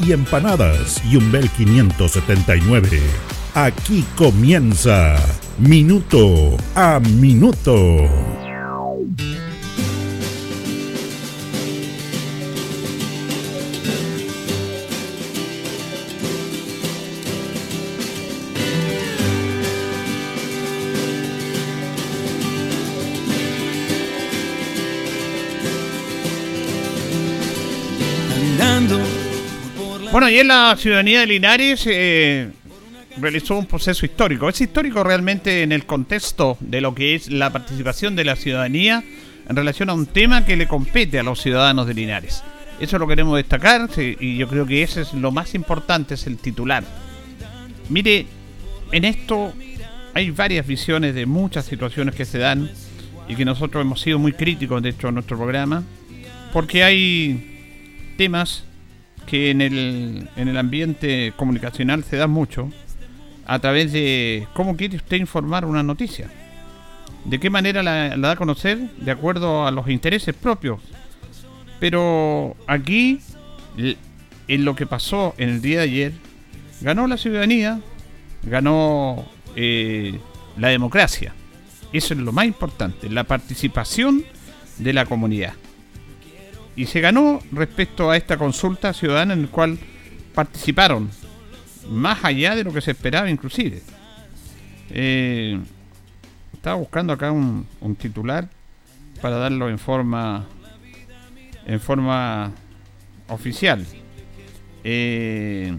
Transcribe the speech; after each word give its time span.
y 0.00 0.12
empanadas. 0.12 1.02
Y 1.04 1.16
un 1.16 1.30
Bel 1.30 1.48
579. 1.50 3.00
Aquí 3.54 4.04
comienza 4.16 5.16
Minuto 5.58 6.56
a 6.74 6.98
Minuto. 7.00 8.39
La 30.44 30.76
ciudadanía 30.76 31.20
de 31.20 31.26
Linares 31.26 31.84
eh, 31.86 32.50
realizó 33.16 33.58
un 33.58 33.66
proceso 33.66 34.06
histórico. 34.06 34.48
Es 34.48 34.60
histórico 34.60 35.02
realmente 35.02 35.62
en 35.62 35.72
el 35.72 35.86
contexto 35.86 36.56
de 36.60 36.80
lo 36.80 36.94
que 36.94 37.14
es 37.14 37.30
la 37.30 37.50
participación 37.50 38.16
de 38.16 38.24
la 38.24 38.36
ciudadanía 38.36 39.02
en 39.48 39.56
relación 39.56 39.90
a 39.90 39.94
un 39.94 40.06
tema 40.06 40.44
que 40.44 40.56
le 40.56 40.68
compete 40.68 41.18
a 41.18 41.22
los 41.22 41.40
ciudadanos 41.40 41.86
de 41.86 41.94
Linares. 41.94 42.42
Eso 42.78 42.98
lo 42.98 43.06
queremos 43.06 43.36
destacar 43.36 43.88
y 43.98 44.36
yo 44.36 44.48
creo 44.48 44.64
que 44.66 44.82
ese 44.82 45.02
es 45.02 45.12
lo 45.12 45.32
más 45.32 45.54
importante, 45.54 46.14
es 46.14 46.26
el 46.26 46.38
titular. 46.38 46.84
Mire, 47.88 48.26
en 48.92 49.04
esto 49.04 49.52
hay 50.14 50.30
varias 50.30 50.66
visiones 50.66 51.14
de 51.14 51.26
muchas 51.26 51.66
situaciones 51.66 52.14
que 52.14 52.24
se 52.24 52.38
dan 52.38 52.70
y 53.28 53.34
que 53.36 53.44
nosotros 53.44 53.82
hemos 53.82 54.00
sido 54.00 54.18
muy 54.18 54.32
críticos, 54.32 54.82
de 54.82 54.90
hecho, 54.90 55.08
en 55.08 55.14
nuestro 55.14 55.36
programa, 55.36 55.82
porque 56.52 56.82
hay 56.82 58.14
temas 58.16 58.64
que 59.30 59.50
en 59.50 59.60
el, 59.60 60.28
en 60.34 60.48
el 60.48 60.56
ambiente 60.56 61.32
comunicacional 61.36 62.02
se 62.02 62.16
da 62.16 62.26
mucho 62.26 62.68
a 63.46 63.60
través 63.60 63.92
de 63.92 64.48
cómo 64.54 64.76
quiere 64.76 64.96
usted 64.96 65.18
informar 65.18 65.64
una 65.64 65.84
noticia. 65.84 66.28
De 67.24 67.38
qué 67.38 67.48
manera 67.48 67.84
la, 67.84 68.16
da 68.16 68.32
a 68.32 68.36
conocer 68.36 68.78
de 68.96 69.10
acuerdo 69.12 69.68
a 69.68 69.70
los 69.70 69.88
intereses 69.88 70.34
propios. 70.34 70.80
Pero 71.78 72.56
aquí, 72.66 73.20
en 74.48 74.64
lo 74.64 74.74
que 74.74 74.86
pasó 74.86 75.32
en 75.38 75.50
el 75.50 75.62
día 75.62 75.78
de 75.78 75.84
ayer, 75.84 76.12
ganó 76.80 77.06
la 77.06 77.16
ciudadanía, 77.16 77.80
ganó 78.42 79.24
eh, 79.54 80.18
la 80.56 80.68
democracia. 80.68 81.34
Eso 81.92 82.14
es 82.14 82.20
lo 82.20 82.32
más 82.32 82.46
importante, 82.46 83.08
la 83.08 83.22
participación 83.24 84.24
de 84.78 84.92
la 84.92 85.06
comunidad 85.06 85.54
y 86.76 86.86
se 86.86 87.00
ganó 87.00 87.40
respecto 87.52 88.10
a 88.10 88.16
esta 88.16 88.36
consulta 88.36 88.92
ciudadana 88.92 89.34
en 89.34 89.42
la 89.42 89.48
cual 89.48 89.78
participaron 90.34 91.10
más 91.88 92.24
allá 92.24 92.54
de 92.54 92.64
lo 92.64 92.72
que 92.72 92.80
se 92.80 92.92
esperaba 92.92 93.28
inclusive. 93.28 93.82
Eh, 94.90 95.58
estaba 96.52 96.76
buscando 96.76 97.12
acá 97.12 97.32
un, 97.32 97.66
titular 97.98 98.48
para 99.20 99.36
darlo 99.36 99.68
en 99.68 99.78
forma 99.78 100.46
en 101.66 101.80
forma 101.80 102.52
oficial. 103.28 103.84
Eh, 104.82 105.76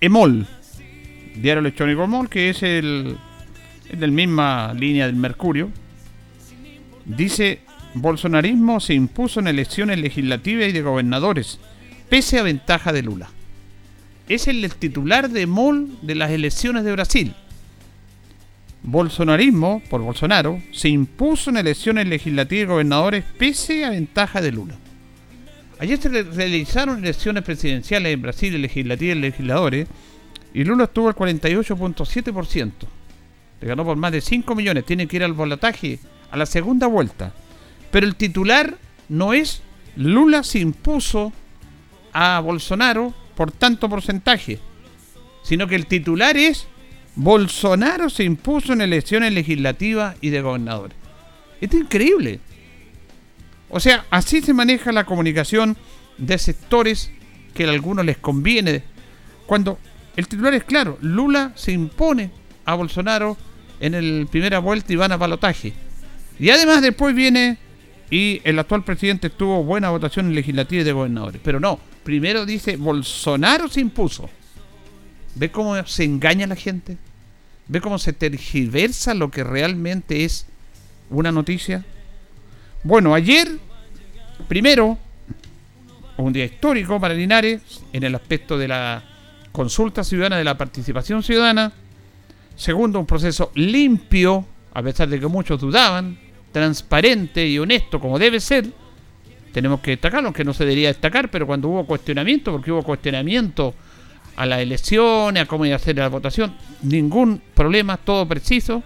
EMOL, 0.00 0.46
Diario 1.36 1.60
Electrónico 1.60 2.04
EMOL, 2.04 2.28
que 2.28 2.50
es 2.50 2.62
el 2.62 3.18
es 3.88 4.00
del 4.00 4.12
misma 4.12 4.74
línea 4.74 5.06
del 5.06 5.16
Mercurio, 5.16 5.70
dice 7.04 7.60
bolsonarismo 8.00 8.80
se 8.80 8.94
impuso 8.94 9.40
en 9.40 9.48
elecciones 9.48 9.98
legislativas 9.98 10.68
y 10.68 10.72
de 10.72 10.82
gobernadores, 10.82 11.58
pese 12.08 12.38
a 12.38 12.42
ventaja 12.42 12.92
de 12.92 13.02
Lula. 13.02 13.30
Es 14.28 14.48
el 14.48 14.68
titular 14.74 15.30
de 15.30 15.46
MOL 15.46 15.98
de 16.02 16.14
las 16.14 16.30
elecciones 16.30 16.84
de 16.84 16.92
Brasil. 16.92 17.34
Bolsonarismo, 18.82 19.82
por 19.88 20.02
Bolsonaro, 20.02 20.62
se 20.72 20.88
impuso 20.88 21.50
en 21.50 21.56
elecciones 21.56 22.06
legislativas 22.06 22.64
y 22.64 22.68
gobernadores 22.68 23.24
pese 23.38 23.84
a 23.84 23.90
ventaja 23.90 24.40
de 24.40 24.52
Lula. 24.52 24.74
Ayer 25.78 26.00
se 26.00 26.08
realizaron 26.08 26.98
elecciones 26.98 27.42
presidenciales 27.44 28.12
en 28.12 28.22
Brasil, 28.22 28.60
legislativas 28.60 29.16
y 29.16 29.20
legisladores, 29.20 29.88
y 30.54 30.64
Lula 30.64 30.84
estuvo 30.84 31.08
al 31.08 31.14
48.7%. 31.14 32.72
Le 33.60 33.66
ganó 33.66 33.84
por 33.84 33.96
más 33.96 34.12
de 34.12 34.20
5 34.20 34.54
millones. 34.54 34.84
Tiene 34.84 35.06
que 35.06 35.16
ir 35.16 35.24
al 35.24 35.32
volataje 35.32 35.98
a 36.30 36.36
la 36.36 36.46
segunda 36.46 36.86
vuelta. 36.86 37.32
Pero 37.96 38.08
el 38.08 38.16
titular 38.16 38.76
no 39.08 39.32
es 39.32 39.62
Lula 39.96 40.42
se 40.42 40.58
impuso 40.58 41.32
a 42.12 42.38
Bolsonaro 42.40 43.14
por 43.34 43.52
tanto 43.52 43.88
porcentaje, 43.88 44.58
sino 45.42 45.66
que 45.66 45.76
el 45.76 45.86
titular 45.86 46.36
es 46.36 46.66
Bolsonaro 47.14 48.10
se 48.10 48.24
impuso 48.24 48.74
en 48.74 48.82
elecciones 48.82 49.32
legislativas 49.32 50.14
y 50.20 50.28
de 50.28 50.42
gobernadores. 50.42 50.94
Esto 51.58 51.78
es 51.78 51.84
increíble. 51.84 52.40
O 53.70 53.80
sea, 53.80 54.04
así 54.10 54.42
se 54.42 54.52
maneja 54.52 54.92
la 54.92 55.04
comunicación 55.04 55.78
de 56.18 56.36
sectores 56.36 57.10
que 57.54 57.64
a 57.64 57.70
algunos 57.70 58.04
les 58.04 58.18
conviene. 58.18 58.82
Cuando 59.46 59.78
el 60.16 60.28
titular 60.28 60.52
es 60.52 60.64
claro, 60.64 60.98
Lula 61.00 61.52
se 61.54 61.72
impone 61.72 62.30
a 62.66 62.74
Bolsonaro 62.74 63.38
en 63.80 63.94
el 63.94 64.28
primera 64.30 64.58
vuelta 64.58 64.92
y 64.92 64.96
van 64.96 65.12
a 65.12 65.16
balotaje. 65.16 65.72
Y 66.38 66.50
además 66.50 66.82
después 66.82 67.14
viene 67.14 67.64
y 68.10 68.40
el 68.44 68.58
actual 68.58 68.84
presidente 68.84 69.30
tuvo 69.30 69.64
buena 69.64 69.90
votación 69.90 70.26
en 70.26 70.34
legislativa 70.34 70.82
y 70.82 70.84
de 70.84 70.92
gobernadores. 70.92 71.40
Pero 71.42 71.60
no, 71.60 71.80
primero 72.04 72.46
dice 72.46 72.76
Bolsonaro 72.76 73.68
se 73.68 73.80
impuso. 73.80 74.28
¿Ve 75.34 75.50
cómo 75.50 75.84
se 75.86 76.04
engaña 76.04 76.46
la 76.46 76.56
gente? 76.56 76.96
¿Ve 77.68 77.80
cómo 77.80 77.98
se 77.98 78.12
tergiversa 78.12 79.12
lo 79.14 79.30
que 79.30 79.44
realmente 79.44 80.24
es 80.24 80.46
una 81.10 81.32
noticia? 81.32 81.84
Bueno, 82.84 83.14
ayer, 83.14 83.48
primero, 84.48 84.96
un 86.16 86.32
día 86.32 86.44
histórico 86.44 87.00
para 87.00 87.14
Linares 87.14 87.60
en 87.92 88.04
el 88.04 88.14
aspecto 88.14 88.56
de 88.56 88.68
la 88.68 89.02
consulta 89.52 90.04
ciudadana, 90.04 90.36
de 90.36 90.44
la 90.44 90.56
participación 90.56 91.22
ciudadana. 91.22 91.72
Segundo, 92.54 93.00
un 93.00 93.06
proceso 93.06 93.50
limpio, 93.54 94.46
a 94.72 94.82
pesar 94.82 95.08
de 95.08 95.18
que 95.18 95.26
muchos 95.26 95.60
dudaban, 95.60 96.18
transparente 96.56 97.46
y 97.46 97.58
honesto 97.58 98.00
como 98.00 98.18
debe 98.18 98.40
ser, 98.40 98.64
tenemos 99.52 99.80
que 99.80 99.90
destacarlo, 99.90 100.28
aunque 100.28 100.42
no 100.42 100.54
se 100.54 100.64
debería 100.64 100.88
destacar, 100.88 101.30
pero 101.30 101.46
cuando 101.46 101.68
hubo 101.68 101.84
cuestionamiento, 101.84 102.50
porque 102.50 102.72
hubo 102.72 102.82
cuestionamiento 102.82 103.74
a 104.36 104.46
las 104.46 104.60
elecciones, 104.60 105.42
a 105.42 105.46
cómo 105.46 105.66
iba 105.66 105.74
a 105.74 105.76
hacer 105.76 105.98
la 105.98 106.08
votación, 106.08 106.54
ningún 106.80 107.42
problema, 107.52 107.98
todo 107.98 108.26
preciso. 108.26 108.82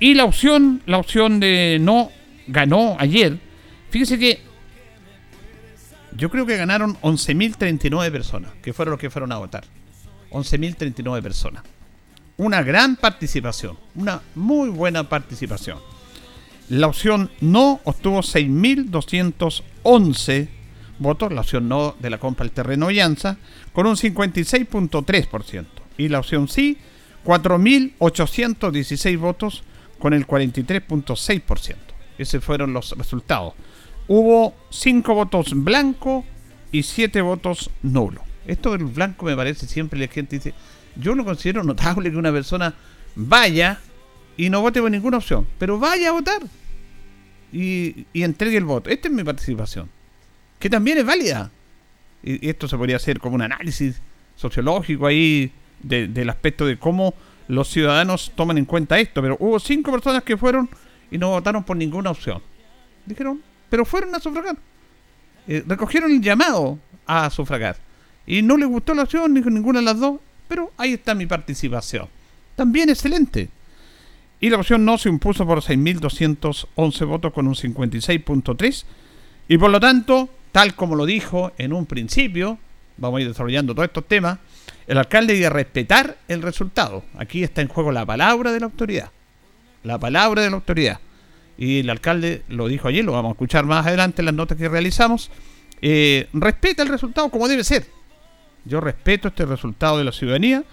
Y 0.00 0.14
la 0.14 0.24
opción, 0.24 0.80
la 0.86 0.96
opción 0.96 1.40
de 1.40 1.76
no 1.78 2.10
ganó 2.46 2.96
ayer. 2.98 3.38
Fíjese 3.90 4.18
que 4.18 4.40
yo 6.16 6.30
creo 6.30 6.46
que 6.46 6.56
ganaron 6.56 6.96
11.039 7.02 8.10
personas, 8.10 8.52
que 8.62 8.72
fueron 8.72 8.92
los 8.92 9.00
que 9.00 9.10
fueron 9.10 9.30
a 9.30 9.36
votar. 9.36 9.64
11.039 10.30 11.22
personas. 11.22 11.64
Una 12.38 12.62
gran 12.62 12.96
participación, 12.96 13.76
una 13.94 14.22
muy 14.34 14.70
buena 14.70 15.06
participación. 15.06 15.93
La 16.68 16.86
opción 16.86 17.30
no 17.40 17.80
obtuvo 17.84 18.20
6.211 18.20 20.48
votos, 20.98 21.32
la 21.32 21.42
opción 21.42 21.68
no 21.68 21.94
de 21.98 22.08
la 22.10 22.18
compra 22.18 22.44
del 22.44 22.52
terreno 22.52 22.90
Llanza, 22.90 23.36
con 23.72 23.86
un 23.86 23.96
56.3%. 23.96 25.66
Y 25.98 26.08
la 26.08 26.20
opción 26.20 26.48
sí, 26.48 26.78
4.816 27.24 29.18
votos, 29.18 29.62
con 29.98 30.14
el 30.14 30.26
43.6%. 30.26 31.76
Esos 32.18 32.44
fueron 32.44 32.72
los 32.72 32.92
resultados. 32.92 33.54
hubo 34.06 34.54
5 34.70 35.14
votos 35.14 35.52
blancos 35.54 36.24
y 36.72 36.82
7 36.82 37.20
votos 37.22 37.70
nulos. 37.82 38.22
Esto 38.46 38.72
del 38.72 38.84
blanco 38.84 39.26
me 39.26 39.36
parece 39.36 39.66
siempre 39.66 39.98
la 39.98 40.08
gente 40.08 40.36
dice, 40.36 40.54
yo 40.96 41.14
no 41.14 41.24
considero 41.24 41.64
notable 41.64 42.10
que 42.10 42.16
una 42.16 42.32
persona 42.32 42.74
vaya 43.16 43.80
y 44.36 44.50
no 44.50 44.60
vote 44.60 44.80
por 44.80 44.90
ninguna 44.90 45.18
opción, 45.18 45.46
pero 45.58 45.78
vaya 45.78 46.08
a 46.08 46.12
votar 46.12 46.42
y, 47.54 48.06
entregue 48.14 48.56
el 48.56 48.64
voto. 48.64 48.90
Esta 48.90 49.08
es 49.08 49.14
mi 49.14 49.22
participación, 49.22 49.88
que 50.58 50.68
también 50.68 50.98
es 50.98 51.06
válida. 51.06 51.50
Y, 52.22 52.48
esto 52.48 52.66
se 52.66 52.76
podría 52.76 52.96
hacer 52.96 53.20
como 53.20 53.36
un 53.36 53.42
análisis 53.42 54.00
sociológico 54.36 55.06
ahí 55.06 55.52
del 55.82 56.28
aspecto 56.30 56.66
de 56.66 56.78
cómo 56.78 57.14
los 57.46 57.68
ciudadanos 57.68 58.32
toman 58.34 58.58
en 58.58 58.64
cuenta 58.64 58.98
esto, 58.98 59.20
pero 59.20 59.36
hubo 59.38 59.60
cinco 59.60 59.92
personas 59.92 60.22
que 60.22 60.36
fueron 60.36 60.68
y 61.10 61.18
no 61.18 61.28
votaron 61.28 61.62
por 61.62 61.76
ninguna 61.76 62.10
opción. 62.10 62.42
Dijeron, 63.06 63.42
pero 63.68 63.84
fueron 63.84 64.14
a 64.14 64.20
sufragar. 64.20 64.56
Eh, 65.46 65.62
recogieron 65.66 66.10
el 66.10 66.20
llamado 66.20 66.78
a 67.06 67.28
sufragar. 67.30 67.76
Y 68.26 68.40
no 68.40 68.56
les 68.56 68.68
gustó 68.68 68.94
la 68.94 69.02
opción 69.02 69.32
ni 69.34 69.42
ninguna 69.42 69.80
de 69.80 69.84
las 69.84 70.00
dos, 70.00 70.18
pero 70.48 70.72
ahí 70.78 70.94
está 70.94 71.14
mi 71.14 71.26
participación. 71.26 72.08
También 72.56 72.88
excelente. 72.88 73.50
Y 74.44 74.50
la 74.50 74.58
opción 74.58 74.84
no 74.84 74.98
se 74.98 75.08
impuso 75.08 75.46
por 75.46 75.62
6.211 75.62 77.06
votos 77.06 77.32
con 77.32 77.48
un 77.48 77.54
56.3. 77.54 78.84
Y 79.48 79.56
por 79.56 79.70
lo 79.70 79.80
tanto, 79.80 80.28
tal 80.52 80.74
como 80.74 80.96
lo 80.96 81.06
dijo 81.06 81.52
en 81.56 81.72
un 81.72 81.86
principio, 81.86 82.58
vamos 82.98 83.16
a 83.16 83.22
ir 83.22 83.28
desarrollando 83.28 83.74
todos 83.74 83.86
estos 83.86 84.06
temas, 84.06 84.38
el 84.86 84.98
alcalde 84.98 85.32
debe 85.32 85.48
respetar 85.48 86.18
el 86.28 86.42
resultado. 86.42 87.04
Aquí 87.16 87.42
está 87.42 87.62
en 87.62 87.68
juego 87.68 87.90
la 87.90 88.04
palabra 88.04 88.52
de 88.52 88.60
la 88.60 88.66
autoridad. 88.66 89.12
La 89.82 89.98
palabra 89.98 90.42
de 90.42 90.50
la 90.50 90.56
autoridad. 90.56 91.00
Y 91.56 91.80
el 91.80 91.88
alcalde 91.88 92.42
lo 92.50 92.68
dijo 92.68 92.88
ayer, 92.88 93.02
lo 93.02 93.12
vamos 93.12 93.30
a 93.30 93.32
escuchar 93.32 93.64
más 93.64 93.86
adelante 93.86 94.20
en 94.20 94.26
las 94.26 94.34
notas 94.34 94.58
que 94.58 94.68
realizamos. 94.68 95.30
Eh, 95.80 96.28
respeta 96.34 96.82
el 96.82 96.90
resultado 96.90 97.30
como 97.30 97.48
debe 97.48 97.64
ser. 97.64 97.86
Yo 98.66 98.82
respeto 98.82 99.28
este 99.28 99.46
resultado 99.46 99.96
de 99.96 100.04
la 100.04 100.12
ciudadanía 100.12 100.64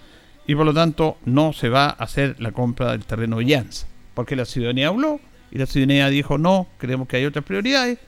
y 0.51 0.55
por 0.55 0.65
lo 0.65 0.73
tanto 0.73 1.17
no 1.23 1.53
se 1.53 1.69
va 1.69 1.85
a 1.85 1.91
hacer 1.91 2.35
la 2.39 2.51
compra 2.51 2.91
del 2.91 3.05
terreno 3.05 3.37
Jans. 3.39 3.87
Porque 4.13 4.35
la 4.35 4.43
ciudadanía 4.43 4.89
habló 4.89 5.21
y 5.49 5.57
la 5.57 5.65
ciudadanía 5.65 6.09
dijo 6.09 6.37
no, 6.37 6.67
creemos 6.77 7.07
que 7.07 7.15
hay 7.15 7.25
otras 7.25 7.45
prioridades 7.45 7.99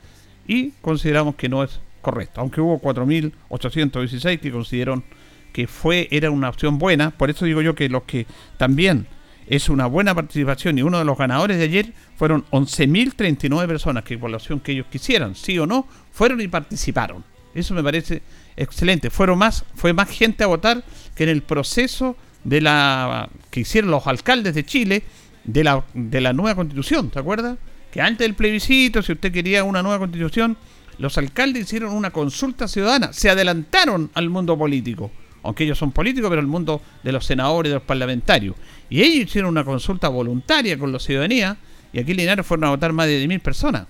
y 0.45 0.71
consideramos 0.81 1.35
que 1.35 1.47
no 1.47 1.63
es 1.63 1.79
correcto. 2.01 2.41
Aunque 2.41 2.59
hubo 2.59 2.81
4.816 2.81 4.41
que 4.41 4.51
consideraron 4.51 5.05
que 5.53 5.67
fue 5.67 6.09
era 6.11 6.31
una 6.31 6.49
opción 6.49 6.79
buena, 6.79 7.11
por 7.11 7.29
eso 7.29 7.45
digo 7.45 7.61
yo 7.61 7.75
que 7.75 7.87
los 7.87 8.03
que 8.03 8.27
también 8.57 9.07
es 9.47 9.69
una 9.69 9.85
buena 9.85 10.13
participación 10.13 10.77
y 10.77 10.81
uno 10.81 10.99
de 10.99 11.05
los 11.05 11.17
ganadores 11.17 11.57
de 11.57 11.63
ayer 11.63 11.93
fueron 12.17 12.43
11.039 12.51 13.67
personas 13.67 14.03
que 14.03 14.17
por 14.17 14.29
la 14.29 14.35
opción 14.35 14.59
que 14.59 14.73
ellos 14.73 14.87
quisieran, 14.91 15.35
sí 15.35 15.57
o 15.59 15.65
no, 15.65 15.87
fueron 16.11 16.41
y 16.41 16.49
participaron. 16.49 17.23
Eso 17.55 17.73
me 17.73 17.83
parece 17.83 18.21
excelente. 18.57 19.09
Fueron 19.09 19.37
más, 19.37 19.63
fue 19.75 19.93
más 19.93 20.09
gente 20.09 20.43
a 20.43 20.47
votar 20.47 20.83
que 21.15 21.23
en 21.23 21.29
el 21.29 21.41
proceso 21.41 22.17
de 22.43 22.61
la 22.61 23.29
que 23.49 23.61
hicieron 23.61 23.91
los 23.91 24.05
alcaldes 24.07 24.55
de 24.55 24.65
Chile 24.65 25.03
de 25.43 25.63
la, 25.63 25.83
de 25.93 26.21
la 26.21 26.33
nueva 26.33 26.55
constitución, 26.55 27.09
¿te 27.09 27.19
acuerdas? 27.19 27.57
Que 27.91 28.01
antes 28.01 28.19
del 28.19 28.33
plebiscito, 28.33 29.01
si 29.01 29.11
usted 29.11 29.31
quería 29.31 29.63
una 29.63 29.83
nueva 29.83 29.99
constitución, 29.99 30.57
los 30.97 31.17
alcaldes 31.17 31.63
hicieron 31.63 31.93
una 31.93 32.11
consulta 32.11 32.67
ciudadana, 32.67 33.13
se 33.13 33.29
adelantaron 33.29 34.09
al 34.13 34.29
mundo 34.29 34.57
político, 34.57 35.11
aunque 35.43 35.63
ellos 35.63 35.77
son 35.77 35.91
políticos, 35.91 36.29
pero 36.29 36.41
el 36.41 36.47
mundo 36.47 36.81
de 37.03 37.11
los 37.11 37.25
senadores, 37.25 37.69
de 37.71 37.75
los 37.75 37.83
parlamentarios. 37.83 38.55
Y 38.89 39.01
ellos 39.01 39.27
hicieron 39.27 39.51
una 39.51 39.63
consulta 39.63 40.07
voluntaria 40.07 40.77
con 40.77 40.91
la 40.91 40.99
ciudadanía, 40.99 41.57
y 41.91 41.99
aquí 41.99 42.11
en 42.11 42.17
Linares 42.17 42.45
fueron 42.45 42.65
a 42.65 42.69
votar 42.69 42.93
más 42.93 43.07
de 43.07 43.25
10.000 43.25 43.41
personas. 43.41 43.87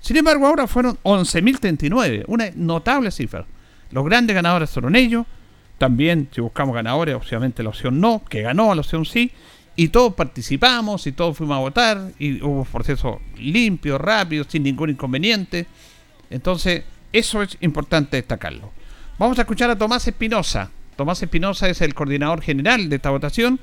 Sin 0.00 0.16
embargo, 0.16 0.46
ahora 0.46 0.66
fueron 0.66 0.98
11.039, 1.02 2.24
una 2.26 2.50
notable 2.56 3.10
cifra. 3.10 3.46
Los 3.90 4.04
grandes 4.04 4.34
ganadores 4.34 4.70
fueron 4.70 4.96
ellos. 4.96 5.24
También, 5.78 6.28
si 6.32 6.40
buscamos 6.40 6.74
ganadores, 6.74 7.14
obviamente 7.14 7.62
la 7.62 7.70
opción 7.70 8.00
no, 8.00 8.22
que 8.28 8.42
ganó 8.42 8.74
la 8.74 8.80
opción 8.80 9.04
sí. 9.04 9.30
Y 9.76 9.88
todos 9.88 10.14
participamos 10.14 11.06
y 11.06 11.12
todos 11.12 11.36
fuimos 11.36 11.56
a 11.56 11.60
votar. 11.60 12.10
Y 12.18 12.40
hubo 12.42 12.60
un 12.60 12.64
proceso 12.64 13.20
limpio, 13.36 13.98
rápido, 13.98 14.44
sin 14.48 14.62
ningún 14.62 14.90
inconveniente. 14.90 15.66
Entonces, 16.30 16.84
eso 17.12 17.42
es 17.42 17.56
importante 17.60 18.16
destacarlo. 18.16 18.72
Vamos 19.18 19.38
a 19.38 19.42
escuchar 19.42 19.70
a 19.70 19.76
Tomás 19.76 20.06
Espinosa. 20.06 20.70
Tomás 20.96 21.22
Espinosa 21.22 21.68
es 21.68 21.80
el 21.80 21.94
coordinador 21.94 22.40
general 22.40 22.88
de 22.88 22.96
esta 22.96 23.10
votación. 23.10 23.58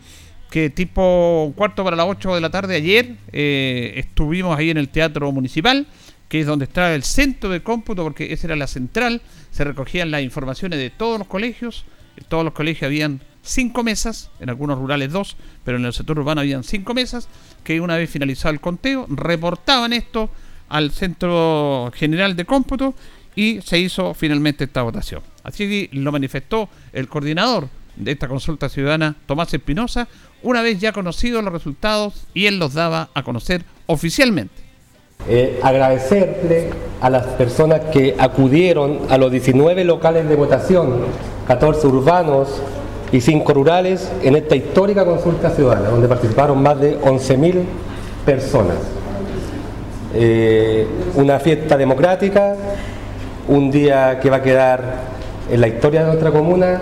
Que 0.50 0.70
tipo 0.70 1.54
cuarto 1.56 1.84
para 1.86 1.96
las 1.96 2.08
8 2.08 2.36
de 2.36 2.42
la 2.42 2.50
tarde 2.50 2.76
ayer 2.76 3.16
eh, 3.32 3.94
estuvimos 3.96 4.58
ahí 4.58 4.70
en 4.70 4.78
el 4.78 4.90
Teatro 4.90 5.32
Municipal 5.32 5.88
que 6.32 6.40
es 6.40 6.48
donde 6.48 6.64
está 6.64 6.96
el 6.96 7.04
centro 7.04 7.50
de 7.50 7.62
cómputo, 7.62 8.04
porque 8.04 8.32
esa 8.32 8.48
era 8.48 8.56
la 8.56 8.68
central, 8.68 9.22
se 9.52 9.66
recogían 9.66 10.12
las 10.12 10.22
informaciones 10.22 10.80
de 10.80 10.90
todos 10.90 11.20
los 11.20 11.28
colegios, 11.28 11.84
todos 12.28 12.44
los 12.44 12.54
colegios 12.54 12.88
habían 12.88 13.22
cinco 13.44 13.84
mesas, 13.84 14.30
en 14.40 14.50
algunos 14.50 14.78
rurales 14.78 15.12
dos, 15.12 15.36
pero 15.64 15.78
en 15.78 15.86
el 15.86 15.94
sector 15.94 16.20
urbano 16.20 16.42
habían 16.42 16.64
cinco 16.64 16.94
mesas, 16.94 17.28
que 17.64 17.82
una 17.82 17.98
vez 17.98 18.10
finalizado 18.10 18.54
el 18.54 18.60
conteo, 18.60 19.06
reportaban 19.10 19.94
esto 19.94 20.30
al 20.70 20.92
Centro 20.92 21.92
General 21.96 22.36
de 22.36 22.46
Cómputo 22.46 22.94
y 23.36 23.62
se 23.62 23.80
hizo 23.80 24.14
finalmente 24.14 24.66
esta 24.66 24.84
votación. 24.84 25.22
Así 25.44 25.90
lo 25.92 26.12
manifestó 26.12 26.70
el 26.94 27.08
coordinador 27.08 27.70
de 27.96 28.12
esta 28.12 28.28
consulta 28.28 28.70
ciudadana, 28.70 29.16
Tomás 29.26 29.54
Espinosa, 29.54 30.08
una 30.44 30.62
vez 30.62 30.80
ya 30.80 30.92
conocidos 30.92 31.44
los 31.44 31.54
resultados 31.54 32.28
y 32.34 32.46
él 32.46 32.58
los 32.58 32.74
daba 32.74 33.10
a 33.14 33.24
conocer 33.24 33.64
oficialmente. 33.86 34.71
Eh, 35.30 35.60
agradecerle 35.62 36.70
a 37.00 37.10
las 37.10 37.26
personas 37.26 37.82
que 37.92 38.16
acudieron 38.18 39.02
a 39.10 39.18
los 39.18 39.32
19 39.32 39.84
locales 39.84 40.28
de 40.28 40.36
votación, 40.36 41.02
14 41.48 41.88
urbanos 41.88 42.62
y 43.12 43.22
5 43.22 43.54
rurales, 43.54 44.12
en 44.24 44.36
esta 44.36 44.56
histórica 44.56 45.06
consulta 45.06 45.52
ciudadana, 45.52 45.90
donde 45.90 46.08
participaron 46.08 46.62
más 46.62 46.80
de 46.80 47.00
11.000 47.00 47.64
personas. 48.26 48.78
Eh, 50.14 50.88
una 51.16 51.40
fiesta 51.40 51.78
democrática, 51.78 52.56
un 53.48 53.70
día 53.70 54.20
que 54.20 54.30
va 54.30 54.38
a 54.38 54.42
quedar 54.42 54.82
en 55.52 55.62
la 55.62 55.68
historia 55.68 56.02
de 56.02 56.08
nuestra 56.08 56.32
comuna, 56.32 56.82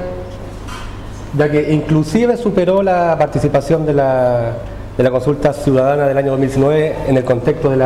ya 1.37 1.51
que 1.51 1.71
inclusive 1.73 2.37
superó 2.37 2.81
la 2.81 3.15
participación 3.19 3.85
de 3.85 3.93
la 3.93 4.53
de 4.99 5.03
la 5.03 5.09
consulta 5.11 5.53
ciudadana 5.53 6.07
del 6.09 6.17
año 6.17 6.31
2019 6.31 6.95
en 7.07 7.15
el 7.15 7.23
contexto 7.23 7.69
del 7.69 7.81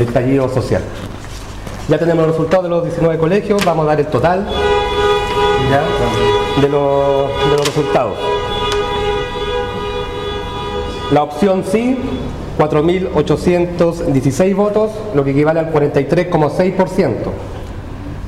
estallido 0.00 0.48
social. 0.48 0.80
Ya 1.88 1.98
tenemos 1.98 2.24
los 2.24 2.36
resultados 2.36 2.62
de 2.62 2.70
los 2.70 2.84
19 2.84 3.18
colegios, 3.18 3.64
vamos 3.64 3.84
a 3.84 3.88
dar 3.88 3.98
el 3.98 4.06
total 4.06 4.46
De, 6.62 6.68
los, 6.68 7.66
resultados. 7.66 8.16
La 11.10 11.24
opción 11.24 11.64
sí, 11.64 11.98
4.816 12.60 14.54
votos, 14.54 14.92
lo 15.16 15.24
que 15.24 15.32
equivale 15.32 15.58
al 15.58 15.72
43,6%. 15.72 17.12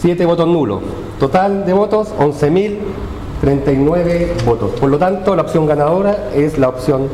7 0.00 0.26
votos 0.26 0.46
nulos. 0.46 0.82
Total 1.18 1.66
de 1.66 1.72
votos 1.72 2.14
11.039 2.18 4.44
votos. 4.44 4.70
Por 4.78 4.90
lo 4.90 4.98
tanto, 4.98 5.34
la 5.34 5.42
opción 5.42 5.66
ganadora 5.66 6.28
es 6.34 6.58
la 6.58 6.68
opción 6.68 7.08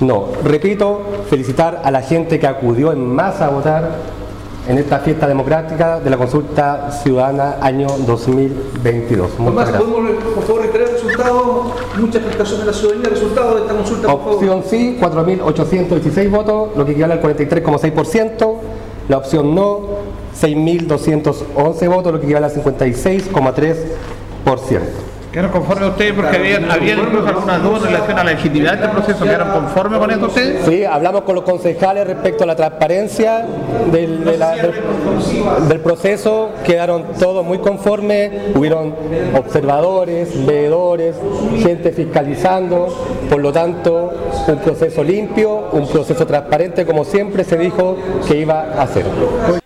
no. 0.00 0.28
Repito, 0.44 1.02
felicitar 1.28 1.82
a 1.84 1.90
la 1.90 2.02
gente 2.02 2.38
que 2.38 2.46
acudió 2.46 2.92
en 2.92 3.06
masa 3.06 3.46
a 3.46 3.50
votar 3.50 3.90
en 4.68 4.78
esta 4.78 5.00
fiesta 5.00 5.26
democrática 5.26 6.00
de 6.00 6.10
la 6.10 6.16
consulta 6.16 6.90
ciudadana 6.90 7.56
año 7.60 7.88
2022. 8.06 9.38
Muchas 9.38 9.70
gracias. 9.70 9.82
¿Podemos 11.20 11.20
por 11.20 11.20
favor 11.20 11.22
resultado? 11.22 11.74
Mucha 11.98 12.18
explicación 12.18 12.60
de 12.60 12.66
la 12.66 12.72
ciudadanía, 12.72 13.10
resultado 13.10 13.54
de 13.54 13.60
esta 13.62 13.74
consulta. 13.74 14.12
Opción 14.12 14.62
sí, 14.66 14.98
4.816 15.00 16.30
votos, 16.30 16.68
lo 16.76 16.84
que 16.84 16.92
equivale 16.92 17.14
al 17.14 17.22
43,6%. 17.22 18.56
La 19.08 19.16
opción 19.18 19.54
no, 19.54 19.80
6.211 20.40 21.88
votos, 21.88 22.12
lo 22.12 22.20
que 22.20 22.26
equivale 22.26 22.46
al 22.46 22.52
56,3%. 22.52 25.09
¿Quedaron 25.32 25.52
conformes 25.52 25.90
ustedes? 25.90 26.12
Porque 26.12 26.36
habían, 26.36 26.64
incluso 26.64 27.28
algunas 27.28 27.62
dudas 27.62 27.82
en 27.82 27.86
relación 27.92 28.18
a 28.18 28.24
la 28.24 28.30
legitimidad 28.32 28.72
de 28.72 28.84
este 28.84 28.88
proceso. 28.88 29.24
¿Quedaron 29.24 29.50
conformes 29.50 29.98
con 30.00 30.10
esto 30.10 30.26
ustedes? 30.26 30.64
Sí, 30.66 30.84
hablamos 30.84 31.22
con 31.22 31.36
los 31.36 31.44
concejales 31.44 32.06
respecto 32.06 32.42
a 32.42 32.46
la 32.48 32.56
transparencia 32.56 33.46
del, 33.92 34.24
del, 34.24 35.80
proceso. 35.80 36.50
Quedaron 36.64 37.04
todos 37.18 37.46
muy 37.46 37.58
conformes. 37.58 38.56
Hubieron 38.56 38.92
observadores, 39.36 40.46
veedores, 40.46 41.14
gente 41.62 41.92
fiscalizando. 41.92 42.88
Por 43.28 43.40
lo 43.40 43.52
tanto, 43.52 44.12
un 44.48 44.58
proceso 44.58 45.04
limpio, 45.04 45.68
un 45.70 45.86
proceso 45.86 46.26
transparente, 46.26 46.84
como 46.84 47.04
siempre 47.04 47.44
se 47.44 47.56
dijo 47.56 47.96
que 48.26 48.36
iba 48.36 48.62
a 48.76 48.86
ser. 48.88 49.59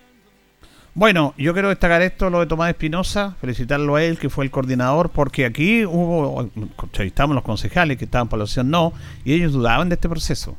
Bueno, 0.96 1.34
yo 1.36 1.54
quiero 1.54 1.70
destacar 1.70 2.02
esto, 2.02 2.30
lo 2.30 2.38
de 2.38 2.46
Tomás 2.46 2.70
Espinosa, 2.70 3.36
felicitarlo 3.40 3.96
a 3.96 4.04
él, 4.04 4.16
que 4.16 4.30
fue 4.30 4.44
el 4.44 4.52
coordinador, 4.52 5.10
porque 5.10 5.44
aquí 5.44 5.84
hubo, 5.84 6.48
entrevistamos 6.54 7.34
los 7.34 7.42
concejales 7.42 7.98
que 7.98 8.04
estaban 8.04 8.28
por 8.28 8.38
la 8.38 8.44
opción 8.44 8.70
no, 8.70 8.92
y 9.24 9.32
ellos 9.32 9.52
dudaban 9.52 9.88
de 9.88 9.96
este 9.96 10.08
proceso. 10.08 10.56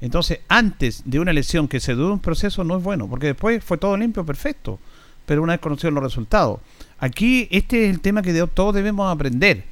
Entonces, 0.00 0.40
antes 0.48 1.02
de 1.04 1.20
una 1.20 1.32
elección 1.32 1.68
que 1.68 1.80
se 1.80 1.92
duda 1.92 2.14
un 2.14 2.20
proceso 2.20 2.64
no 2.64 2.78
es 2.78 2.82
bueno, 2.82 3.08
porque 3.10 3.26
después 3.26 3.62
fue 3.62 3.76
todo 3.76 3.94
limpio, 3.98 4.24
perfecto, 4.24 4.78
pero 5.26 5.42
una 5.42 5.52
vez 5.52 5.60
conocidos 5.60 5.92
los 5.92 6.02
resultados. 6.02 6.60
Aquí 6.98 7.46
este 7.50 7.84
es 7.84 7.90
el 7.90 8.00
tema 8.00 8.22
que 8.22 8.32
todos 8.54 8.74
debemos 8.74 9.12
aprender. 9.12 9.64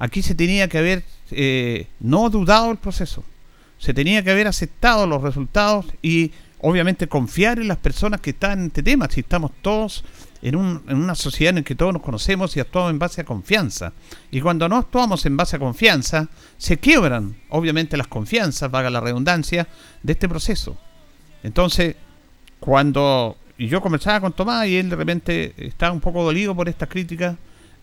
Aquí 0.00 0.22
se 0.22 0.34
tenía 0.34 0.66
que 0.66 0.78
haber 0.78 1.04
eh, 1.30 1.86
no 2.00 2.28
dudado 2.28 2.72
el 2.72 2.78
proceso, 2.78 3.22
se 3.78 3.94
tenía 3.94 4.24
que 4.24 4.32
haber 4.32 4.48
aceptado 4.48 5.06
los 5.06 5.22
resultados 5.22 5.86
y 6.02 6.32
obviamente 6.60 7.08
confiar 7.08 7.58
en 7.58 7.68
las 7.68 7.78
personas 7.78 8.20
que 8.20 8.30
están 8.30 8.60
en 8.60 8.66
este 8.66 8.82
tema, 8.82 9.08
si 9.10 9.20
estamos 9.20 9.50
todos 9.62 10.04
en, 10.42 10.56
una 10.56 11.14
sociedad 11.14 11.56
en 11.56 11.64
que 11.64 11.74
todos 11.74 11.92
nos 11.92 12.02
conocemos 12.02 12.54
y 12.56 12.60
actuamos 12.60 12.90
en 12.90 12.98
base 12.98 13.22
a 13.22 13.24
confianza. 13.24 13.92
Y 14.30 14.40
cuando 14.40 14.68
no 14.68 14.76
actuamos 14.76 15.24
en 15.24 15.36
base 15.36 15.56
a 15.56 15.58
confianza, 15.58 16.28
se 16.58 16.78
quiebran, 16.78 17.36
obviamente, 17.48 17.96
las 17.96 18.08
confianzas, 18.08 18.70
vaga 18.70 18.90
la 18.90 19.00
redundancia, 19.00 19.66
de 20.02 20.12
este 20.12 20.28
proceso. 20.28 20.76
Entonces, 21.42 21.96
cuando 22.60 23.38
yo 23.58 23.80
conversaba 23.80 24.20
con 24.20 24.32
Tomás 24.32 24.66
y 24.66 24.76
él 24.76 24.90
de 24.90 24.96
repente 24.96 25.54
estaba 25.56 25.92
un 25.92 26.00
poco 26.00 26.22
dolido 26.22 26.54
por 26.54 26.68
estas 26.68 26.88
críticas, 26.88 27.36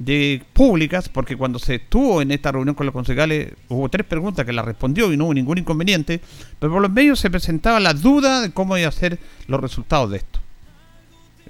de 0.06 0.42
públicas, 0.54 1.10
porque 1.10 1.38
cuando 1.38 1.60
se 1.60 1.76
estuvo 1.76 2.22
en 2.22 2.32
esta 2.32 2.52
reunión 2.52 2.76
con 2.76 2.86
los 2.88 2.94
concejales 2.94 3.54
hubo 3.70 3.88
tres 3.90 4.06
preguntas 4.06 4.46
que 4.46 4.54
la 4.54 4.64
respondió 4.64 5.14
y 5.14 5.18
no 5.18 5.26
hubo 5.26 5.34
ningún 5.34 5.60
inconveniente, 5.60 6.22
pero 6.60 6.74
por 6.74 6.82
los 6.82 6.92
medios 6.92 7.20
se 7.20 7.30
presentaba 7.30 7.80
la 7.80 7.94
duda 7.94 8.42
de 8.42 8.52
cómo 8.52 8.78
iba 8.78 8.88
a 8.88 8.92
ser 8.92 9.20
los 9.48 9.62
resultados 9.62 10.10
de 10.10 10.18
esto. 10.18 10.40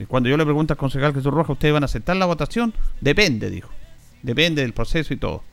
Cuando 0.07 0.29
yo 0.29 0.35
le 0.35 0.43
pregunto 0.43 0.73
al 0.73 0.77
concejal 0.77 1.13
Jesús 1.13 1.31
Rojas, 1.31 1.51
¿ustedes 1.51 1.73
van 1.73 1.83
a 1.83 1.85
aceptar 1.85 2.15
la 2.17 2.25
votación? 2.25 2.73
Depende, 2.99 3.49
dijo. 3.49 3.69
Depende 4.21 4.63
del 4.63 4.73
proceso 4.73 5.13
y 5.13 5.17
todo. 5.17 5.43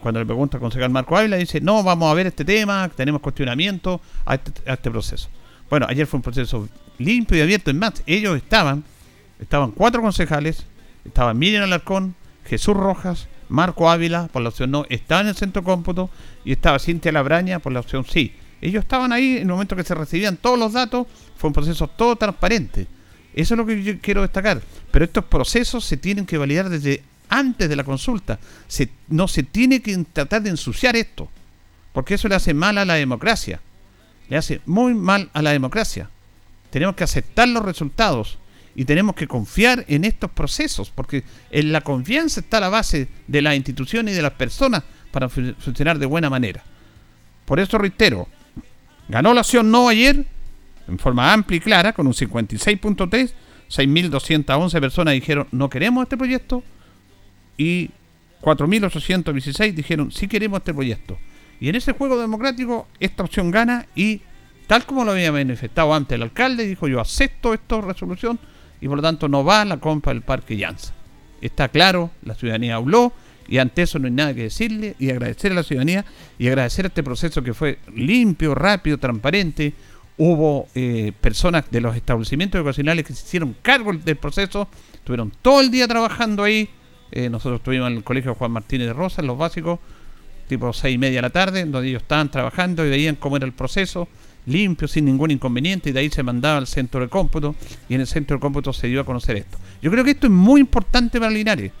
cuando 0.00 0.20
le 0.20 0.26
pregunta 0.26 0.56
al 0.56 0.60
concejal 0.60 0.90
Marco 0.90 1.16
Ávila, 1.16 1.36
dice, 1.36 1.60
no, 1.60 1.82
vamos 1.82 2.10
a 2.10 2.14
ver 2.14 2.26
este 2.26 2.44
tema, 2.44 2.88
tenemos 2.94 3.20
cuestionamiento 3.20 4.00
a 4.24 4.36
este, 4.36 4.52
este 4.64 4.90
proceso. 4.90 5.28
Bueno, 5.68 5.86
ayer 5.88 6.06
fue 6.06 6.18
un 6.18 6.22
proceso 6.22 6.68
limpio 6.98 7.36
y 7.36 7.40
abierto. 7.40 7.70
En 7.70 7.78
más, 7.78 8.02
ellos 8.06 8.36
estaban, 8.36 8.84
estaban 9.40 9.72
cuatro 9.72 10.00
concejales, 10.00 10.64
estaba 11.04 11.34
Miriam 11.34 11.64
Alarcón, 11.64 12.14
Jesús 12.44 12.76
Rojas, 12.76 13.28
Marco 13.48 13.90
Ávila 13.90 14.28
por 14.32 14.42
la 14.42 14.48
opción 14.48 14.70
no, 14.70 14.86
estaba 14.88 15.20
en 15.20 15.28
el 15.28 15.34
centro 15.34 15.62
cómputo 15.62 16.10
y 16.44 16.52
estaba 16.52 16.78
Cintia 16.78 17.12
Labraña 17.12 17.58
por 17.58 17.72
la 17.72 17.80
opción 17.80 18.04
sí. 18.04 18.34
Ellos 18.60 18.82
estaban 18.84 19.12
ahí 19.12 19.36
en 19.36 19.42
el 19.42 19.48
momento 19.48 19.76
que 19.76 19.82
se 19.82 19.94
recibían 19.94 20.36
todos 20.36 20.58
los 20.58 20.72
datos, 20.72 21.06
fue 21.36 21.48
un 21.48 21.54
proceso 21.54 21.88
todo 21.88 22.16
transparente. 22.16 22.86
Eso 23.34 23.54
es 23.54 23.58
lo 23.58 23.66
que 23.66 23.82
yo 23.82 23.98
quiero 24.00 24.22
destacar. 24.22 24.62
Pero 24.90 25.04
estos 25.04 25.24
procesos 25.24 25.84
se 25.84 25.96
tienen 25.96 26.26
que 26.26 26.38
validar 26.38 26.68
desde 26.68 27.02
antes 27.28 27.68
de 27.68 27.76
la 27.76 27.82
consulta. 27.82 28.38
No 29.08 29.26
se 29.26 29.42
tiene 29.42 29.82
que 29.82 29.96
tratar 30.12 30.42
de 30.42 30.50
ensuciar 30.50 30.94
esto, 30.96 31.28
porque 31.92 32.14
eso 32.14 32.28
le 32.28 32.36
hace 32.36 32.54
mal 32.54 32.78
a 32.78 32.84
la 32.84 32.94
democracia. 32.94 33.60
Le 34.28 34.36
hace 34.36 34.60
muy 34.64 34.94
mal 34.94 35.28
a 35.32 35.42
la 35.42 35.50
democracia. 35.50 36.08
Tenemos 36.70 36.94
que 36.94 37.04
aceptar 37.04 37.48
los 37.48 37.64
resultados 37.64 38.38
y 38.74 38.84
tenemos 38.84 39.14
que 39.14 39.26
confiar 39.26 39.84
en 39.88 40.04
estos 40.04 40.30
procesos, 40.30 40.90
porque 40.90 41.24
en 41.50 41.72
la 41.72 41.82
confianza 41.82 42.40
está 42.40 42.60
la 42.60 42.68
base 42.68 43.08
de 43.26 43.42
las 43.42 43.54
instituciones 43.54 44.14
y 44.14 44.16
de 44.16 44.22
las 44.22 44.32
personas 44.32 44.82
para 45.10 45.28
funcionar 45.28 45.98
de 45.98 46.06
buena 46.06 46.30
manera. 46.30 46.62
Por 47.44 47.60
eso 47.60 47.76
reitero, 47.78 48.28
ganó 49.08 49.34
la 49.34 49.40
acción 49.40 49.70
no 49.70 49.88
ayer 49.88 50.24
en 50.88 50.98
forma 50.98 51.32
amplia 51.32 51.58
y 51.58 51.60
clara, 51.60 51.92
con 51.92 52.06
un 52.06 52.12
56.3, 52.12 53.32
6.211 53.70 54.80
personas 54.80 55.14
dijeron 55.14 55.46
no 55.50 55.70
queremos 55.70 56.02
este 56.02 56.16
proyecto 56.16 56.62
y 57.56 57.90
4.816 58.42 59.72
dijeron 59.72 60.12
sí 60.12 60.28
queremos 60.28 60.58
este 60.58 60.74
proyecto. 60.74 61.18
Y 61.60 61.68
en 61.68 61.76
ese 61.76 61.92
juego 61.92 62.20
democrático 62.20 62.88
esta 63.00 63.22
opción 63.22 63.50
gana 63.50 63.86
y 63.94 64.20
tal 64.66 64.84
como 64.84 65.04
lo 65.04 65.12
había 65.12 65.32
manifestado 65.32 65.94
antes 65.94 66.16
el 66.16 66.22
alcalde, 66.22 66.66
dijo 66.66 66.88
yo 66.88 67.00
acepto 67.00 67.54
esta 67.54 67.80
resolución 67.80 68.38
y 68.82 68.88
por 68.88 68.96
lo 68.96 69.02
tanto 69.02 69.28
no 69.28 69.44
va 69.44 69.62
a 69.62 69.64
la 69.64 69.78
compra 69.78 70.12
del 70.12 70.22
Parque 70.22 70.56
Llanza. 70.56 70.92
Está 71.40 71.68
claro, 71.68 72.10
la 72.24 72.34
ciudadanía 72.34 72.74
habló 72.74 73.12
y 73.48 73.58
ante 73.58 73.82
eso 73.82 74.00
no 74.00 74.06
hay 74.06 74.12
nada 74.12 74.34
que 74.34 74.42
decirle 74.42 74.96
y 74.98 75.10
agradecer 75.10 75.52
a 75.52 75.54
la 75.54 75.62
ciudadanía 75.62 76.04
y 76.36 76.48
agradecer 76.48 76.86
este 76.86 77.04
proceso 77.04 77.42
que 77.42 77.54
fue 77.54 77.78
limpio, 77.94 78.56
rápido, 78.56 78.98
transparente. 78.98 79.72
Hubo 80.18 80.66
eh, 80.74 81.12
personas 81.20 81.64
de 81.70 81.80
los 81.80 81.94
establecimientos 81.94 82.58
educacionales 82.58 83.06
que 83.06 83.14
se 83.14 83.24
hicieron 83.24 83.54
cargo 83.62 83.92
del 83.92 84.16
proceso, 84.16 84.68
estuvieron 84.92 85.32
todo 85.42 85.60
el 85.60 85.70
día 85.70 85.86
trabajando 85.86 86.42
ahí. 86.42 86.68
Eh, 87.12 87.30
nosotros 87.30 87.60
estuvimos 87.60 87.88
en 87.88 87.98
el 87.98 88.04
colegio 88.04 88.34
Juan 88.34 88.50
Martínez 88.50 88.88
de 88.88 88.94
Rosa, 88.94 89.20
en 89.20 89.28
los 89.28 89.38
básicos, 89.38 89.78
tipo 90.48 90.72
seis 90.72 90.96
y 90.96 90.98
media 90.98 91.18
de 91.18 91.22
la 91.22 91.30
tarde, 91.30 91.64
donde 91.64 91.88
ellos 91.88 92.02
estaban 92.02 92.32
trabajando 92.32 92.84
y 92.84 92.90
veían 92.90 93.14
cómo 93.14 93.36
era 93.36 93.46
el 93.46 93.52
proceso 93.52 94.08
limpio, 94.46 94.88
sin 94.88 95.04
ningún 95.04 95.30
inconveniente, 95.30 95.90
y 95.90 95.92
de 95.92 96.00
ahí 96.00 96.10
se 96.10 96.22
mandaba 96.22 96.58
al 96.58 96.66
centro 96.66 97.00
de 97.00 97.08
cómputo, 97.08 97.54
y 97.88 97.94
en 97.94 98.00
el 98.00 98.06
centro 98.06 98.36
de 98.36 98.40
cómputo 98.40 98.72
se 98.72 98.88
dio 98.88 99.00
a 99.00 99.04
conocer 99.04 99.36
esto. 99.36 99.58
Yo 99.80 99.90
creo 99.90 100.04
que 100.04 100.12
esto 100.12 100.26
es 100.26 100.32
muy 100.32 100.60
importante 100.60 101.18
para 101.18 101.30
Linares, 101.30 101.72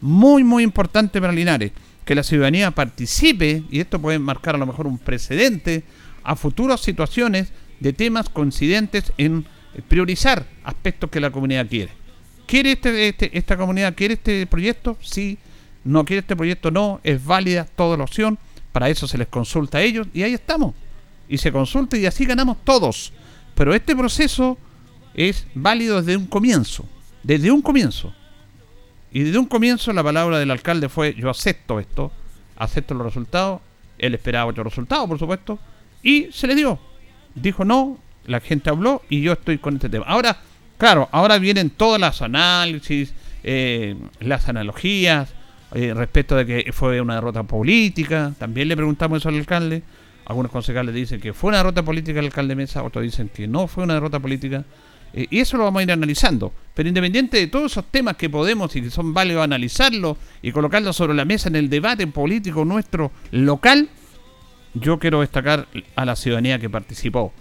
muy, 0.00 0.44
muy 0.44 0.62
importante 0.62 1.20
para 1.20 1.32
Linares, 1.32 1.72
que 2.04 2.14
la 2.14 2.22
ciudadanía 2.22 2.70
participe, 2.70 3.62
y 3.70 3.80
esto 3.80 4.00
puede 4.00 4.18
marcar 4.18 4.54
a 4.54 4.58
lo 4.58 4.66
mejor 4.66 4.86
un 4.86 4.98
precedente 4.98 5.84
a 6.22 6.36
futuras 6.36 6.80
situaciones 6.80 7.52
de 7.80 7.92
temas 7.92 8.28
coincidentes 8.28 9.12
en 9.16 9.46
priorizar 9.88 10.46
aspectos 10.64 11.10
que 11.10 11.20
la 11.20 11.30
comunidad 11.30 11.66
quiere. 11.68 11.92
¿Quiere 12.46 12.72
este, 12.72 13.08
este, 13.08 13.38
esta 13.38 13.56
comunidad, 13.56 13.94
quiere 13.94 14.14
este 14.14 14.46
proyecto? 14.46 14.96
Sí. 15.00 15.38
¿No 15.84 16.04
quiere 16.04 16.20
este 16.20 16.36
proyecto? 16.36 16.70
No. 16.70 17.00
Es 17.04 17.24
válida 17.24 17.66
toda 17.76 17.96
la 17.96 18.04
opción. 18.04 18.38
Para 18.72 18.90
eso 18.90 19.06
se 19.06 19.18
les 19.18 19.28
consulta 19.28 19.78
a 19.78 19.82
ellos 19.82 20.08
y 20.12 20.22
ahí 20.22 20.34
estamos 20.34 20.74
y 21.30 21.38
se 21.38 21.52
consulte 21.52 21.98
y 21.98 22.06
así 22.06 22.26
ganamos 22.26 22.58
todos. 22.64 23.12
Pero 23.54 23.72
este 23.72 23.96
proceso 23.96 24.58
es 25.14 25.46
válido 25.54 26.02
desde 26.02 26.16
un 26.16 26.26
comienzo, 26.26 26.84
desde 27.22 27.50
un 27.50 27.62
comienzo. 27.62 28.12
Y 29.12 29.22
desde 29.22 29.38
un 29.38 29.46
comienzo 29.46 29.92
la 29.92 30.02
palabra 30.02 30.38
del 30.38 30.50
alcalde 30.50 30.88
fue 30.88 31.14
yo 31.14 31.30
acepto 31.30 31.80
esto, 31.80 32.12
acepto 32.56 32.94
los 32.94 33.06
resultados, 33.06 33.60
él 33.98 34.14
esperaba 34.14 34.50
otro 34.50 34.64
resultado, 34.64 35.06
por 35.06 35.18
supuesto, 35.18 35.58
y 36.02 36.28
se 36.32 36.46
le 36.46 36.54
dio. 36.54 36.78
Dijo 37.34 37.64
no, 37.64 37.98
la 38.26 38.40
gente 38.40 38.70
habló 38.70 39.02
y 39.08 39.22
yo 39.22 39.32
estoy 39.32 39.58
con 39.58 39.74
este 39.74 39.88
tema. 39.88 40.06
Ahora, 40.06 40.36
claro, 40.78 41.08
ahora 41.12 41.38
vienen 41.38 41.70
todas 41.70 42.00
las 42.00 42.22
análisis, 42.22 43.14
eh, 43.44 43.96
las 44.20 44.48
analogías, 44.48 45.32
eh, 45.74 45.94
respecto 45.94 46.34
de 46.34 46.46
que 46.46 46.72
fue 46.72 47.00
una 47.00 47.14
derrota 47.14 47.44
política, 47.44 48.32
también 48.38 48.66
le 48.66 48.76
preguntamos 48.76 49.18
eso 49.18 49.28
al 49.28 49.36
alcalde. 49.36 49.82
Algunos 50.30 50.52
concejales 50.52 50.94
dicen 50.94 51.20
que 51.20 51.32
fue 51.32 51.48
una 51.48 51.56
derrota 51.56 51.84
política 51.84 52.20
el 52.20 52.26
alcalde 52.26 52.54
Mesa, 52.54 52.84
otros 52.84 53.02
dicen 53.02 53.28
que 53.34 53.48
no 53.48 53.66
fue 53.66 53.82
una 53.82 53.94
derrota 53.94 54.20
política. 54.20 54.64
Eh, 55.12 55.26
y 55.28 55.40
eso 55.40 55.56
lo 55.56 55.64
vamos 55.64 55.80
a 55.80 55.82
ir 55.82 55.90
analizando. 55.90 56.52
Pero 56.72 56.88
independiente 56.88 57.36
de 57.36 57.48
todos 57.48 57.72
esos 57.72 57.86
temas 57.86 58.14
que 58.14 58.30
podemos 58.30 58.76
y 58.76 58.80
que 58.80 58.90
son 58.90 59.12
válidos 59.12 59.42
analizarlos 59.42 60.16
y 60.40 60.52
colocarlos 60.52 60.94
sobre 60.94 61.14
la 61.14 61.24
mesa 61.24 61.48
en 61.48 61.56
el 61.56 61.68
debate 61.68 62.06
político 62.06 62.64
nuestro 62.64 63.10
local, 63.32 63.88
yo 64.74 65.00
quiero 65.00 65.20
destacar 65.22 65.66
a 65.96 66.04
la 66.04 66.14
ciudadanía 66.14 66.60
que 66.60 66.70
participó. 66.70 67.32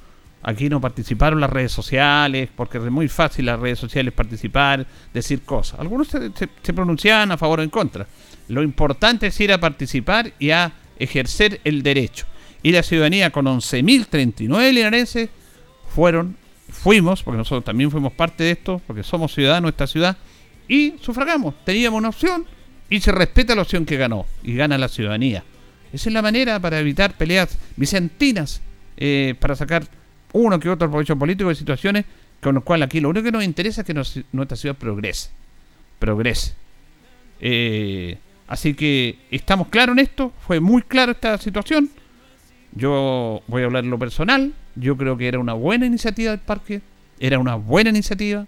Aquí 0.42 0.68
no 0.68 0.82
participaron 0.82 1.40
las 1.40 1.52
redes 1.52 1.72
sociales, 1.72 2.50
porque 2.56 2.80
es 2.80 2.84
muy 2.86 3.08
fácil 3.08 3.46
las 3.46 3.60
redes 3.60 3.78
sociales 3.78 4.14
participar, 4.14 4.88
decir 5.14 5.44
cosas. 5.44 5.80
Algunos 5.80 6.08
se, 6.08 6.32
se 6.34 6.74
pronunciaban 6.74 7.32
a 7.32 7.38
favor 7.38 7.60
o 7.60 7.62
en 7.62 7.70
contra. 7.70 8.08
Lo 8.48 8.64
importante 8.64 9.28
es 9.28 9.40
ir 9.40 9.54
a 9.54 9.60
participar 9.60 10.34
y 10.40 10.50
a 10.50 10.72
ejercer 10.98 11.62
el 11.64 11.84
derecho 11.84 12.26
y 12.64 12.72
la 12.72 12.84
ciudadanía 12.84 13.32
con 13.32 13.46
11.039 13.46 14.74
linarenses 14.74 15.30
fueron, 15.94 16.38
fuimos, 16.70 17.24
porque 17.24 17.38
nosotros 17.38 17.64
también 17.64 17.92
fuimos 17.92 18.14
parte 18.14 18.44
de 18.44 18.52
esto, 18.52 18.82
porque 18.86 19.04
somos 19.04 19.34
ciudadanos 19.34 19.70
de 19.70 19.72
esta 19.72 19.88
ciudad, 19.88 20.18
y 20.68 20.96
sufragamos, 21.02 21.56
teníamos 21.66 21.98
una 21.98 22.10
opción 22.10 22.46
y 22.90 23.00
se 23.00 23.12
respeta 23.12 23.56
la 23.56 23.62
opción 23.62 23.86
que 23.86 23.98
ganó, 23.98 24.26
y 24.44 24.56
gana 24.56 24.78
la 24.78 24.88
ciudadanía. 24.88 25.44
Esa 25.92 26.10
es 26.10 26.14
la 26.14 26.22
manera 26.22 26.60
para 26.60 26.80
evitar 26.80 27.18
peleas 27.18 27.58
vicentinas, 27.76 28.62
eh, 28.98 29.36
para 29.40 29.56
sacar 29.56 29.88
uno 30.34 30.60
que 30.60 30.70
otro 30.70 30.90
provecho 30.90 31.18
político 31.18 31.50
de 31.50 31.56
situaciones 31.56 32.06
con 32.42 32.56
los 32.56 32.64
cuales 32.64 32.86
aquí 32.86 33.00
lo 33.00 33.10
único 33.10 33.26
que 33.26 33.32
nos 33.32 33.44
interesa 33.44 33.82
es 33.82 33.88
que 33.88 33.94
nuestra 34.32 34.58
ciudad 34.58 34.76
progrese. 34.76 35.30
Progrese. 35.98 36.54
Eh, 37.42 38.18
así 38.48 38.74
que 38.74 39.18
estamos 39.32 39.68
claros 39.68 39.94
en 39.94 40.00
esto, 40.00 40.32
fue 40.46 40.60
muy 40.60 40.82
claro 40.82 41.12
esta 41.12 41.38
situación. 41.38 41.90
Yo 42.74 43.42
voy 43.48 43.64
a 43.64 43.66
hablar 43.66 43.84
en 43.84 43.90
lo 43.90 44.00
personal. 44.00 44.54
Yo 44.76 44.98
creo 44.98 45.18
que 45.18 45.28
era 45.28 45.40
una 45.40 45.54
buena 45.54 45.86
iniciativa 45.86 46.32
del 46.32 46.40
parque. 46.40 46.82
Era 47.20 47.40
una 47.40 47.56
buena 47.56 47.90
iniciativa. 47.90 48.46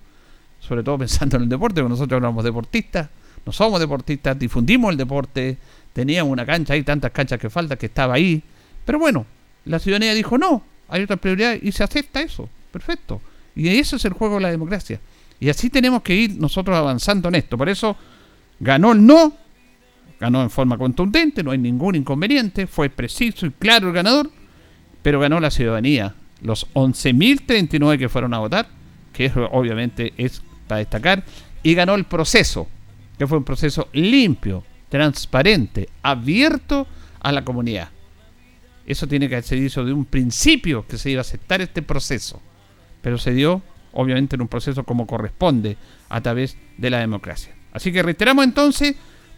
Sobre 0.59 0.83
todo 0.83 0.97
pensando 0.99 1.37
en 1.37 1.43
el 1.43 1.49
deporte, 1.49 1.81
porque 1.81 1.89
nosotros 1.89 2.17
éramos 2.17 2.43
deportistas. 2.43 3.09
No 3.45 3.51
somos 3.51 3.79
deportistas, 3.79 4.37
difundimos 4.37 4.91
el 4.91 4.97
deporte. 4.97 5.57
Teníamos 5.93 6.31
una 6.31 6.45
cancha, 6.45 6.73
hay 6.73 6.83
tantas 6.83 7.11
canchas 7.11 7.39
que 7.39 7.49
faltan 7.49 7.77
que 7.77 7.87
estaba 7.87 8.13
ahí. 8.13 8.41
Pero 8.85 8.99
bueno, 8.99 9.25
la 9.65 9.79
ciudadanía 9.79 10.13
dijo 10.13 10.37
no, 10.37 10.63
hay 10.87 11.03
otra 11.03 11.17
prioridad 11.17 11.57
y 11.61 11.71
se 11.71 11.83
acepta 11.83 12.21
eso. 12.21 12.47
Perfecto. 12.71 13.21
Y 13.55 13.67
eso 13.67 13.95
es 13.95 14.05
el 14.05 14.13
juego 14.13 14.35
de 14.35 14.41
la 14.41 14.51
democracia. 14.51 14.99
Y 15.39 15.49
así 15.49 15.69
tenemos 15.69 16.03
que 16.03 16.15
ir 16.15 16.37
nosotros 16.37 16.77
avanzando 16.77 17.27
en 17.29 17.35
esto. 17.35 17.57
Por 17.57 17.67
eso 17.67 17.97
ganó 18.59 18.91
el 18.91 19.05
no, 19.05 19.33
ganó 20.21 20.43
en 20.43 20.51
forma 20.51 20.77
contundente, 20.77 21.43
no 21.43 21.49
hay 21.49 21.57
ningún 21.57 21.95
inconveniente, 21.95 22.67
fue 22.67 22.91
preciso 22.91 23.47
y 23.47 23.49
claro 23.49 23.87
el 23.87 23.93
ganador, 23.93 24.29
pero 25.01 25.19
ganó 25.19 25.39
la 25.39 25.49
ciudadanía. 25.49 26.13
Los 26.43 26.71
11.039 26.73 27.97
que 27.97 28.07
fueron 28.07 28.35
a 28.35 28.37
votar, 28.37 28.67
que 29.13 29.31
obviamente 29.51 30.13
es 30.17 30.43
para 30.67 30.77
destacar, 30.77 31.23
y 31.63 31.73
ganó 31.73 31.95
el 31.95 32.05
proceso, 32.05 32.67
que 33.17 33.25
fue 33.25 33.39
un 33.39 33.43
proceso 33.43 33.89
limpio, 33.93 34.63
transparente, 34.89 35.89
abierto 36.03 36.85
a 37.19 37.31
la 37.31 37.43
comunidad. 37.43 37.89
Eso 38.85 39.07
tiene 39.07 39.27
que 39.27 39.41
ser 39.41 39.59
dicho 39.59 39.83
de 39.83 39.91
un 39.91 40.05
principio 40.05 40.85
que 40.85 40.99
se 40.99 41.09
iba 41.09 41.19
a 41.19 41.21
aceptar 41.21 41.61
este 41.61 41.81
proceso, 41.81 42.39
pero 43.01 43.17
se 43.17 43.33
dio 43.33 43.63
obviamente 43.93 44.35
en 44.35 44.43
un 44.43 44.47
proceso 44.47 44.83
como 44.83 45.07
corresponde 45.07 45.77
a 46.09 46.21
través 46.21 46.57
de 46.77 46.91
la 46.91 46.99
democracia. 46.99 47.55
Así 47.71 47.91
que 47.91 48.03
reiteramos 48.03 48.45
entonces, 48.45 48.95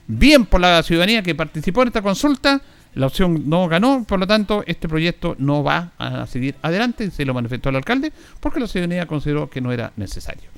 bien 0.07 0.45
por 0.45 0.61
la 0.61 0.81
ciudadanía 0.83 1.23
que 1.23 1.35
participó 1.35 1.81
en 1.81 1.89
esta 1.89 2.01
consulta, 2.01 2.61
la 2.95 3.07
opción 3.07 3.49
no 3.49 3.67
ganó, 3.67 4.03
por 4.07 4.19
lo 4.19 4.27
tanto 4.27 4.63
este 4.67 4.87
proyecto 4.87 5.35
no 5.39 5.63
va 5.63 5.91
a 5.97 6.27
seguir 6.27 6.55
adelante, 6.61 7.09
se 7.11 7.25
lo 7.25 7.33
manifestó 7.33 7.69
el 7.69 7.77
alcalde, 7.77 8.11
porque 8.39 8.59
la 8.59 8.67
ciudadanía 8.67 9.07
consideró 9.07 9.49
que 9.49 9.61
no 9.61 9.71
era 9.71 9.91
necesario. 9.95 10.49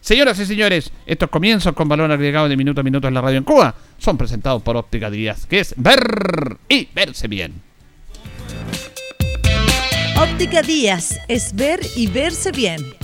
Señoras 0.00 0.38
y 0.38 0.44
señores, 0.44 0.92
estos 1.06 1.30
comienzos 1.30 1.72
con 1.72 1.88
valor 1.88 2.10
agregado 2.12 2.48
de 2.48 2.56
minuto 2.56 2.80
a 2.80 2.84
minuto 2.84 3.08
en 3.08 3.14
la 3.14 3.22
radio 3.22 3.38
en 3.38 3.44
Cuba 3.44 3.74
son 3.96 4.18
presentados 4.18 4.62
por 4.62 4.76
Óptica 4.76 5.08
Díaz, 5.08 5.46
que 5.46 5.60
es 5.60 5.74
ver 5.78 6.58
y 6.68 6.88
verse 6.94 7.26
bien. 7.26 7.62
Óptica 10.20 10.62
Díaz 10.62 11.18
es 11.28 11.54
ver 11.54 11.80
y 11.96 12.06
verse 12.08 12.52
bien. 12.52 13.03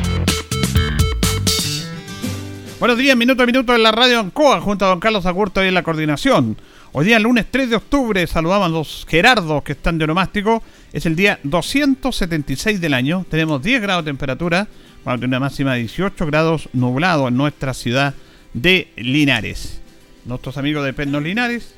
Buenos 2.81 2.97
días, 2.97 3.15
minuto 3.15 3.43
a 3.43 3.45
minuto 3.45 3.75
en 3.75 3.83
la 3.83 3.91
radio 3.91 4.19
Ancoa, 4.19 4.59
junto 4.59 4.85
a 4.85 4.87
don 4.87 4.99
Carlos 4.99 5.27
Agurto 5.27 5.63
y 5.63 5.67
en 5.67 5.75
la 5.75 5.83
coordinación. 5.83 6.57
Hoy 6.93 7.05
día, 7.05 7.19
lunes 7.19 7.45
3 7.51 7.69
de 7.69 7.75
octubre, 7.75 8.25
saludaban 8.25 8.71
los 8.71 9.05
Gerardos 9.07 9.61
que 9.61 9.73
están 9.73 9.99
de 9.99 10.05
onomástico. 10.05 10.63
Es 10.91 11.05
el 11.05 11.15
día 11.15 11.39
276 11.43 12.81
del 12.81 12.95
año. 12.95 13.23
Tenemos 13.29 13.61
10 13.61 13.83
grados 13.83 14.03
de 14.03 14.09
temperatura. 14.09 14.67
Vamos 15.05 15.21
a 15.21 15.25
una 15.27 15.39
máxima 15.39 15.73
de 15.73 15.81
18 15.81 16.25
grados 16.25 16.69
nublado 16.73 17.27
en 17.27 17.37
nuestra 17.37 17.75
ciudad 17.75 18.15
de 18.55 18.91
Linares. 18.95 19.79
Nuestros 20.25 20.57
amigos 20.57 20.83
de 20.83 20.93
Pernos 20.93 21.21
Linares, 21.21 21.75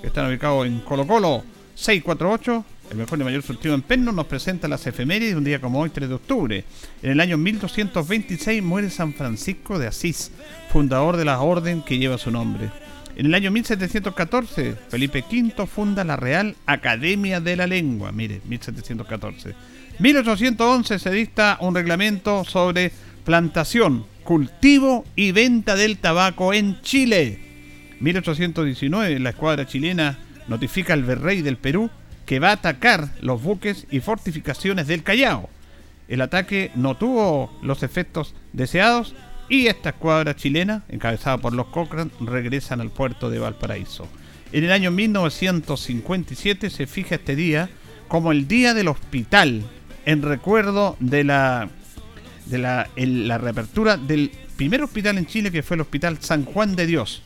que 0.00 0.08
están 0.08 0.26
ubicados 0.26 0.66
en 0.66 0.80
Colo 0.80 1.06
Colo 1.06 1.44
648, 1.76 2.64
el 2.90 2.96
mejor 2.96 3.20
y 3.20 3.24
mayor 3.24 3.42
surtido 3.42 3.74
en 3.74 3.82
Pernos, 3.82 4.14
nos 4.14 4.26
presenta 4.26 4.66
las 4.66 4.86
efemérides 4.86 5.32
de 5.32 5.38
un 5.38 5.44
día 5.44 5.60
como 5.60 5.80
hoy, 5.80 5.90
3 5.90 6.08
de 6.08 6.14
octubre. 6.14 6.64
En 7.02 7.10
el 7.12 7.20
año 7.20 7.38
1226 7.38 8.62
muere 8.62 8.90
San 8.90 9.14
Francisco 9.14 9.78
de 9.78 9.86
Asís, 9.86 10.32
fundador 10.72 11.16
de 11.16 11.24
la 11.24 11.40
orden 11.40 11.82
que 11.82 11.98
lleva 11.98 12.18
su 12.18 12.30
nombre. 12.32 12.68
En 13.14 13.26
el 13.26 13.34
año 13.34 13.52
1714, 13.52 14.74
Felipe 14.88 15.24
V 15.30 15.66
funda 15.66 16.02
la 16.04 16.16
Real 16.16 16.56
Academia 16.66 17.40
de 17.40 17.56
la 17.56 17.66
Lengua. 17.66 18.10
Mire, 18.10 18.40
1714. 18.44 19.54
1811 19.98 20.98
se 20.98 21.10
dicta 21.10 21.58
un 21.60 21.74
reglamento 21.74 22.44
sobre 22.44 22.90
plantación, 23.24 24.04
cultivo 24.24 25.04
y 25.14 25.30
venta 25.30 25.76
del 25.76 25.98
tabaco 25.98 26.52
en 26.52 26.80
Chile. 26.82 27.38
1819, 28.00 29.20
la 29.20 29.30
escuadra 29.30 29.66
chilena 29.66 30.18
notifica 30.48 30.94
al 30.94 31.04
virrey 31.04 31.42
del 31.42 31.56
Perú 31.56 31.90
que 32.30 32.38
va 32.38 32.50
a 32.50 32.52
atacar 32.52 33.08
los 33.22 33.42
buques 33.42 33.88
y 33.90 33.98
fortificaciones 33.98 34.86
del 34.86 35.02
Callao. 35.02 35.50
El 36.06 36.20
ataque 36.20 36.70
no 36.76 36.96
tuvo 36.96 37.50
los 37.60 37.82
efectos 37.82 38.36
deseados 38.52 39.16
y 39.48 39.66
esta 39.66 39.88
escuadra 39.88 40.36
chilena, 40.36 40.84
encabezada 40.88 41.38
por 41.38 41.52
los 41.52 41.66
Cochrane, 41.66 42.12
regresan 42.20 42.80
al 42.80 42.90
puerto 42.90 43.30
de 43.30 43.40
Valparaíso. 43.40 44.06
En 44.52 44.62
el 44.62 44.70
año 44.70 44.92
1957 44.92 46.70
se 46.70 46.86
fija 46.86 47.16
este 47.16 47.34
día 47.34 47.68
como 48.06 48.30
el 48.30 48.46
Día 48.46 48.74
del 48.74 48.86
Hospital, 48.86 49.64
en 50.06 50.22
recuerdo 50.22 50.96
de 51.00 51.24
la, 51.24 51.68
de 52.46 52.58
la, 52.58 52.88
la 52.94 53.38
reapertura 53.38 53.96
del 53.96 54.30
primer 54.54 54.84
hospital 54.84 55.18
en 55.18 55.26
Chile, 55.26 55.50
que 55.50 55.64
fue 55.64 55.74
el 55.74 55.80
Hospital 55.80 56.18
San 56.20 56.44
Juan 56.44 56.76
de 56.76 56.86
Dios. 56.86 57.24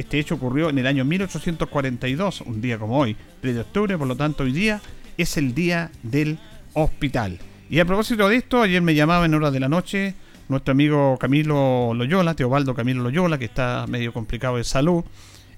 Este 0.00 0.18
hecho 0.18 0.36
ocurrió 0.36 0.70
en 0.70 0.78
el 0.78 0.86
año 0.86 1.04
1842, 1.04 2.40
un 2.46 2.62
día 2.62 2.78
como 2.78 2.98
hoy, 2.98 3.14
3 3.42 3.54
de 3.54 3.60
octubre, 3.60 3.98
por 3.98 4.08
lo 4.08 4.16
tanto 4.16 4.44
hoy 4.44 4.52
día 4.52 4.80
es 5.18 5.36
el 5.36 5.54
Día 5.54 5.90
del 6.02 6.38
Hospital. 6.72 7.38
Y 7.68 7.80
a 7.80 7.84
propósito 7.84 8.26
de 8.26 8.36
esto, 8.36 8.62
ayer 8.62 8.80
me 8.80 8.94
llamaba 8.94 9.26
en 9.26 9.34
horas 9.34 9.52
de 9.52 9.60
la 9.60 9.68
noche 9.68 10.14
nuestro 10.48 10.72
amigo 10.72 11.18
Camilo 11.18 11.92
Loyola, 11.92 12.32
Teobaldo 12.32 12.74
Camilo 12.74 13.02
Loyola, 13.02 13.36
que 13.36 13.44
está 13.44 13.84
medio 13.88 14.14
complicado 14.14 14.56
de 14.56 14.64
salud. 14.64 15.04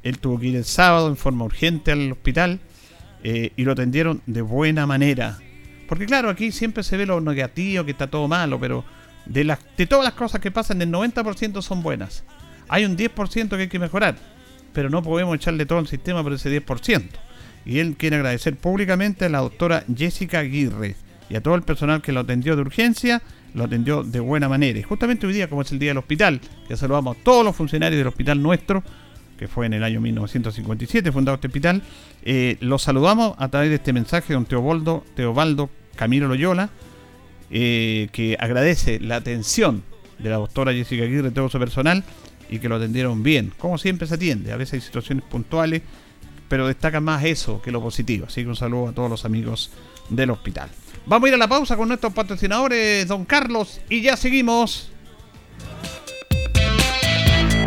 Él 0.02 0.18
tuvo 0.18 0.40
que 0.40 0.48
ir 0.48 0.56
el 0.56 0.64
sábado 0.64 1.06
en 1.06 1.16
forma 1.16 1.44
urgente 1.44 1.92
al 1.92 2.10
hospital 2.10 2.58
eh, 3.22 3.52
y 3.56 3.62
lo 3.62 3.70
atendieron 3.70 4.22
de 4.26 4.42
buena 4.42 4.88
manera. 4.88 5.38
Porque 5.88 6.04
claro, 6.04 6.30
aquí 6.30 6.50
siempre 6.50 6.82
se 6.82 6.96
ve 6.96 7.06
lo 7.06 7.20
negativo, 7.20 7.84
que 7.84 7.92
está 7.92 8.08
todo 8.08 8.26
malo, 8.26 8.58
pero 8.58 8.84
de, 9.24 9.44
las, 9.44 9.60
de 9.76 9.86
todas 9.86 10.04
las 10.04 10.14
cosas 10.14 10.40
que 10.40 10.50
pasan, 10.50 10.82
el 10.82 10.90
90% 10.90 11.62
son 11.62 11.80
buenas. 11.84 12.24
Hay 12.68 12.84
un 12.86 12.96
10% 12.96 13.50
que 13.50 13.62
hay 13.62 13.68
que 13.68 13.78
mejorar, 13.78 14.16
pero 14.72 14.90
no 14.90 15.02
podemos 15.02 15.34
echarle 15.36 15.66
todo 15.66 15.78
el 15.78 15.86
sistema 15.86 16.22
por 16.22 16.32
ese 16.32 16.64
10%. 16.64 17.02
Y 17.64 17.78
él 17.78 17.96
quiere 17.96 18.16
agradecer 18.16 18.56
públicamente 18.56 19.24
a 19.24 19.28
la 19.28 19.38
doctora 19.38 19.84
Jessica 19.94 20.40
Aguirre 20.40 20.96
y 21.30 21.36
a 21.36 21.40
todo 21.40 21.54
el 21.54 21.62
personal 21.62 22.02
que 22.02 22.12
lo 22.12 22.20
atendió 22.20 22.56
de 22.56 22.62
urgencia 22.62 23.22
lo 23.54 23.64
atendió 23.64 24.02
de 24.02 24.20
buena 24.20 24.48
manera. 24.48 24.78
Y 24.78 24.82
justamente 24.82 25.26
hoy 25.26 25.34
día, 25.34 25.48
como 25.48 25.62
es 25.62 25.72
el 25.72 25.78
día 25.78 25.90
del 25.90 25.98
hospital, 25.98 26.40
que 26.66 26.76
saludamos 26.76 27.16
a 27.16 27.20
todos 27.22 27.44
los 27.44 27.54
funcionarios 27.54 27.98
del 27.98 28.06
hospital 28.06 28.42
nuestro, 28.42 28.82
que 29.38 29.48
fue 29.48 29.66
en 29.66 29.74
el 29.74 29.82
año 29.82 30.00
1957 30.00 31.12
fundado 31.12 31.34
este 31.34 31.48
hospital, 31.48 31.82
eh, 32.24 32.56
los 32.60 32.82
saludamos 32.82 33.34
a 33.38 33.48
través 33.48 33.70
de 33.70 33.76
este 33.76 33.92
mensaje 33.92 34.28
de 34.28 34.34
don 34.34 34.46
Teobaldo, 34.46 35.04
Teobaldo 35.14 35.70
Camilo 35.96 36.28
Loyola, 36.28 36.70
eh, 37.50 38.08
que 38.12 38.36
agradece 38.38 39.00
la 39.00 39.16
atención 39.16 39.82
de 40.18 40.30
la 40.30 40.36
doctora 40.36 40.72
Jessica 40.72 41.02
Aguirre 41.04 41.28
y 41.28 41.32
todo 41.32 41.48
su 41.48 41.58
personal 41.58 42.04
y 42.52 42.58
que 42.58 42.68
lo 42.68 42.76
atendieron 42.76 43.22
bien. 43.22 43.52
Como 43.58 43.78
siempre 43.78 44.06
se 44.06 44.14
atiende, 44.14 44.52
a 44.52 44.56
veces 44.56 44.74
hay 44.74 44.80
situaciones 44.82 45.24
puntuales, 45.24 45.80
pero 46.48 46.66
destaca 46.66 47.00
más 47.00 47.24
eso 47.24 47.62
que 47.62 47.72
lo 47.72 47.80
positivo. 47.80 48.26
Así 48.26 48.42
que 48.42 48.48
un 48.48 48.56
saludo 48.56 48.88
a 48.88 48.92
todos 48.92 49.08
los 49.08 49.24
amigos 49.24 49.70
del 50.10 50.30
hospital. 50.30 50.68
Vamos 51.06 51.26
a 51.26 51.28
ir 51.30 51.34
a 51.34 51.38
la 51.38 51.48
pausa 51.48 51.76
con 51.76 51.88
nuestros 51.88 52.12
patrocinadores, 52.12 53.08
don 53.08 53.24
Carlos, 53.24 53.80
y 53.88 54.02
ya 54.02 54.16
seguimos. 54.16 54.91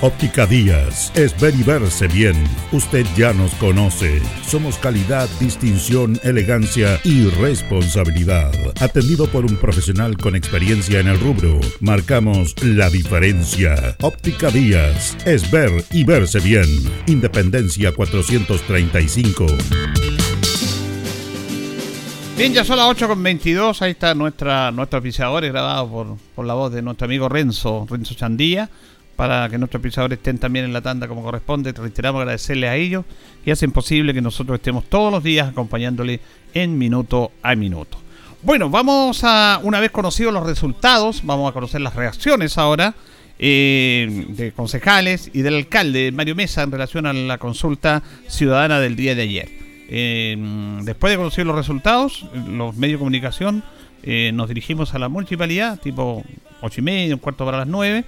Óptica 0.00 0.44
Díaz 0.44 1.12
es 1.14 1.38
ver 1.40 1.54
y 1.54 1.62
verse 1.62 2.08
bien. 2.08 2.34
Usted 2.72 3.06
ya 3.16 3.32
nos 3.32 3.54
conoce. 3.54 4.20
Somos 4.46 4.76
calidad, 4.76 5.28
distinción, 5.40 6.18
elegancia 6.22 7.00
y 7.04 7.28
responsabilidad. 7.28 8.52
Atendido 8.80 9.26
por 9.28 9.44
un 9.44 9.56
profesional 9.56 10.16
con 10.18 10.34
experiencia 10.36 11.00
en 11.00 11.08
el 11.08 11.18
rubro, 11.18 11.60
marcamos 11.80 12.54
la 12.62 12.90
diferencia. 12.90 13.96
Óptica 14.02 14.50
Díaz 14.50 15.16
es 15.24 15.50
ver 15.50 15.84
y 15.92 16.04
verse 16.04 16.40
bien. 16.40 16.68
Independencia 17.06 17.92
435. 17.92 19.46
Bien, 22.36 22.52
ya 22.52 22.64
son 22.64 22.78
las 22.78 22.88
8 22.88 23.08
con 23.08 23.22
22. 23.22 23.80
Ahí 23.80 23.92
está 23.92 24.12
nuestra, 24.12 24.72
nuestro 24.72 24.98
oficiador 24.98 25.46
grabado 25.46 25.88
por, 25.88 26.16
por 26.34 26.44
la 26.44 26.54
voz 26.54 26.72
de 26.72 26.82
nuestro 26.82 27.04
amigo 27.04 27.28
Renzo, 27.28 27.86
Renzo 27.88 28.14
Chandía 28.14 28.68
para 29.16 29.48
que 29.48 29.58
nuestros 29.58 29.82
pisadores 29.82 30.18
estén 30.18 30.38
también 30.38 30.64
en 30.64 30.72
la 30.72 30.80
tanda 30.80 31.08
como 31.08 31.22
corresponde. 31.22 31.72
Reiteramos 31.72 32.20
agradecerle 32.20 32.68
a 32.68 32.76
ellos 32.76 33.04
y 33.44 33.50
hacen 33.50 33.72
posible 33.72 34.14
que 34.14 34.20
nosotros 34.20 34.56
estemos 34.56 34.84
todos 34.84 35.12
los 35.12 35.22
días 35.22 35.48
acompañándole 35.48 36.20
en 36.52 36.76
minuto 36.78 37.32
a 37.42 37.54
minuto. 37.54 37.98
Bueno, 38.42 38.68
vamos 38.68 39.22
a, 39.24 39.58
una 39.62 39.80
vez 39.80 39.90
conocidos 39.90 40.32
los 40.32 40.44
resultados, 40.44 41.22
vamos 41.24 41.50
a 41.50 41.54
conocer 41.54 41.80
las 41.80 41.94
reacciones 41.94 42.58
ahora 42.58 42.94
eh, 43.38 44.26
de 44.28 44.52
concejales 44.52 45.30
y 45.32 45.42
del 45.42 45.54
alcalde 45.54 46.12
Mario 46.12 46.34
Mesa 46.34 46.62
en 46.62 46.70
relación 46.70 47.06
a 47.06 47.12
la 47.12 47.38
consulta 47.38 48.02
ciudadana 48.28 48.80
del 48.80 48.96
día 48.96 49.14
de 49.14 49.22
ayer. 49.22 49.48
Eh, 49.88 50.36
después 50.82 51.10
de 51.10 51.16
conocer 51.16 51.46
los 51.46 51.56
resultados, 51.56 52.26
los 52.46 52.76
medios 52.76 52.98
de 52.98 52.98
comunicación 52.98 53.64
eh, 54.02 54.30
nos 54.34 54.48
dirigimos 54.48 54.94
a 54.94 54.98
la 54.98 55.08
municipalidad, 55.08 55.80
tipo 55.80 56.22
ocho 56.60 56.80
y 56.80 56.84
media, 56.84 57.14
un 57.14 57.20
cuarto 57.20 57.46
para 57.46 57.58
las 57.58 57.66
nueve 57.66 58.04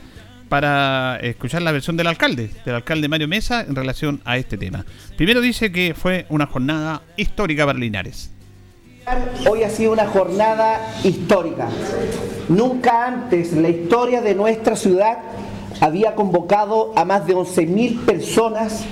para 0.49 1.17
escuchar 1.17 1.63
la 1.63 1.73
versión 1.73 1.97
del 1.97 2.07
alcalde, 2.07 2.51
del 2.65 2.75
alcalde 2.77 3.09
Mario 3.09 3.29
Mesa, 3.29 3.63
en 3.63 3.75
relación 3.75 4.21
a 4.25 4.37
este 4.37 4.57
tema. 4.57 4.85
Primero 5.17 5.41
dice 5.41 5.73
que 5.73 5.95
fue 5.95 6.27
una 6.29 6.47
jornada 6.47 7.03
histórica 7.17 7.67
para 7.67 7.79
Linares. 7.79 8.31
Hoy 9.49 9.63
ha 9.63 9.71
sido 9.71 9.93
una 9.93 10.07
jornada 10.07 10.81
histórica. 11.05 11.69
Nunca 12.49 13.07
antes 13.07 13.53
la 13.53 13.69
historia 13.69 14.21
de 14.21 14.35
nuestra 14.35 14.75
ciudad 14.75 15.19
había 15.81 16.15
convocado 16.15 16.93
a 16.97 17.05
más 17.05 17.27
de 17.27 17.35
11.000 17.35 18.05
personas 18.05 18.85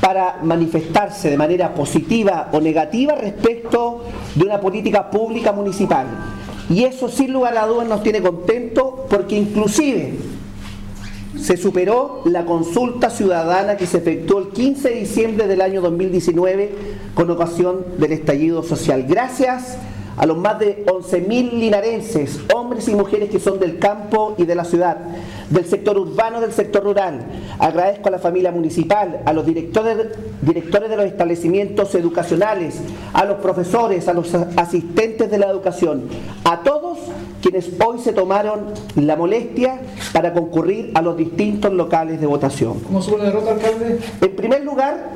para 0.00 0.40
manifestarse 0.42 1.30
de 1.30 1.36
manera 1.36 1.72
positiva 1.74 2.50
o 2.52 2.60
negativa 2.60 3.14
respecto 3.14 4.04
de 4.34 4.44
una 4.44 4.60
política 4.60 5.10
pública 5.10 5.52
municipal. 5.52 6.06
Y 6.68 6.84
eso 6.84 7.08
sin 7.08 7.32
lugar 7.32 7.56
a 7.56 7.66
dudas 7.66 7.88
nos 7.88 8.02
tiene 8.02 8.20
contentos 8.20 8.92
porque 9.08 9.36
inclusive 9.36 10.14
se 11.38 11.56
superó 11.56 12.22
la 12.24 12.44
consulta 12.44 13.10
ciudadana 13.10 13.76
que 13.76 13.86
se 13.86 13.98
efectuó 13.98 14.38
el 14.38 14.48
15 14.48 14.88
de 14.88 14.94
diciembre 15.00 15.46
del 15.46 15.60
año 15.60 15.80
2019 15.80 16.72
con 17.14 17.30
ocasión 17.30 17.84
del 17.98 18.12
estallido 18.12 18.62
social. 18.62 19.04
Gracias 19.08 19.76
a 20.16 20.26
los 20.26 20.38
más 20.38 20.58
de 20.58 20.84
11.000 20.86 21.52
linarenses, 21.52 22.40
hombres 22.54 22.88
y 22.88 22.94
mujeres 22.94 23.30
que 23.30 23.40
son 23.40 23.58
del 23.58 23.78
campo 23.78 24.34
y 24.38 24.44
de 24.44 24.54
la 24.54 24.64
ciudad, 24.64 24.98
del 25.50 25.64
sector 25.64 25.98
urbano, 25.98 26.40
del 26.40 26.52
sector 26.52 26.84
rural. 26.84 27.20
Agradezco 27.58 28.08
a 28.08 28.12
la 28.12 28.18
familia 28.18 28.52
municipal, 28.52 29.20
a 29.24 29.32
los 29.32 29.46
directores, 29.46 29.96
directores 30.42 30.90
de 30.90 30.96
los 30.96 31.06
establecimientos 31.06 31.94
educacionales, 31.94 32.80
a 33.12 33.24
los 33.24 33.38
profesores, 33.38 34.08
a 34.08 34.12
los 34.12 34.34
asistentes 34.34 35.30
de 35.30 35.38
la 35.38 35.50
educación, 35.50 36.08
a 36.44 36.62
todos 36.62 36.98
quienes 37.42 37.70
hoy 37.84 37.98
se 37.98 38.12
tomaron 38.12 38.66
la 38.96 39.16
molestia 39.16 39.80
para 40.12 40.32
concurrir 40.32 40.92
a 40.94 41.02
los 41.02 41.16
distintos 41.16 41.72
locales 41.72 42.20
de 42.20 42.26
votación. 42.26 42.80
¿Cómo 42.80 43.02
suele 43.02 43.24
la 43.24 43.30
derrota, 43.30 43.52
alcalde? 43.52 43.98
En 44.20 44.36
primer 44.36 44.64
lugar, 44.64 45.10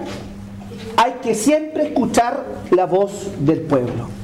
hay 0.96 1.12
que 1.22 1.34
siempre 1.34 1.84
escuchar 1.84 2.44
la 2.70 2.86
voz 2.86 3.28
del 3.40 3.60
pueblo 3.60 4.18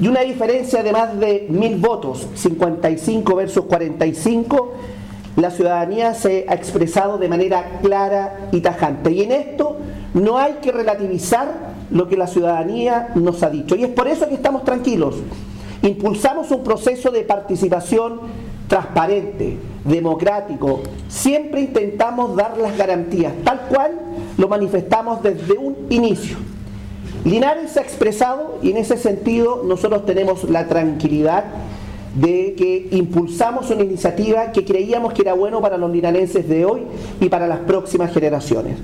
y 0.00 0.08
una 0.08 0.20
diferencia 0.20 0.82
de 0.82 0.92
más 0.92 1.18
de 1.18 1.46
mil 1.50 1.76
votos, 1.76 2.26
55 2.34 3.36
versus 3.36 3.64
45, 3.66 4.74
la 5.40 5.50
ciudadanía 5.50 6.14
se 6.14 6.44
ha 6.48 6.54
expresado 6.54 7.18
de 7.18 7.28
manera 7.28 7.80
clara 7.82 8.48
y 8.52 8.60
tajante. 8.60 9.12
Y 9.12 9.22
en 9.22 9.32
esto 9.32 9.76
no 10.14 10.38
hay 10.38 10.54
que 10.62 10.72
relativizar 10.72 11.70
lo 11.90 12.08
que 12.08 12.16
la 12.16 12.26
ciudadanía 12.26 13.08
nos 13.14 13.42
ha 13.42 13.50
dicho. 13.50 13.76
Y 13.76 13.84
es 13.84 13.90
por 13.90 14.08
eso 14.08 14.28
que 14.28 14.34
estamos 14.34 14.64
tranquilos. 14.64 15.16
Impulsamos 15.82 16.50
un 16.50 16.62
proceso 16.62 17.10
de 17.10 17.22
participación 17.22 18.20
transparente, 18.68 19.58
democrático. 19.84 20.80
Siempre 21.08 21.62
intentamos 21.62 22.36
dar 22.36 22.56
las 22.58 22.76
garantías, 22.76 23.32
tal 23.44 23.62
cual 23.68 23.92
lo 24.36 24.48
manifestamos 24.48 25.22
desde 25.22 25.54
un 25.54 25.76
inicio. 25.90 26.36
Linares 27.24 27.72
se 27.72 27.80
ha 27.80 27.82
expresado 27.82 28.58
y 28.62 28.70
en 28.70 28.78
ese 28.78 28.96
sentido 28.96 29.62
nosotros 29.64 30.06
tenemos 30.06 30.44
la 30.44 30.68
tranquilidad 30.68 31.44
de 32.14 32.54
que 32.56 32.88
impulsamos 32.92 33.70
una 33.70 33.82
iniciativa 33.82 34.52
que 34.52 34.64
creíamos 34.64 35.12
que 35.12 35.22
era 35.22 35.34
bueno 35.34 35.60
para 35.60 35.78
los 35.78 35.90
linarenses 35.90 36.48
de 36.48 36.64
hoy 36.64 36.82
y 37.20 37.28
para 37.28 37.46
las 37.46 37.60
próximas 37.60 38.12
generaciones. 38.12 38.76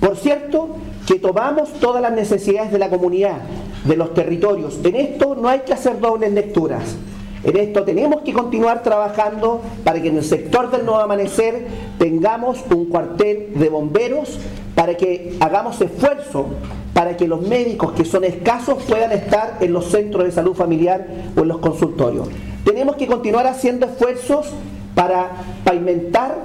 Por 0.00 0.16
cierto, 0.16 0.76
que 1.06 1.18
tomamos 1.18 1.72
todas 1.74 2.02
las 2.02 2.12
necesidades 2.12 2.72
de 2.72 2.78
la 2.78 2.90
comunidad, 2.90 3.38
de 3.84 3.96
los 3.96 4.12
territorios. 4.12 4.80
En 4.82 4.96
esto 4.96 5.34
no 5.34 5.48
hay 5.48 5.60
que 5.60 5.72
hacer 5.72 6.00
dobles 6.00 6.32
lecturas. 6.32 6.96
En 7.44 7.56
esto 7.56 7.84
tenemos 7.84 8.22
que 8.22 8.32
continuar 8.32 8.82
trabajando 8.82 9.60
para 9.84 10.00
que 10.00 10.08
en 10.08 10.16
el 10.16 10.24
sector 10.24 10.70
del 10.70 10.84
nuevo 10.84 11.00
amanecer 11.00 11.66
tengamos 11.98 12.58
un 12.74 12.86
cuartel 12.86 13.52
de 13.54 13.68
bomberos, 13.68 14.38
para 14.74 14.96
que 14.96 15.36
hagamos 15.40 15.80
esfuerzo 15.80 16.46
para 16.94 17.16
que 17.16 17.26
los 17.26 17.42
médicos 17.42 17.92
que 17.92 18.04
son 18.04 18.24
escasos 18.24 18.82
puedan 18.84 19.12
estar 19.12 19.58
en 19.60 19.72
los 19.72 19.86
centros 19.86 20.24
de 20.24 20.30
salud 20.30 20.54
familiar 20.54 21.06
o 21.36 21.40
en 21.40 21.48
los 21.48 21.58
consultorios. 21.58 22.28
Tenemos 22.64 22.96
que 22.96 23.06
continuar 23.06 23.46
haciendo 23.46 23.86
esfuerzos 23.86 24.46
para 24.94 25.30
pavimentar 25.64 26.36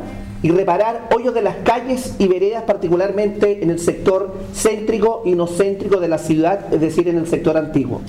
y 0.42 0.52
reparar 0.52 1.10
hoyos 1.16 1.34
de 1.34 1.42
las 1.42 1.58
calles 1.58 2.16
y 2.18 2.28
veredas, 2.28 2.64
particularmente 2.64 3.64
en 3.64 3.70
el 3.70 3.80
sector 3.80 4.34
céntrico 4.54 5.24
y 5.26 5.34
no 5.36 5.48
céntrico 5.48 6.00
de 6.00 6.08
la 6.08 6.18
ciudad, 6.18 6.74
es 6.74 6.80
decir, 6.80 7.08
en 7.08 7.18
el 7.18 7.28
sector 7.28 7.58
antiguo 7.58 8.02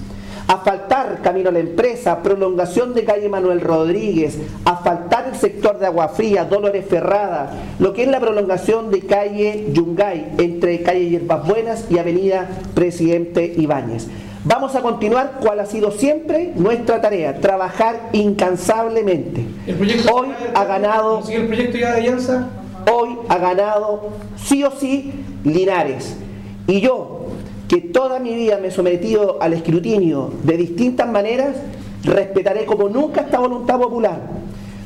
asfaltar 0.51 1.21
Camino 1.23 1.51
a 1.51 1.53
la 1.53 1.61
Empresa, 1.61 2.23
prolongación 2.23 2.93
de 2.93 3.05
calle 3.05 3.29
Manuel 3.29 3.61
Rodríguez, 3.61 4.37
asfaltar 4.65 5.29
el 5.29 5.37
sector 5.37 5.79
de 5.79 5.87
Agua 5.87 6.09
Fría, 6.09 6.45
Dolores 6.45 6.87
Ferrada, 6.87 7.53
lo 7.79 7.93
que 7.93 8.03
es 8.03 8.09
la 8.09 8.19
prolongación 8.19 8.91
de 8.91 9.01
calle 9.03 9.69
Yungay 9.73 10.35
entre 10.39 10.83
calle 10.83 11.09
Hierbas 11.09 11.47
Buenas 11.47 11.87
y 11.89 11.99
avenida 11.99 12.49
Presidente 12.75 13.55
Ibáñez. 13.57 14.09
Vamos 14.43 14.75
a 14.75 14.81
continuar, 14.81 15.33
cual 15.41 15.61
ha 15.61 15.67
sido 15.67 15.91
siempre 15.91 16.53
nuestra 16.57 17.03
tarea, 17.03 17.41
trabajar 17.41 18.09
incansablemente. 18.13 19.45
Hoy 20.11 20.29
ha 20.55 20.65
ganado... 20.65 21.23
el 21.29 21.47
proyecto 21.47 21.77
ya 21.77 21.93
de 21.93 21.99
alianza? 21.99 22.49
Hoy 22.91 23.19
ha 23.29 23.37
ganado 23.37 24.09
sí 24.37 24.65
o 24.65 24.71
sí 24.71 25.13
Linares. 25.45 26.17
Y 26.67 26.81
yo, 26.81 27.27
que 27.69 27.83
toda 27.83 28.19
mi 28.19 28.35
vida 28.35 28.59
me 28.59 28.69
he 28.69 28.71
sometido 28.71 29.43
al 29.43 29.53
escrutinio 29.53 30.33
de 30.43 30.57
distintas 30.57 31.07
maneras, 31.07 31.57
respetaré 32.03 32.65
como 32.65 32.89
nunca 32.89 33.21
esta 33.21 33.39
voluntad 33.39 33.79
popular, 33.79 34.23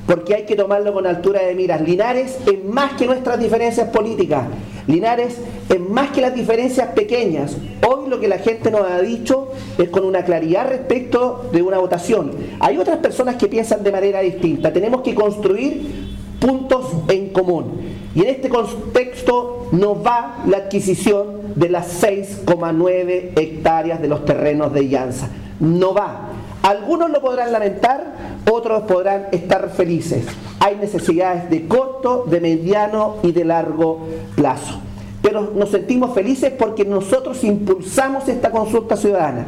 porque 0.06 0.34
hay 0.34 0.42
que 0.44 0.56
tomarlo 0.56 0.92
con 0.92 1.06
altura 1.06 1.42
de 1.42 1.54
miras. 1.54 1.80
Linares 1.80 2.38
es 2.46 2.64
más 2.64 2.92
que 2.92 3.06
nuestras 3.06 3.38
diferencias 3.38 3.88
políticas. 3.88 4.44
Linares 4.86 5.38
es 5.68 5.80
más 5.80 6.10
que 6.10 6.20
las 6.20 6.34
diferencias 6.34 6.88
pequeñas. 6.88 7.56
Hoy 7.86 8.08
lo 8.08 8.20
que 8.20 8.28
la 8.28 8.38
gente 8.38 8.70
nos 8.70 8.82
ha 8.82 9.00
dicho 9.00 9.52
es 9.78 9.88
con 9.88 10.04
una 10.04 10.24
claridad 10.24 10.68
respecto 10.68 11.48
de 11.52 11.62
una 11.62 11.78
votación. 11.78 12.32
Hay 12.60 12.76
otras 12.76 12.98
personas 12.98 13.36
que 13.36 13.48
piensan 13.48 13.82
de 13.82 13.92
manera 13.92 14.20
distinta. 14.20 14.72
Tenemos 14.72 15.00
que 15.00 15.14
construir 15.14 16.14
puntos 16.38 16.86
en 17.08 17.30
común. 17.30 17.80
Y 18.14 18.20
en 18.20 18.28
este 18.28 18.48
contexto 18.48 19.68
nos 19.72 20.04
va 20.04 20.44
la 20.46 20.58
adquisición 20.58 21.54
de 21.54 21.70
las 21.70 22.02
6,9 22.02 23.32
hectáreas 23.36 24.00
de 24.00 24.08
los 24.08 24.24
terrenos 24.24 24.72
de 24.72 24.88
Llanza. 24.88 25.28
No 25.60 25.94
va. 25.94 26.33
Algunos 26.64 27.10
lo 27.10 27.20
podrán 27.20 27.52
lamentar, 27.52 28.40
otros 28.50 28.84
podrán 28.84 29.26
estar 29.32 29.68
felices. 29.68 30.24
Hay 30.60 30.76
necesidades 30.76 31.50
de 31.50 31.68
corto, 31.68 32.24
de 32.26 32.40
mediano 32.40 33.16
y 33.22 33.32
de 33.32 33.44
largo 33.44 34.06
plazo. 34.34 34.80
Pero 35.20 35.52
nos 35.54 35.68
sentimos 35.68 36.14
felices 36.14 36.54
porque 36.58 36.86
nosotros 36.86 37.44
impulsamos 37.44 38.26
esta 38.30 38.50
consulta 38.50 38.96
ciudadana. 38.96 39.44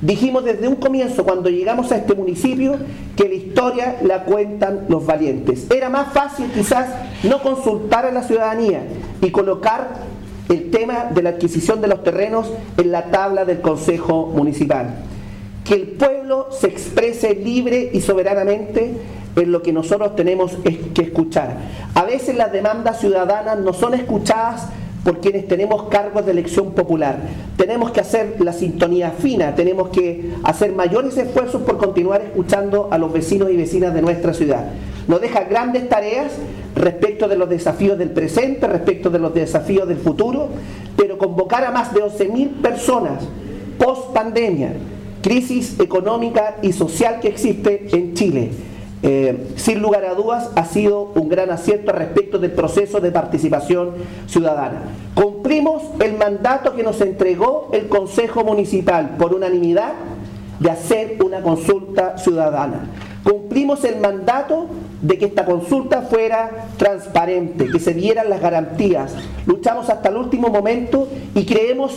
Dijimos 0.00 0.44
desde 0.44 0.68
un 0.68 0.76
comienzo, 0.76 1.24
cuando 1.24 1.50
llegamos 1.50 1.90
a 1.90 1.96
este 1.96 2.14
municipio, 2.14 2.76
que 3.16 3.28
la 3.28 3.34
historia 3.34 3.96
la 4.02 4.22
cuentan 4.22 4.84
los 4.88 5.04
valientes. 5.04 5.68
Era 5.72 5.88
más 5.88 6.12
fácil 6.12 6.46
quizás 6.54 6.86
no 7.24 7.42
consultar 7.42 8.06
a 8.06 8.12
la 8.12 8.22
ciudadanía 8.22 8.84
y 9.20 9.32
colocar 9.32 9.88
el 10.48 10.70
tema 10.70 11.06
de 11.12 11.20
la 11.20 11.30
adquisición 11.30 11.80
de 11.80 11.88
los 11.88 12.04
terrenos 12.04 12.48
en 12.76 12.92
la 12.92 13.06
tabla 13.06 13.44
del 13.44 13.60
Consejo 13.60 14.26
Municipal. 14.26 15.13
Que 15.64 15.74
el 15.74 15.88
pueblo 15.88 16.48
se 16.50 16.68
exprese 16.68 17.34
libre 17.34 17.90
y 17.92 18.00
soberanamente 18.00 18.92
en 19.36 19.50
lo 19.50 19.62
que 19.62 19.72
nosotros 19.72 20.14
tenemos 20.14 20.56
que 20.62 21.02
escuchar. 21.02 21.56
A 21.94 22.04
veces 22.04 22.36
las 22.36 22.52
demandas 22.52 23.00
ciudadanas 23.00 23.58
no 23.58 23.72
son 23.72 23.94
escuchadas 23.94 24.68
por 25.04 25.20
quienes 25.20 25.46
tenemos 25.46 25.84
cargos 25.84 26.24
de 26.24 26.32
elección 26.32 26.72
popular. 26.72 27.18
Tenemos 27.56 27.90
que 27.90 28.00
hacer 28.00 28.36
la 28.40 28.52
sintonía 28.52 29.10
fina, 29.10 29.54
tenemos 29.54 29.90
que 29.90 30.32
hacer 30.42 30.72
mayores 30.72 31.16
esfuerzos 31.18 31.62
por 31.62 31.76
continuar 31.76 32.22
escuchando 32.22 32.88
a 32.90 32.96
los 32.96 33.12
vecinos 33.12 33.50
y 33.50 33.56
vecinas 33.56 33.92
de 33.92 34.00
nuestra 34.00 34.32
ciudad. 34.32 34.64
Nos 35.06 35.20
deja 35.20 35.44
grandes 35.44 35.88
tareas 35.88 36.32
respecto 36.74 37.28
de 37.28 37.36
los 37.36 37.50
desafíos 37.50 37.98
del 37.98 38.10
presente, 38.10 38.66
respecto 38.66 39.10
de 39.10 39.18
los 39.18 39.34
desafíos 39.34 39.86
del 39.86 39.98
futuro, 39.98 40.48
pero 40.96 41.18
convocar 41.18 41.64
a 41.64 41.70
más 41.70 41.92
de 41.92 42.02
11.000 42.02 42.62
personas 42.62 43.22
post 43.78 44.14
pandemia, 44.14 44.72
crisis 45.24 45.80
económica 45.80 46.58
y 46.60 46.74
social 46.74 47.18
que 47.18 47.28
existe 47.28 47.88
en 47.96 48.12
Chile 48.12 48.50
eh, 49.06 49.52
sin 49.56 49.82
lugar 49.82 50.06
a 50.06 50.14
dudas 50.14 50.50
ha 50.56 50.64
sido 50.64 51.12
un 51.14 51.28
gran 51.28 51.50
acierto 51.50 51.92
respecto 51.92 52.38
del 52.38 52.52
proceso 52.52 53.00
de 53.00 53.12
participación 53.12 53.90
ciudadana. 54.26 54.80
Cumplimos 55.12 55.82
el 56.00 56.16
mandato 56.16 56.74
que 56.74 56.82
nos 56.82 57.02
entregó 57.02 57.68
el 57.74 57.88
Consejo 57.88 58.44
Municipal 58.44 59.16
por 59.18 59.34
unanimidad 59.34 59.92
de 60.58 60.70
hacer 60.70 61.18
una 61.22 61.42
consulta 61.42 62.16
ciudadana. 62.16 62.86
Cumplimos 63.22 63.84
el 63.84 64.00
mandato 64.00 64.68
de 65.02 65.18
que 65.18 65.26
esta 65.26 65.44
consulta 65.44 66.00
fuera 66.00 66.68
transparente, 66.78 67.68
que 67.68 67.80
se 67.80 67.92
dieran 67.92 68.30
las 68.30 68.40
garantías. 68.40 69.14
Luchamos 69.44 69.90
hasta 69.90 70.08
el 70.08 70.16
último 70.16 70.48
momento 70.48 71.08
y 71.34 71.44
creemos 71.44 71.92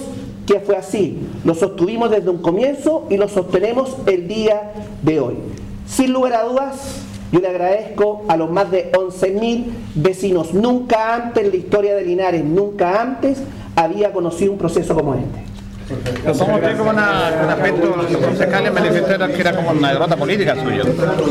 que 0.47 0.61
fue 0.61 0.75
así. 0.75 1.19
Lo 1.43 1.53
sostuvimos 1.53 2.09
desde 2.09 2.29
un 2.29 2.39
comienzo 2.39 3.05
y 3.09 3.17
lo 3.17 3.27
sostenemos 3.27 3.95
el 4.07 4.27
día 4.27 4.71
de 5.03 5.19
hoy. 5.19 5.35
Sin 5.85 6.13
lugar 6.13 6.33
a 6.33 6.43
dudas, 6.43 7.01
yo 7.31 7.41
le 7.41 7.49
agradezco 7.49 8.23
a 8.29 8.37
los 8.37 8.49
más 8.49 8.71
de 8.71 8.91
11.000 8.93 9.65
vecinos. 9.95 10.53
Nunca 10.53 11.13
antes 11.13 11.43
en 11.43 11.51
la 11.51 11.57
historia 11.57 11.95
de 11.95 12.05
Linares, 12.05 12.43
nunca 12.43 13.01
antes 13.01 13.39
había 13.75 14.13
conocido 14.13 14.53
un 14.53 14.57
proceso 14.57 14.95
como 14.95 15.13
este. 15.13 15.56
Toma 16.37 16.55
usted 16.55 16.77
como 16.77 16.89
una, 16.89 17.31
un 17.43 17.49
aspecto, 17.49 17.95
los 17.95 18.17
concejales 18.17 18.73
manifestaron 18.73 19.31
que 19.31 19.41
era 19.41 19.55
como 19.55 19.71
una 19.71 19.93
derrota 19.93 20.17
política 20.17 20.55
suya. 20.61 20.83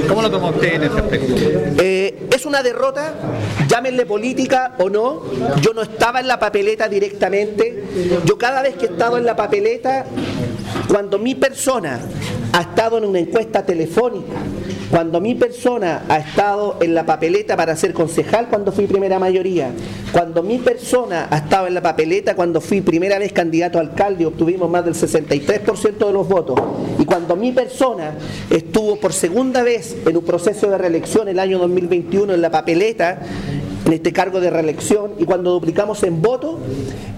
¿Cómo 0.09 0.23
lo 0.23 0.31
tomó 0.31 0.49
usted 0.49 0.75
en 0.75 0.83
ese 0.85 0.99
aspecto? 0.99 1.35
Eh, 1.79 2.29
es 2.35 2.47
una 2.47 2.63
derrota, 2.63 3.13
llámenle 3.69 4.07
política 4.07 4.75
o 4.79 4.89
no. 4.89 5.23
Yo 5.61 5.75
no 5.75 5.83
estaba 5.83 6.21
en 6.21 6.29
la 6.29 6.39
papeleta 6.39 6.89
directamente. 6.89 7.85
Yo 8.25 8.39
cada 8.39 8.63
vez 8.63 8.77
que 8.77 8.87
he 8.87 8.89
estado 8.89 9.19
en 9.19 9.27
la 9.27 9.37
papeleta, 9.37 10.07
cuando 10.89 11.19
mi 11.19 11.35
persona 11.35 12.01
ha 12.53 12.61
estado 12.63 12.97
en 12.97 13.05
una 13.05 13.19
encuesta 13.19 13.65
telefónica, 13.65 14.37
cuando 14.91 15.21
mi 15.21 15.35
persona 15.35 16.05
ha 16.09 16.19
estado 16.19 16.79
en 16.81 16.95
la 16.95 17.05
papeleta 17.05 17.57
para 17.57 17.77
ser 17.77 17.93
concejal 17.93 18.49
cuando 18.49 18.73
fui 18.73 18.87
primera 18.87 19.19
mayoría, 19.19 19.71
cuando 20.13 20.43
mi 20.43 20.59
persona 20.59 21.29
ha 21.31 21.39
estado 21.39 21.67
en 21.67 21.75
la 21.75 21.83
papeleta 21.83 22.35
cuando 22.35 22.61
fui 22.61 22.81
primera 22.81 23.19
vez 23.19 23.33
candidato 23.33 23.79
a 23.79 23.81
alcalde 23.81 24.27
obtuvimos 24.27 24.71
más 24.71 24.85
del 24.85 24.95
63% 24.95 26.07
de 26.07 26.13
los 26.13 26.29
votos, 26.29 26.61
y 26.99 27.05
cuando 27.05 27.37
mi 27.37 27.53
persona 27.53 28.15
estuvo 28.51 28.97
por 28.97 29.13
segunda 29.13 29.63
vez 29.63 29.97
en 30.07 30.17
un 30.17 30.25
proceso 30.25 30.71
de 30.71 30.79
reelección 30.79 31.29
el 31.29 31.39
año 31.39 31.59
2021 31.59 32.35
en 32.35 32.41
la 32.41 32.51
papeleta, 32.51 33.21
en 33.87 33.93
este 33.93 34.13
cargo 34.13 34.41
de 34.41 34.51
reelección 34.51 35.13
y 35.19 35.25
cuando 35.25 35.53
duplicamos 35.53 36.03
en 36.03 36.21
voto, 36.21 36.59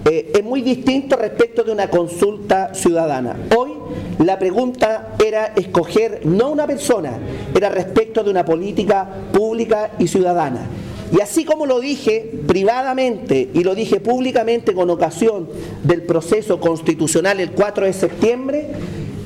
eh, 0.05 0.31
es 0.35 0.43
muy 0.43 0.61
distinto 0.61 1.15
respecto 1.15 1.63
de 1.63 1.71
una 1.71 1.89
consulta 1.89 2.73
ciudadana. 2.75 3.35
Hoy 3.57 3.71
la 4.19 4.37
pregunta 4.37 5.15
era 5.23 5.47
escoger 5.55 6.21
no 6.25 6.51
una 6.51 6.67
persona, 6.67 7.17
era 7.55 7.69
respecto 7.69 8.23
de 8.23 8.29
una 8.29 8.45
política 8.45 9.09
pública 9.33 9.91
y 9.97 10.07
ciudadana. 10.07 10.67
Y 11.11 11.21
así 11.21 11.43
como 11.43 11.65
lo 11.65 11.79
dije 11.79 12.31
privadamente 12.45 13.49
y 13.51 13.63
lo 13.63 13.73
dije 13.73 13.99
públicamente 13.99 14.75
con 14.75 14.91
ocasión 14.91 15.49
del 15.83 16.03
proceso 16.03 16.59
constitucional 16.59 17.39
el 17.39 17.51
4 17.51 17.87
de 17.87 17.93
septiembre, 17.93 18.67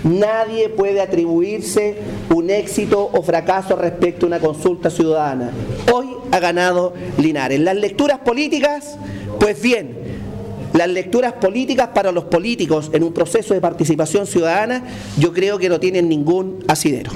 Nadie 0.03 0.67
puede 0.67 0.99
atribuirse 0.99 1.95
un 2.35 2.49
éxito 2.49 3.09
o 3.13 3.21
fracaso 3.21 3.77
respecto 3.77 4.25
a 4.25 4.27
una 4.27 4.39
consulta 4.39 4.89
ciudadana. 4.89 5.51
Hoy 5.93 6.07
ha 6.33 6.39
ganado 6.39 6.95
Linares. 7.19 7.59
Las 7.59 7.75
lecturas 7.75 8.17
políticas, 8.19 8.97
pues 9.39 9.61
bien, 9.61 9.95
las 10.73 10.89
lecturas 10.89 11.33
políticas 11.33 11.89
para 11.89 12.11
los 12.11 12.23
políticos 12.23 12.89
en 12.91 13.03
un 13.03 13.13
proceso 13.13 13.53
de 13.53 13.61
participación 13.61 14.25
ciudadana, 14.25 14.83
yo 15.19 15.31
creo 15.31 15.59
que 15.59 15.69
no 15.69 15.79
tienen 15.79 16.09
ningún 16.09 16.63
asidero. 16.67 17.11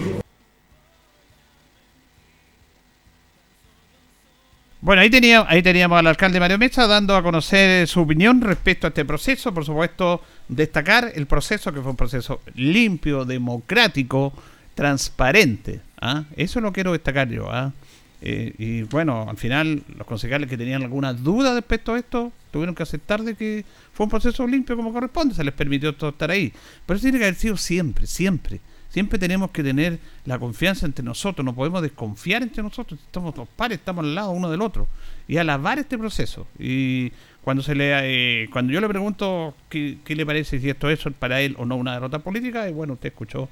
Bueno, 4.82 5.02
ahí, 5.02 5.10
tenía, 5.10 5.46
ahí 5.50 5.64
teníamos 5.64 5.98
al 5.98 6.06
alcalde 6.06 6.40
Mario 6.40 6.60
Mesa 6.60 6.86
dando 6.86 7.16
a 7.16 7.24
conocer 7.24 7.88
su 7.88 8.02
opinión 8.02 8.40
respecto 8.40 8.86
a 8.86 8.90
este 8.90 9.04
proceso. 9.04 9.52
Por 9.52 9.66
supuesto, 9.66 10.22
destacar 10.48 11.12
el 11.16 11.26
proceso, 11.26 11.74
que 11.74 11.82
fue 11.82 11.90
un 11.90 11.98
proceso 11.98 12.42
limpio, 12.54 13.26
democrático, 13.26 14.32
transparente. 14.76 15.82
¿ah? 16.00 16.26
Eso 16.36 16.62
lo 16.62 16.72
quiero 16.72 16.92
destacar 16.92 17.28
yo. 17.28 17.52
¿ah? 17.52 17.74
Eh, 18.22 18.54
y 18.58 18.82
bueno, 18.84 19.28
al 19.30 19.38
final, 19.38 19.84
los 19.96 20.08
concejales 20.08 20.50
que 20.50 20.58
tenían 20.58 20.82
alguna 20.82 21.14
duda 21.14 21.54
respecto 21.54 21.94
a 21.94 22.00
esto 22.00 22.32
tuvieron 22.52 22.74
que 22.74 22.84
aceptar 22.84 23.22
de 23.24 23.36
que 23.36 23.64
fue 23.94 24.06
un 24.06 24.10
proceso 24.10 24.48
limpio 24.48 24.76
como 24.76 24.92
corresponde, 24.92 25.36
se 25.36 25.44
les 25.44 25.54
permitió 25.54 25.94
todo 25.94 26.10
estar 26.10 26.32
ahí. 26.32 26.52
Pero 26.86 26.98
eso 26.98 27.04
tiene 27.04 27.20
que 27.20 27.26
haber 27.26 27.36
sido 27.36 27.58
siempre, 27.58 28.08
siempre. 28.08 28.60
Siempre 28.90 29.20
tenemos 29.20 29.52
que 29.52 29.64
tener 29.64 30.00
la 30.26 30.40
confianza 30.40 30.86
entre 30.86 31.04
nosotros, 31.04 31.46
no 31.46 31.54
podemos 31.54 31.82
desconfiar 31.82 32.42
entre 32.42 32.64
nosotros, 32.64 33.00
estamos 33.00 33.36
dos 33.36 33.48
pares, 33.56 33.80
estamos 33.80 34.04
al 34.04 34.16
lado 34.16 34.32
uno 34.32 34.50
del 34.50 34.62
otro 34.62 34.88
y 35.28 35.38
alabar 35.38 35.78
este 35.78 35.98
proceso. 35.98 36.48
Y 36.58 37.12
cuando 37.44 37.62
se 37.62 37.76
le 37.76 38.44
eh, 38.44 38.50
cuando 38.52 38.74
yo 38.74 38.82
le 38.82 38.88
pregunto 38.88 39.56
qué, 39.70 40.00
le 40.08 40.26
parece 40.26 40.60
si 40.60 40.70
esto 40.70 40.90
es 40.90 41.00
para 41.20 41.42
él 41.42 41.56
o 41.60 41.66
no 41.66 41.76
una 41.76 41.94
derrota 41.94 42.20
política, 42.20 42.68
y 42.70 42.74
bueno, 42.74 42.94
usted 42.94 43.10
escuchó 43.10 43.50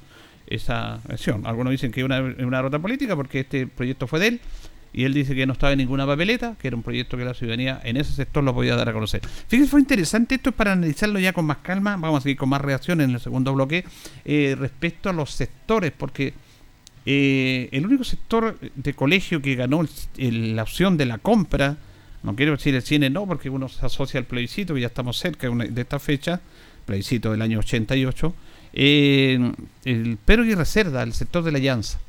esa 0.47 0.99
versión. 1.08 1.45
Algunos 1.45 1.71
dicen 1.71 1.91
que 1.91 2.01
es 2.01 2.05
una, 2.05 2.19
una 2.19 2.58
derrota 2.58 2.79
política 2.79 3.15
porque 3.15 3.41
este 3.41 3.67
proyecto 3.67 4.08
fue 4.08 4.19
de 4.19 4.27
él 4.27 4.41
y 4.95 5.03
él 5.03 5.13
dice 5.13 5.36
que 5.36 5.45
no 5.45 5.51
estaba 5.51 5.73
en 5.73 5.79
ninguna 5.79 6.08
papeleta, 6.08 6.55
que 6.58 6.69
era 6.69 6.77
un 6.77 6.81
proyecto 6.81 7.17
que 7.17 7.25
la 7.25 7.34
ciudadanía 7.34 7.81
en 7.84 7.97
ese 7.97 8.13
sector 8.13 8.41
lo 8.45 8.53
podía 8.53 8.77
dar 8.77 8.88
a 8.88 8.93
conocer. 8.93 9.21
Fíjense, 9.49 9.69
fue 9.69 9.81
interesante, 9.81 10.36
esto 10.36 10.51
es 10.51 10.55
para 10.55 10.71
analizarlo 10.71 11.19
ya 11.19 11.34
con 11.34 11.43
más 11.43 11.58
calma, 11.58 11.97
vamos 11.97 12.19
a 12.19 12.21
seguir 12.21 12.38
con 12.38 12.47
más 12.47 12.62
reacciones 12.62 13.10
en 13.10 13.13
el 13.13 13.19
segundo 13.19 13.53
bloque, 13.53 13.84
eh, 14.23 14.55
respecto 14.58 15.10
a 15.10 15.13
los 15.13 15.31
sectores, 15.31 15.91
porque 15.91 16.34
eh, 17.05 17.67
el 17.73 17.86
único 17.86 18.05
sector 18.05 18.58
de 18.73 18.93
colegio 18.93 19.41
que 19.41 19.55
ganó 19.55 19.86
la 20.17 20.63
opción 20.63 20.95
de 20.95 21.05
la 21.05 21.17
compra, 21.17 21.75
no 22.23 22.34
quiero 22.38 22.53
decir 22.53 22.73
el 22.73 22.81
cine 22.81 23.10
no, 23.10 23.27
porque 23.27 23.49
uno 23.49 23.67
se 23.67 23.86
asocia 23.86 24.17
al 24.17 24.25
plebiscito, 24.25 24.73
que 24.73 24.79
ya 24.79 24.88
estamos 24.88 25.17
cerca 25.17 25.49
de 25.49 25.81
esta 25.81 25.99
fecha, 25.99 26.39
plebiscito 26.86 27.34
del 27.34 27.41
año 27.41 27.60
88, 27.60 28.34
eh, 28.76 29.52
el 29.86 30.18
Pero 30.26 30.46
y 30.46 30.54
Reserva, 30.54 31.02
el 31.02 31.14
sector 31.14 31.44
de 31.44 31.52
la 31.52 31.60
Llanza 31.60 32.00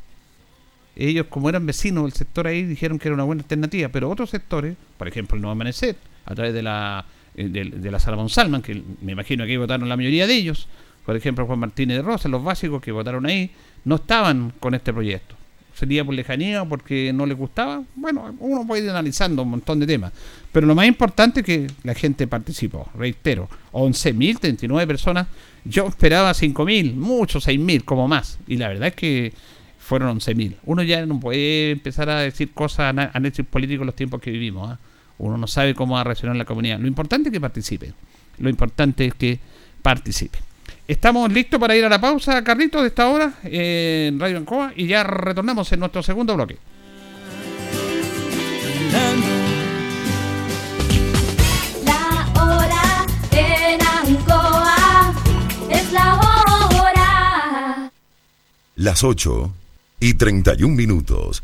ellos 0.97 1.27
como 1.29 1.49
eran 1.49 1.67
vecinos 1.67 2.05
del 2.05 2.13
sector 2.13 2.47
ahí 2.47 2.65
dijeron 2.65 2.99
que 2.99 3.09
era 3.09 3.15
una 3.15 3.25
buena 3.25 3.43
alternativa, 3.43 3.89
pero 3.91 4.11
otros 4.11 4.31
sectores, 4.31 4.77
por 4.97 5.07
ejemplo 5.07 5.37
el 5.37 5.43
Nuevo 5.43 5.53
Amanecer, 5.53 5.97
a 6.25 6.35
través 6.35 6.55
de 6.55 6.63
la 6.63 7.05
eh, 7.35 7.49
de, 7.49 7.91
la 7.91 8.01
Sala 8.01 8.29
Salman, 8.29 8.63
que 8.63 8.83
me 9.03 9.13
imagino 9.13 9.45
que 9.45 9.59
votaron 9.59 9.89
la 9.89 9.97
mayoría 9.97 10.27
de 10.27 10.35
ellos, 10.35 10.67
por 11.05 11.15
ejemplo 11.15 11.47
Juan 11.47 11.59
Martínez 11.59 11.99
de 11.99 12.03
Rosa, 12.03 12.29
los 12.29 12.43
básicos 12.43 12.81
que 12.81 12.93
votaron 12.93 13.27
ahí, 13.27 13.51
no 13.85 13.97
estaban 13.97 14.53
con 14.59 14.75
este 14.75 14.93
proyecto. 14.93 15.37
sería 15.75 16.03
por 16.03 16.15
lejanía 16.15 16.63
o 16.63 16.69
porque 16.69 17.13
no 17.13 17.27
le 17.27 17.35
gustaba. 17.35 17.83
Bueno, 17.95 18.35
uno 18.39 18.67
puede 18.67 18.85
ir 18.85 18.91
analizando 18.91 19.43
un 19.43 19.51
montón 19.51 19.79
de 19.79 19.87
temas. 19.87 20.11
Pero 20.51 20.67
lo 20.67 20.75
más 20.75 20.87
importante 20.87 21.41
es 21.41 21.47
que 21.47 21.67
la 21.83 21.95
gente 21.95 22.27
participó. 22.27 22.89
Reitero, 22.95 23.47
11.039 23.73 24.87
personas. 24.87 25.27
Yo 25.69 25.87
esperaba 25.89 26.31
5.000, 26.33 26.95
muchos 26.95 27.47
6.000 27.47 27.85
como 27.85 28.09
más. 28.09 28.39
Y 28.47 28.57
la 28.57 28.69
verdad 28.69 28.89
es 28.89 28.95
que 28.95 29.33
fueron 29.79 30.19
11.000. 30.19 30.57
Uno 30.65 30.83
ya 30.83 31.05
no 31.07 31.19
puede 31.21 31.73
empezar 31.73 32.09
a 32.11 32.21
decir 32.21 32.53
cosas, 32.53 32.97
análisis 32.97 33.45
políticos 33.47 33.83
en 33.83 33.87
los 33.87 33.97
tiempos 33.97 34.21
que 34.21 34.31
vivimos. 34.31 34.71
¿ah? 34.71 34.79
Uno 35.19 35.39
no 35.39 35.47
sabe 35.47 35.75
cómo 35.75 35.95
va 35.95 36.03
a 36.03 36.05
reaccionar 36.05 36.37
la 36.37 36.45
comunidad. 36.45 36.79
Lo 36.79 36.89
importante 36.89 37.29
es 37.29 37.33
que 37.33 37.41
participe. 37.41 37.93
Lo 38.39 38.49
importante 38.49 39.07
es 39.07 39.15
que 39.15 39.39
participe. 39.83 40.39
Estamos 40.89 41.33
listos 41.33 41.59
para 41.59 41.75
ir 41.77 41.85
a 41.85 41.89
la 41.89 42.01
pausa, 42.01 42.45
Carlitos, 42.45 42.83
de 42.83 42.89
esta 42.89 43.09
hora 43.09 43.35
en 43.43 44.21
Radio 44.21 44.39
Ancoa 44.39 44.73
y 44.77 44.87
ya 44.87 45.03
retornamos 45.03 45.73
en 45.73 45.81
nuestro 45.81 46.03
segundo 46.03 46.35
bloque. 46.37 46.59
Las 58.77 59.05
8 59.05 59.55
y 60.01 60.15
31 60.15 60.75
minutos. 60.75 61.43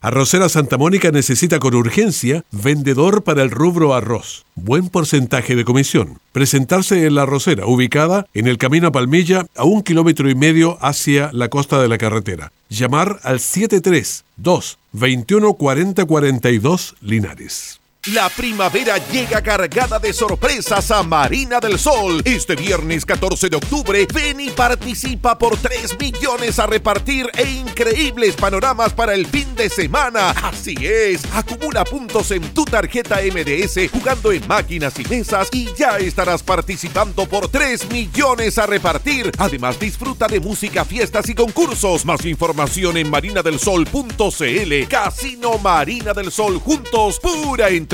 Arrocera 0.00 0.48
Santa 0.48 0.78
Mónica 0.78 1.10
necesita 1.10 1.58
con 1.58 1.74
urgencia 1.74 2.44
vendedor 2.50 3.24
para 3.24 3.42
el 3.42 3.50
rubro 3.50 3.92
arroz. 3.92 4.46
Buen 4.54 4.88
porcentaje 4.88 5.54
de 5.54 5.66
comisión. 5.66 6.18
Presentarse 6.32 7.06
en 7.06 7.14
la 7.14 7.24
arrocera, 7.24 7.66
ubicada 7.66 8.26
en 8.32 8.46
el 8.46 8.56
camino 8.56 8.88
a 8.88 8.92
Palmilla, 8.92 9.44
a 9.54 9.64
un 9.64 9.82
kilómetro 9.82 10.30
y 10.30 10.34
medio 10.34 10.78
hacia 10.80 11.30
la 11.34 11.50
costa 11.50 11.82
de 11.82 11.88
la 11.88 11.98
carretera. 11.98 12.52
Llamar 12.70 13.20
al 13.22 13.38
732 13.38 14.78
21 14.92 15.52
40 15.52 16.06
42 16.06 16.96
Linares. 17.02 17.80
La 18.12 18.28
primavera 18.28 18.98
llega 19.10 19.40
cargada 19.42 19.98
de 19.98 20.12
sorpresas 20.12 20.90
a 20.90 21.02
Marina 21.02 21.58
del 21.58 21.78
Sol. 21.78 22.20
Este 22.26 22.54
viernes 22.54 23.06
14 23.06 23.48
de 23.48 23.56
octubre, 23.56 24.06
ven 24.12 24.40
y 24.40 24.50
participa 24.50 25.38
por 25.38 25.56
3 25.56 25.98
millones 25.98 26.58
a 26.58 26.66
repartir 26.66 27.30
e 27.34 27.48
increíbles 27.48 28.36
panoramas 28.36 28.92
para 28.92 29.14
el 29.14 29.26
fin 29.26 29.54
de 29.54 29.70
semana. 29.70 30.32
Así 30.32 30.74
es, 30.82 31.22
acumula 31.32 31.82
puntos 31.86 32.30
en 32.32 32.42
tu 32.52 32.66
tarjeta 32.66 33.20
MDS 33.22 33.90
jugando 33.90 34.32
en 34.32 34.46
máquinas 34.46 34.98
y 34.98 35.04
mesas 35.04 35.48
y 35.50 35.72
ya 35.74 35.96
estarás 35.96 36.42
participando 36.42 37.24
por 37.24 37.48
3 37.48 37.88
millones 37.90 38.58
a 38.58 38.66
repartir. 38.66 39.32
Además, 39.38 39.80
disfruta 39.80 40.26
de 40.26 40.40
música, 40.40 40.84
fiestas 40.84 41.26
y 41.30 41.34
concursos. 41.34 42.04
Más 42.04 42.26
información 42.26 42.98
en 42.98 43.08
marinadelsol.cl. 43.08 44.88
Casino 44.90 45.56
Marina 45.56 46.12
del 46.12 46.30
Sol 46.30 46.58
juntos, 46.58 47.18
pura 47.18 47.70
entretención 47.70 47.93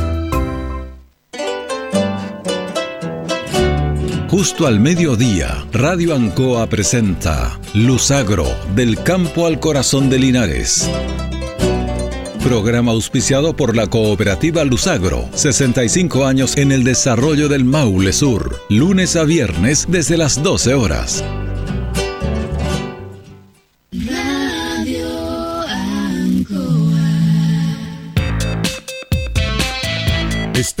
Justo 4.31 4.65
al 4.65 4.79
mediodía, 4.79 5.65
Radio 5.73 6.15
Ancoa 6.15 6.65
presenta 6.67 7.59
Luzagro, 7.73 8.47
del 8.73 9.03
campo 9.03 9.45
al 9.45 9.59
corazón 9.59 10.09
de 10.09 10.19
Linares. 10.19 10.89
Programa 12.41 12.93
auspiciado 12.93 13.57
por 13.57 13.75
la 13.75 13.87
cooperativa 13.87 14.63
Luzagro, 14.63 15.27
65 15.33 16.25
años 16.25 16.55
en 16.55 16.71
el 16.71 16.85
desarrollo 16.85 17.49
del 17.49 17.65
Maule 17.65 18.13
Sur, 18.13 18.57
lunes 18.69 19.17
a 19.17 19.25
viernes 19.25 19.87
desde 19.89 20.15
las 20.15 20.41
12 20.41 20.75
horas. 20.75 21.25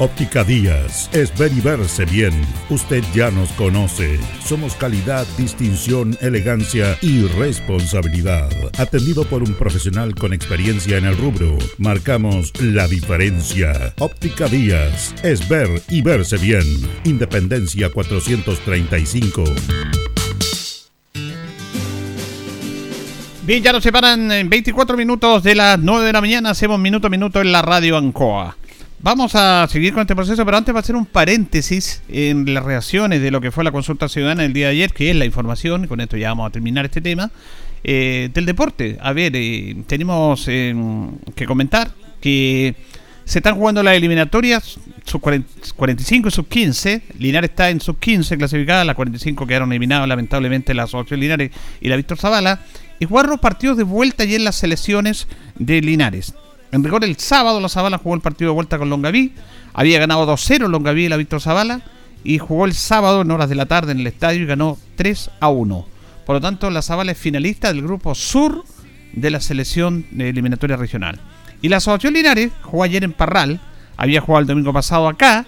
Óptica 0.00 0.44
Díaz 0.44 1.10
es 1.12 1.36
ver 1.36 1.52
y 1.52 1.60
verse 1.60 2.06
bien. 2.06 2.32
Usted 2.70 3.04
ya 3.12 3.30
nos 3.30 3.50
conoce. 3.50 4.18
Somos 4.42 4.74
calidad, 4.74 5.26
distinción, 5.36 6.16
elegancia 6.22 6.96
y 7.02 7.26
responsabilidad. 7.26 8.48
Atendido 8.78 9.24
por 9.24 9.42
un 9.42 9.52
profesional 9.52 10.14
con 10.14 10.32
experiencia 10.32 10.96
en 10.96 11.04
el 11.04 11.18
rubro, 11.18 11.58
marcamos 11.76 12.50
la 12.62 12.88
diferencia. 12.88 13.92
Óptica 13.98 14.48
Díaz 14.48 15.14
es 15.22 15.46
ver 15.46 15.68
y 15.90 16.00
verse 16.00 16.38
bien. 16.38 16.64
Independencia 17.04 17.90
435. 17.90 19.44
Bien, 23.42 23.62
ya 23.62 23.72
nos 23.72 23.82
separan 23.82 24.32
en 24.32 24.48
24 24.48 24.96
minutos 24.96 25.42
de 25.42 25.54
las 25.54 25.78
9 25.78 26.06
de 26.06 26.12
la 26.14 26.22
mañana. 26.22 26.50
Hacemos 26.50 26.80
minuto 26.80 27.08
a 27.08 27.10
minuto 27.10 27.42
en 27.42 27.52
la 27.52 27.60
radio 27.60 27.98
Ancoa. 27.98 28.56
Vamos 29.02 29.34
a 29.34 29.66
seguir 29.70 29.94
con 29.94 30.02
este 30.02 30.14
proceso, 30.14 30.44
pero 30.44 30.58
antes 30.58 30.74
va 30.74 30.80
a 30.80 30.82
hacer 30.82 30.94
un 30.94 31.06
paréntesis 31.06 32.02
en 32.10 32.52
las 32.52 32.62
reacciones 32.62 33.22
de 33.22 33.30
lo 33.30 33.40
que 33.40 33.50
fue 33.50 33.64
la 33.64 33.72
consulta 33.72 34.10
ciudadana 34.10 34.44
el 34.44 34.52
día 34.52 34.66
de 34.66 34.72
ayer, 34.72 34.92
que 34.92 35.08
es 35.08 35.16
la 35.16 35.24
información, 35.24 35.86
con 35.86 36.02
esto 36.02 36.18
ya 36.18 36.28
vamos 36.28 36.46
a 36.46 36.50
terminar 36.50 36.84
este 36.84 37.00
tema, 37.00 37.30
eh, 37.82 38.28
del 38.34 38.44
deporte. 38.44 38.98
A 39.00 39.14
ver, 39.14 39.32
eh, 39.36 39.74
tenemos 39.86 40.44
eh, 40.48 40.74
que 41.34 41.46
comentar 41.46 41.92
que 42.20 42.74
se 43.24 43.38
están 43.38 43.54
jugando 43.54 43.82
las 43.82 43.96
eliminatorias, 43.96 44.78
sub 45.06 45.22
45 45.22 46.28
y 46.28 46.30
sub 46.30 46.46
15. 46.46 47.02
Linares 47.18 47.48
está 47.48 47.70
en 47.70 47.80
sub 47.80 47.98
15 47.98 48.36
clasificada, 48.36 48.84
las 48.84 48.96
45 48.96 49.46
quedaron 49.46 49.72
eliminadas 49.72 50.06
lamentablemente 50.08 50.74
la 50.74 50.82
Asociación 50.82 51.20
Linares 51.20 51.52
y 51.80 51.88
la 51.88 51.96
Víctor 51.96 52.18
Zavala. 52.18 52.60
Y 52.98 53.06
jugaron 53.06 53.30
los 53.30 53.40
partidos 53.40 53.78
de 53.78 53.84
vuelta 53.84 54.26
y 54.26 54.34
en 54.34 54.44
las 54.44 54.56
selecciones 54.56 55.26
de 55.58 55.80
Linares. 55.80 56.34
En 56.72 56.84
rigor, 56.84 57.04
el 57.04 57.16
sábado 57.16 57.60
la 57.60 57.68
Zavala 57.68 57.98
jugó 57.98 58.14
el 58.14 58.20
partido 58.20 58.50
de 58.50 58.54
vuelta 58.54 58.78
con 58.78 58.90
Longaví. 58.90 59.32
Había 59.74 59.98
ganado 59.98 60.26
2-0 60.26 60.68
Longaví 60.68 61.06
y 61.06 61.08
la 61.08 61.16
Víctor 61.16 61.40
Zavala. 61.40 61.80
Y 62.22 62.38
jugó 62.38 62.66
el 62.66 62.74
sábado 62.74 63.22
en 63.22 63.30
horas 63.30 63.48
de 63.48 63.54
la 63.54 63.66
tarde 63.66 63.92
en 63.92 64.00
el 64.00 64.06
estadio 64.06 64.42
y 64.42 64.46
ganó 64.46 64.78
3 64.96 65.30
1. 65.40 65.86
Por 66.26 66.36
lo 66.36 66.40
tanto, 66.40 66.70
la 66.70 66.82
Zavala 66.82 67.12
es 67.12 67.18
finalista 67.18 67.72
del 67.72 67.82
grupo 67.82 68.14
sur 68.14 68.64
de 69.12 69.30
la 69.30 69.40
selección 69.40 70.06
de 70.12 70.28
eliminatoria 70.28 70.76
regional. 70.76 71.18
Y 71.62 71.68
la 71.68 71.78
Asociación 71.78 72.14
Linares 72.14 72.52
jugó 72.62 72.84
ayer 72.84 73.02
en 73.02 73.12
Parral. 73.12 73.60
Había 73.96 74.20
jugado 74.20 74.42
el 74.42 74.46
domingo 74.46 74.72
pasado 74.72 75.08
acá. 75.08 75.46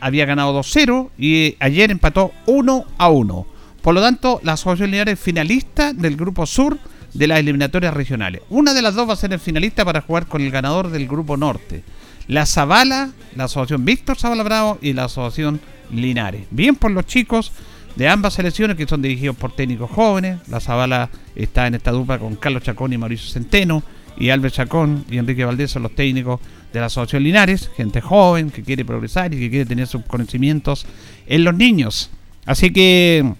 había 0.00 0.26
ganado 0.26 0.60
2-0 0.60 1.10
y 1.16 1.56
ayer 1.60 1.90
empató 1.90 2.32
1 2.46 2.84
1. 2.98 3.46
Por 3.80 3.94
lo 3.94 4.00
tanto, 4.00 4.40
la 4.42 4.52
Asociación 4.52 4.90
Linares 4.90 5.14
es 5.14 5.24
finalista 5.24 5.92
del 5.92 6.16
grupo 6.16 6.44
sur 6.46 6.78
de 7.14 7.26
las 7.26 7.38
eliminatorias 7.38 7.94
regionales. 7.94 8.42
Una 8.48 8.74
de 8.74 8.82
las 8.82 8.94
dos 8.94 9.08
va 9.08 9.12
a 9.12 9.16
ser 9.16 9.32
el 9.32 9.40
finalista 9.40 9.84
para 9.84 10.00
jugar 10.00 10.26
con 10.26 10.42
el 10.42 10.50
ganador 10.50 10.90
del 10.90 11.06
grupo 11.06 11.36
norte. 11.36 11.82
La 12.28 12.46
Zavala, 12.46 13.10
la 13.36 13.44
asociación 13.44 13.84
Víctor 13.84 14.16
Zavala 14.18 14.42
Bravo 14.42 14.78
y 14.80 14.92
la 14.92 15.04
asociación 15.04 15.60
Linares. 15.90 16.46
Bien 16.50 16.74
por 16.74 16.90
los 16.90 17.06
chicos 17.06 17.52
de 17.96 18.08
ambas 18.08 18.34
selecciones 18.34 18.76
que 18.76 18.86
son 18.86 19.02
dirigidos 19.02 19.36
por 19.36 19.54
técnicos 19.54 19.90
jóvenes. 19.90 20.38
La 20.48 20.60
Zavala 20.60 21.10
está 21.34 21.66
en 21.66 21.74
esta 21.74 21.90
dupla 21.90 22.18
con 22.18 22.36
Carlos 22.36 22.62
Chacón 22.62 22.92
y 22.92 22.98
Mauricio 22.98 23.30
Centeno. 23.30 23.82
Y 24.16 24.30
Albert 24.30 24.54
Chacón 24.54 25.04
y 25.10 25.18
Enrique 25.18 25.44
Valdés 25.44 25.70
son 25.70 25.82
los 25.82 25.94
técnicos 25.94 26.40
de 26.72 26.80
la 26.80 26.86
asociación 26.86 27.22
Linares. 27.22 27.70
Gente 27.76 28.00
joven 28.00 28.50
que 28.50 28.62
quiere 28.62 28.84
progresar 28.84 29.34
y 29.34 29.38
que 29.38 29.50
quiere 29.50 29.66
tener 29.66 29.86
sus 29.86 30.04
conocimientos 30.04 30.86
en 31.26 31.44
los 31.44 31.54
niños. 31.54 32.10
Así 32.46 32.72
que 32.72 33.34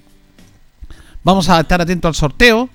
vamos 1.22 1.48
a 1.48 1.60
estar 1.60 1.80
atentos 1.80 2.08
al 2.08 2.14
sorteo 2.14 2.68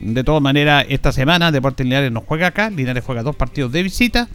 de 0.00 0.24
todas 0.24 0.42
maneras, 0.42 0.86
esta 0.88 1.12
semana 1.12 1.50
Deportes 1.50 1.84
Linares 1.84 2.12
no 2.12 2.20
juega 2.20 2.48
acá. 2.48 2.70
Linares 2.70 3.04
juega 3.04 3.22
dos 3.22 3.36
partidos 3.36 3.72
de 3.72 3.82
visita. 3.82 4.28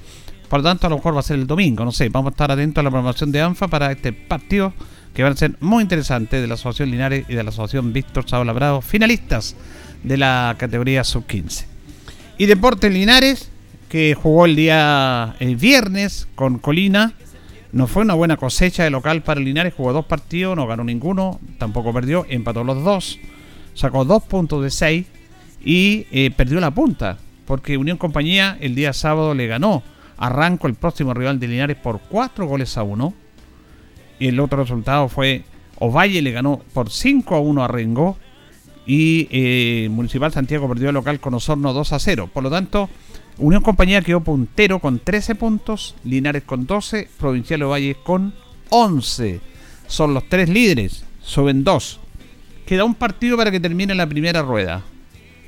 Por 0.49 0.59
lo 0.59 0.63
tanto, 0.63 0.87
a 0.87 0.89
lo 0.89 0.97
mejor 0.97 1.15
va 1.15 1.21
a 1.21 1.23
ser 1.23 1.39
el 1.39 1.47
domingo. 1.47 1.85
No 1.85 1.91
sé, 1.91 2.09
vamos 2.09 2.31
a 2.31 2.33
estar 2.33 2.51
atentos 2.51 2.81
a 2.81 2.83
la 2.83 2.89
programación 2.89 3.31
de 3.31 3.41
ANFA 3.41 3.67
para 3.67 3.91
este 3.91 4.13
partido 4.13 4.73
que 5.13 5.23
van 5.23 5.33
a 5.33 5.35
ser 5.35 5.55
muy 5.59 5.83
interesantes 5.83 6.41
de 6.41 6.47
la 6.47 6.55
Asociación 6.55 6.91
Linares 6.91 7.25
y 7.29 7.35
de 7.35 7.43
la 7.43 7.49
Asociación 7.49 7.93
Víctor 7.93 8.27
Saula 8.27 8.51
Bravo, 8.51 8.81
finalistas 8.81 9.55
de 10.03 10.17
la 10.17 10.55
categoría 10.57 11.03
sub-15. 11.03 11.65
Y 12.37 12.47
Deportes 12.47 12.91
Linares, 12.91 13.49
que 13.89 14.15
jugó 14.15 14.45
el 14.45 14.55
día 14.55 15.35
el 15.39 15.55
viernes 15.55 16.27
con 16.35 16.57
Colina. 16.57 17.13
No 17.71 17.87
fue 17.87 18.03
una 18.03 18.15
buena 18.15 18.37
cosecha 18.37 18.83
de 18.83 18.89
local 18.89 19.23
para 19.23 19.39
Linares, 19.39 19.73
jugó 19.75 19.93
dos 19.93 20.05
partidos, 20.05 20.55
no 20.55 20.67
ganó 20.67 20.83
ninguno, 20.83 21.39
tampoco 21.57 21.93
perdió, 21.93 22.25
empató 22.29 22.63
los 22.63 22.83
dos, 22.83 23.19
sacó 23.73 24.05
dos 24.05 24.23
puntos 24.23 24.63
de 24.63 24.69
seis 24.69 25.07
y 25.63 26.05
eh, 26.11 26.31
perdió 26.35 26.59
la 26.59 26.71
punta, 26.71 27.17
porque 27.45 27.77
Unión 27.77 27.97
Compañía 27.97 28.57
el 28.59 28.75
día 28.75 28.93
sábado 28.93 29.33
le 29.33 29.47
ganó 29.47 29.83
Arranco, 30.17 30.67
el 30.67 30.75
próximo 30.75 31.13
rival 31.13 31.39
de 31.39 31.47
Linares, 31.47 31.77
por 31.77 31.99
4 31.99 32.45
goles 32.45 32.77
a 32.77 32.83
1. 32.83 33.13
Y 34.19 34.27
el 34.27 34.39
otro 34.39 34.61
resultado 34.61 35.09
fue 35.09 35.43
Ovalle 35.79 36.21
le 36.21 36.31
ganó 36.31 36.61
por 36.73 36.89
5 36.89 37.35
a 37.35 37.39
1 37.39 37.63
a 37.63 37.67
Rengo. 37.67 38.17
Y 38.85 39.27
eh, 39.31 39.87
Municipal 39.89 40.31
Santiago 40.31 40.67
perdió 40.67 40.89
el 40.89 40.95
local 40.95 41.19
con 41.19 41.33
Osorno 41.33 41.73
2 41.73 41.93
a 41.93 41.99
0. 41.99 42.29
Por 42.33 42.43
lo 42.43 42.49
tanto, 42.49 42.89
Unión 43.37 43.63
Compañía 43.63 44.01
quedó 44.01 44.21
puntero 44.21 44.79
con 44.79 44.99
13 44.99 45.35
puntos, 45.35 45.95
Linares 46.03 46.43
con 46.43 46.67
12, 46.67 47.09
Provincial 47.17 47.63
Ovalle 47.63 47.95
con 48.03 48.33
11. 48.69 49.41
Son 49.87 50.13
los 50.13 50.27
tres 50.29 50.49
líderes, 50.49 51.05
suben 51.21 51.63
2. 51.63 51.99
Queda 52.65 52.83
un 52.83 52.95
partido 52.95 53.35
para 53.35 53.51
que 53.51 53.59
termine 53.59 53.95
la 53.95 54.07
primera 54.07 54.41
rueda 54.41 54.83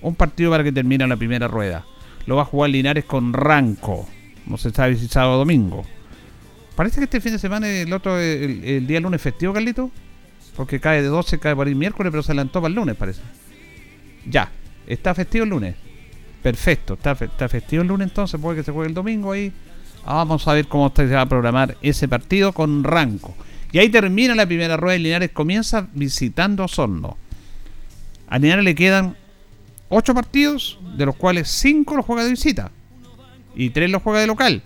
un 0.02 0.16
partido 0.16 0.52
para 0.52 0.64
que 0.64 0.72
termine 0.72 1.08
la 1.08 1.18
primera 1.18 1.48
rueda. 1.48 1.86
Lo 2.26 2.36
va 2.36 2.44
a 2.44 2.46
jugar 2.46 2.70
Linares 2.70 3.06
con 3.06 3.34
Ranco. 3.34 4.08
No 4.46 4.58
se 4.58 4.72
sabe 4.72 4.96
si 4.96 5.08
domingo. 5.08 5.84
Parece 6.76 6.98
que 6.98 7.06
este 7.06 7.22
fin 7.22 7.32
de 7.32 7.40
semana 7.40 7.70
el 7.70 7.92
otro 7.94 8.20
el, 8.20 8.86
día 8.86 9.00
lunes 9.00 9.22
festivo, 9.22 9.54
Carlito. 9.54 9.92
Porque 10.56 10.80
cae 10.80 11.02
de 11.02 11.08
12, 11.08 11.40
cae 11.40 11.56
por 11.56 11.68
ahí 11.68 11.76
miércoles, 11.76 12.12
pero 12.12 12.24
se 12.24 12.32
adelantó 12.32 12.62
para 12.62 12.70
el 12.70 12.76
lunes, 12.76 12.96
parece. 12.96 13.22
Ya, 14.30 14.52
está 14.88 15.14
festivo 15.14 15.44
el 15.44 15.50
lunes. 15.50 15.76
Perfecto, 16.42 16.94
está, 16.94 17.12
está 17.12 17.50
festivo 17.50 17.82
el 17.82 17.88
lunes 17.88 18.08
entonces, 18.10 18.40
puede 18.40 18.58
que 18.58 18.64
se 18.64 18.72
juegue 18.72 18.90
el 18.90 18.94
domingo 18.94 19.32
ahí. 19.32 19.52
Vamos 20.06 20.48
a 20.48 20.54
ver 20.54 20.68
cómo 20.68 20.92
se 20.96 21.08
va 21.08 21.22
a 21.22 21.26
programar 21.26 21.78
ese 21.82 22.08
partido 22.08 22.54
con 22.54 22.84
Ranco. 22.84 23.36
Y 23.72 23.80
ahí 23.80 23.90
termina 23.90 24.36
la 24.36 24.46
primera 24.46 24.78
rueda 24.78 24.96
y 24.96 25.00
Linares 25.00 25.32
comienza 25.32 25.88
visitando 25.94 26.64
a 26.64 26.68
Osorno. 26.68 27.18
A 28.28 28.38
Linares 28.38 28.64
le 28.64 28.76
quedan 28.76 29.18
ocho 29.90 30.14
partidos, 30.14 30.80
de 30.98 31.06
los 31.06 31.16
cuales 31.16 31.48
cinco 31.48 31.96
los 31.96 32.06
juega 32.06 32.24
de 32.24 32.32
visita 32.32 32.72
y 33.56 33.70
tres 33.70 33.90
los 33.90 34.04
juega 34.04 34.20
de 34.20 34.28
local. 34.28 34.62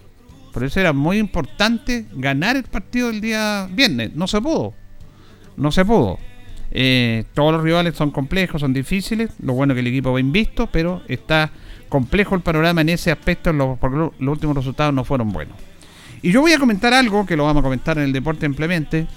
Por 0.51 0.63
eso 0.63 0.79
era 0.79 0.93
muy 0.93 1.17
importante 1.17 2.05
ganar 2.11 2.55
el 2.55 2.63
partido 2.63 3.07
del 3.07 3.21
día 3.21 3.67
viernes. 3.71 4.15
No 4.15 4.27
se 4.27 4.41
pudo. 4.41 4.73
No 5.57 5.71
se 5.71 5.85
pudo. 5.85 6.17
Eh, 6.71 7.25
todos 7.33 7.53
los 7.53 7.63
rivales 7.63 7.95
son 7.95 8.11
complejos, 8.11 8.61
son 8.61 8.73
difíciles. 8.73 9.31
Lo 9.41 9.53
bueno 9.53 9.73
es 9.73 9.75
que 9.75 9.81
el 9.81 9.87
equipo 9.87 10.11
va 10.11 10.19
invisto, 10.19 10.67
pero 10.71 11.03
está 11.07 11.51
complejo 11.87 12.35
el 12.35 12.41
panorama 12.41 12.81
en 12.81 12.89
ese 12.89 13.11
aspecto 13.11 13.51
porque 13.79 13.97
los 13.97 14.33
últimos 14.33 14.55
resultados 14.55 14.93
no 14.93 15.03
fueron 15.03 15.31
buenos. 15.31 15.55
Y 16.21 16.31
yo 16.31 16.41
voy 16.41 16.51
a 16.51 16.59
comentar 16.59 16.93
algo 16.93 17.25
que 17.25 17.35
lo 17.35 17.45
vamos 17.45 17.61
a 17.61 17.63
comentar 17.63 17.97
en 17.97 18.05
el 18.05 18.13
deporte 18.13 18.45
simplemente, 18.45 19.07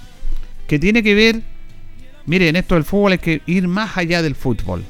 que 0.67 0.79
tiene 0.79 1.03
que 1.03 1.13
ver, 1.13 1.41
miren, 2.25 2.55
esto 2.55 2.75
del 2.75 2.83
fútbol 2.83 3.13
es 3.13 3.19
que 3.19 3.41
ir 3.45 3.67
más 3.67 3.97
allá 3.97 4.21
del 4.21 4.35
fútbol 4.35 4.83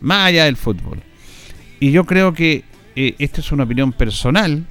más 0.00 0.28
allá 0.28 0.44
del 0.44 0.56
fútbol. 0.56 1.02
Y 1.80 1.92
yo 1.92 2.04
creo 2.04 2.32
que 2.32 2.64
eh, 2.96 3.14
esta 3.18 3.40
es 3.40 3.52
una 3.52 3.64
opinión 3.64 3.92
personal 3.92 4.66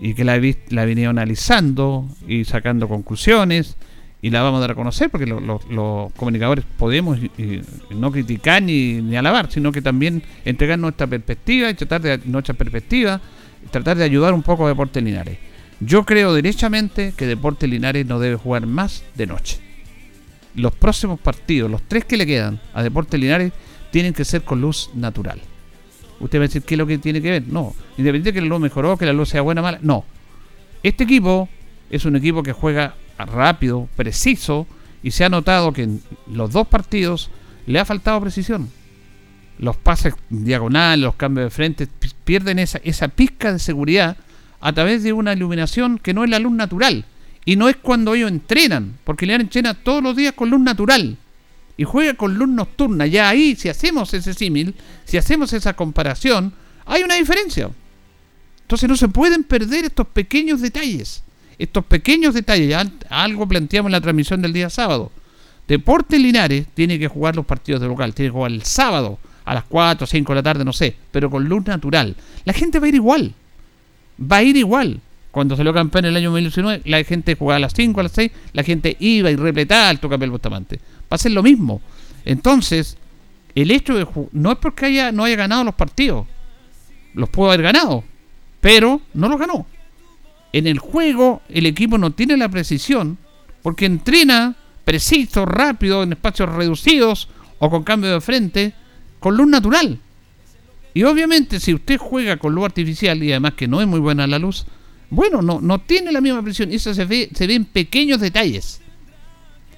y 0.00 0.14
que 0.14 0.24
la 0.24 0.36
he, 0.36 0.56
la 0.68 0.84
venido 0.84 1.10
analizando 1.10 2.08
y 2.26 2.44
sacando 2.44 2.88
conclusiones 2.88 3.76
y 4.22 4.30
la 4.30 4.42
vamos 4.42 4.58
a 4.58 4.60
dar 4.62 4.70
a 4.70 4.74
conocer 4.74 5.10
porque 5.10 5.26
los 5.26 6.12
comunicadores 6.14 6.64
podemos 6.78 7.18
no 7.90 8.10
criticar 8.10 8.62
ni, 8.62 9.02
ni, 9.02 9.16
alabar, 9.16 9.50
sino 9.50 9.70
que 9.70 9.82
también 9.82 10.22
entregar 10.46 10.78
nuestra 10.78 11.06
perspectiva 11.06 11.68
y 11.68 11.74
tratar 11.74 12.00
de 12.00 12.20
nuestra 12.24 12.54
perspectiva, 12.54 13.20
tratar 13.70 13.98
de 13.98 14.04
ayudar 14.04 14.32
un 14.32 14.42
poco 14.42 14.64
a 14.64 14.68
Deportes 14.68 15.02
Linares. 15.02 15.36
Yo 15.80 16.04
creo 16.04 16.32
derechamente 16.32 17.12
que 17.16 17.26
Deportes 17.26 17.68
Linares 17.68 18.06
no 18.06 18.18
debe 18.18 18.36
jugar 18.36 18.66
más 18.66 19.04
de 19.14 19.26
noche. 19.26 19.58
Los 20.54 20.72
próximos 20.72 21.20
partidos, 21.20 21.70
los 21.70 21.82
tres 21.82 22.04
que 22.06 22.16
le 22.16 22.26
quedan 22.26 22.60
a 22.72 22.82
Deportes 22.82 23.20
Linares, 23.20 23.52
tienen 23.94 24.12
que 24.12 24.24
ser 24.24 24.42
con 24.42 24.60
luz 24.60 24.90
natural. 24.92 25.40
Usted 26.18 26.40
va 26.40 26.42
a 26.42 26.48
decir 26.48 26.62
qué 26.62 26.74
es 26.74 26.78
lo 26.78 26.84
que 26.88 26.98
tiene 26.98 27.22
que 27.22 27.30
ver. 27.30 27.44
No, 27.46 27.76
independientemente 27.96 28.30
de 28.30 28.34
que 28.34 28.40
la 28.40 28.48
luz 28.48 28.58
mejoró, 28.60 28.96
que 28.98 29.06
la 29.06 29.12
luz 29.12 29.28
sea 29.28 29.40
buena 29.40 29.60
o 29.60 29.64
mala. 29.64 29.78
No. 29.82 30.04
Este 30.82 31.04
equipo 31.04 31.48
es 31.90 32.04
un 32.04 32.16
equipo 32.16 32.42
que 32.42 32.52
juega 32.52 32.96
rápido, 33.18 33.88
preciso, 33.94 34.66
y 35.04 35.12
se 35.12 35.24
ha 35.24 35.28
notado 35.28 35.72
que 35.72 35.84
en 35.84 36.02
los 36.26 36.50
dos 36.50 36.66
partidos 36.66 37.30
le 37.68 37.78
ha 37.78 37.84
faltado 37.84 38.20
precisión. 38.20 38.68
los 39.58 39.76
pases 39.76 40.14
diagonales, 40.28 41.04
los 41.04 41.14
cambios 41.14 41.46
de 41.46 41.50
frente, 41.50 41.86
pi- 41.86 42.10
pierden 42.24 42.58
esa, 42.58 42.80
esa 42.82 43.06
pizca 43.06 43.52
de 43.52 43.60
seguridad 43.60 44.16
a 44.60 44.72
través 44.72 45.04
de 45.04 45.12
una 45.12 45.34
iluminación 45.34 45.98
que 45.98 46.12
no 46.14 46.24
es 46.24 46.30
la 46.30 46.40
luz 46.40 46.52
natural. 46.52 47.04
Y 47.44 47.54
no 47.54 47.68
es 47.68 47.76
cuando 47.76 48.14
ellos 48.14 48.28
entrenan, 48.32 48.94
porque 49.04 49.24
Linares 49.26 49.44
entrena 49.44 49.74
todos 49.74 50.02
los 50.02 50.16
días 50.16 50.32
con 50.34 50.50
luz 50.50 50.60
natural 50.60 51.16
y 51.76 51.84
juega 51.84 52.14
con 52.14 52.34
luz 52.34 52.48
nocturna. 52.48 53.06
Ya 53.06 53.28
ahí, 53.28 53.56
si 53.56 53.68
hacemos 53.68 54.14
ese 54.14 54.34
símil, 54.34 54.74
si 55.04 55.16
hacemos 55.16 55.52
esa 55.52 55.74
comparación, 55.74 56.52
hay 56.86 57.02
una 57.02 57.14
diferencia. 57.14 57.70
Entonces 58.62 58.88
no 58.88 58.96
se 58.96 59.08
pueden 59.08 59.44
perder 59.44 59.84
estos 59.84 60.06
pequeños 60.06 60.60
detalles. 60.60 61.22
Estos 61.58 61.84
pequeños 61.84 62.34
detalles. 62.34 62.68
Ya 62.68 62.84
algo 63.10 63.46
planteamos 63.46 63.88
en 63.88 63.92
la 63.92 64.00
transmisión 64.00 64.40
del 64.42 64.52
día 64.52 64.70
sábado. 64.70 65.12
Deportes 65.68 66.20
Linares 66.20 66.66
tiene 66.74 66.98
que 66.98 67.08
jugar 67.08 67.36
los 67.36 67.46
partidos 67.46 67.80
de 67.80 67.88
local. 67.88 68.14
Tiene 68.14 68.28
que 68.30 68.34
jugar 68.34 68.52
el 68.52 68.62
sábado 68.64 69.18
a 69.44 69.54
las 69.54 69.64
4 69.64 70.04
o 70.04 70.06
5 70.06 70.32
de 70.32 70.36
la 70.36 70.42
tarde, 70.42 70.64
no 70.64 70.72
sé. 70.72 70.96
Pero 71.10 71.30
con 71.30 71.44
luz 71.44 71.66
natural. 71.66 72.16
La 72.44 72.52
gente 72.52 72.78
va 72.78 72.86
a 72.86 72.88
ir 72.88 72.94
igual. 72.94 73.34
Va 74.20 74.38
a 74.38 74.42
ir 74.42 74.56
igual. 74.56 75.00
Cuando 75.34 75.56
salió 75.56 75.74
campeón 75.74 76.04
en 76.04 76.10
el 76.10 76.16
año 76.18 76.30
2019, 76.30 76.82
la 76.84 77.02
gente 77.02 77.34
jugaba 77.34 77.56
a 77.56 77.58
las 77.58 77.72
5, 77.74 77.98
a 77.98 78.04
las 78.04 78.12
6. 78.12 78.30
La 78.52 78.62
gente 78.62 78.96
iba 79.00 79.32
y 79.32 79.34
repletaba 79.34 79.88
al 79.88 79.98
Tocapel 79.98 80.30
Bustamante. 80.30 80.76
Va 80.76 81.16
a 81.16 81.18
ser 81.18 81.32
lo 81.32 81.42
mismo. 81.42 81.82
Entonces, 82.24 82.96
el 83.56 83.72
hecho 83.72 83.96
de 83.96 84.06
no 84.30 84.52
es 84.52 84.58
porque 84.58 84.86
haya, 84.86 85.10
no 85.10 85.24
haya 85.24 85.34
ganado 85.34 85.64
los 85.64 85.74
partidos. 85.74 86.28
Los 87.14 87.30
pudo 87.30 87.48
haber 87.48 87.62
ganado. 87.62 88.04
Pero 88.60 89.00
no 89.12 89.28
los 89.28 89.40
ganó. 89.40 89.66
En 90.52 90.68
el 90.68 90.78
juego, 90.78 91.42
el 91.48 91.66
equipo 91.66 91.98
no 91.98 92.12
tiene 92.12 92.36
la 92.36 92.48
precisión 92.48 93.18
porque 93.60 93.86
entrena 93.86 94.54
preciso, 94.84 95.46
rápido, 95.46 96.04
en 96.04 96.12
espacios 96.12 96.48
reducidos 96.48 97.28
o 97.58 97.70
con 97.70 97.82
cambio 97.82 98.12
de 98.12 98.20
frente, 98.20 98.72
con 99.18 99.36
luz 99.36 99.48
natural. 99.48 99.98
Y 100.94 101.02
obviamente, 101.02 101.58
si 101.58 101.74
usted 101.74 101.98
juega 101.98 102.36
con 102.36 102.54
luz 102.54 102.66
artificial 102.66 103.20
y 103.20 103.32
además 103.32 103.54
que 103.54 103.66
no 103.66 103.80
es 103.80 103.88
muy 103.88 103.98
buena 103.98 104.28
la 104.28 104.38
luz, 104.38 104.64
bueno, 105.10 105.42
no, 105.42 105.60
no 105.60 105.80
tiene 105.80 106.12
la 106.12 106.20
misma 106.20 106.42
presión. 106.42 106.72
Eso 106.72 106.94
se 106.94 107.04
ve, 107.04 107.30
se 107.34 107.46
ve 107.46 107.54
en 107.54 107.64
pequeños 107.64 108.20
detalles. 108.20 108.80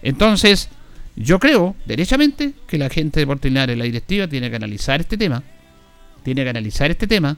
Entonces, 0.03 0.69
yo 1.17 1.39
creo, 1.39 1.75
derechamente, 1.87 2.53
que 2.67 2.79
la 2.79 2.91
gente 2.91 3.21
de 3.21 3.27
Puerto 3.27 3.49
Linares, 3.49 3.77
la 3.77 3.85
directiva, 3.85 4.29
tiene 4.29 4.51
que 4.51 4.57
analizar 4.57 5.01
este 5.01 5.17
tema. 5.17 5.43
Tiene 6.23 6.45
que 6.45 6.51
analizar 6.51 6.91
este 6.91 7.07
tema. 7.07 7.37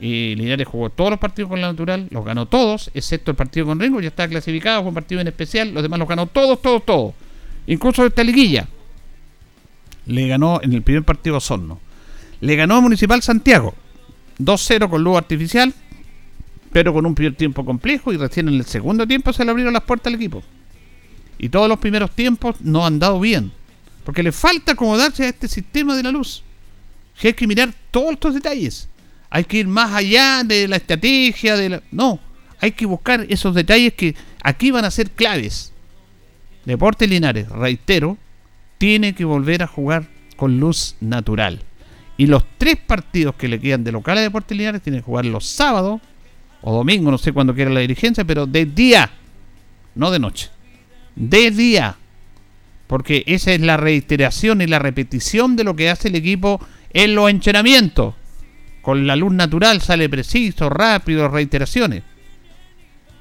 Y 0.00 0.34
Linares 0.34 0.66
jugó 0.66 0.90
todos 0.90 1.10
los 1.10 1.18
partidos 1.18 1.48
con 1.48 1.60
la 1.60 1.68
natural, 1.68 2.08
los 2.10 2.24
ganó 2.24 2.46
todos, 2.46 2.90
excepto 2.92 3.30
el 3.30 3.36
partido 3.36 3.66
con 3.66 3.80
Rengo, 3.80 4.00
ya 4.00 4.08
está 4.08 4.28
clasificado, 4.28 4.82
fue 4.82 4.88
un 4.88 4.94
partido 4.94 5.20
en 5.22 5.28
especial, 5.28 5.72
los 5.72 5.82
demás 5.82 5.98
los 5.98 6.08
ganó 6.08 6.26
todos, 6.26 6.60
todos, 6.60 6.84
todos. 6.84 7.14
Incluso 7.66 8.04
esta 8.04 8.22
liguilla. 8.22 8.68
Le 10.06 10.28
ganó 10.28 10.60
en 10.62 10.72
el 10.72 10.82
primer 10.82 11.04
partido 11.04 11.36
a 11.36 11.38
Osorno. 11.38 11.80
Le 12.40 12.56
ganó 12.56 12.76
a 12.76 12.80
Municipal 12.80 13.22
Santiago. 13.22 13.74
2-0 14.38 14.90
con 14.90 15.02
luz 15.02 15.16
artificial, 15.16 15.72
pero 16.72 16.92
con 16.92 17.06
un 17.06 17.14
primer 17.14 17.34
tiempo 17.34 17.64
complejo 17.64 18.12
y 18.12 18.16
recién 18.16 18.48
en 18.48 18.54
el 18.54 18.64
segundo 18.64 19.06
tiempo 19.06 19.32
se 19.32 19.44
le 19.44 19.50
abrieron 19.50 19.72
las 19.72 19.84
puertas 19.84 20.08
al 20.08 20.16
equipo. 20.16 20.42
Y 21.38 21.48
todos 21.48 21.68
los 21.68 21.78
primeros 21.78 22.10
tiempos 22.12 22.56
no 22.60 22.86
han 22.86 22.98
dado 22.98 23.20
bien. 23.20 23.52
Porque 24.04 24.22
le 24.22 24.32
falta 24.32 24.72
acomodarse 24.72 25.24
a 25.24 25.28
este 25.28 25.48
sistema 25.48 25.96
de 25.96 26.02
la 26.02 26.12
luz. 26.12 26.42
Hay 27.22 27.32
que 27.32 27.46
mirar 27.46 27.74
todos 27.90 28.12
estos 28.12 28.34
detalles. 28.34 28.88
Hay 29.30 29.44
que 29.44 29.58
ir 29.58 29.66
más 29.66 29.92
allá 29.92 30.44
de 30.44 30.68
la 30.68 30.76
estrategia, 30.76 31.56
de. 31.56 31.82
No, 31.90 32.20
hay 32.60 32.72
que 32.72 32.86
buscar 32.86 33.26
esos 33.28 33.54
detalles 33.54 33.94
que 33.94 34.14
aquí 34.42 34.70
van 34.70 34.84
a 34.84 34.90
ser 34.90 35.10
claves. 35.10 35.72
Deportes 36.64 37.08
Linares, 37.08 37.48
reitero, 37.48 38.16
tiene 38.78 39.14
que 39.14 39.24
volver 39.24 39.62
a 39.62 39.66
jugar 39.66 40.08
con 40.36 40.58
luz 40.58 40.96
natural. 41.00 41.62
Y 42.16 42.26
los 42.26 42.44
tres 42.58 42.76
partidos 42.76 43.34
que 43.34 43.48
le 43.48 43.60
quedan 43.60 43.84
de 43.84 43.92
local 43.92 44.18
a 44.18 44.22
Deportes 44.22 44.56
Linares 44.56 44.82
tienen 44.82 45.00
que 45.00 45.06
jugar 45.06 45.26
los 45.26 45.46
sábados 45.46 46.00
o 46.68 46.74
domingo, 46.74 47.12
no 47.12 47.18
sé 47.18 47.32
cuándo 47.32 47.54
quiera 47.54 47.70
la 47.70 47.78
dirigencia, 47.78 48.24
pero 48.24 48.44
de 48.44 48.66
día, 48.66 49.08
no 49.94 50.10
de 50.10 50.18
noche. 50.18 50.50
De 51.14 51.52
día. 51.52 51.96
Porque 52.88 53.22
esa 53.28 53.52
es 53.52 53.60
la 53.60 53.76
reiteración 53.76 54.60
y 54.60 54.66
la 54.66 54.80
repetición 54.80 55.54
de 55.54 55.62
lo 55.62 55.76
que 55.76 55.90
hace 55.90 56.08
el 56.08 56.16
equipo 56.16 56.60
en 56.92 57.14
los 57.14 57.30
entrenamientos. 57.30 58.16
Con 58.82 59.06
la 59.06 59.14
luz 59.14 59.32
natural 59.32 59.80
sale 59.80 60.08
preciso, 60.08 60.68
rápido, 60.68 61.28
reiteraciones. 61.28 62.02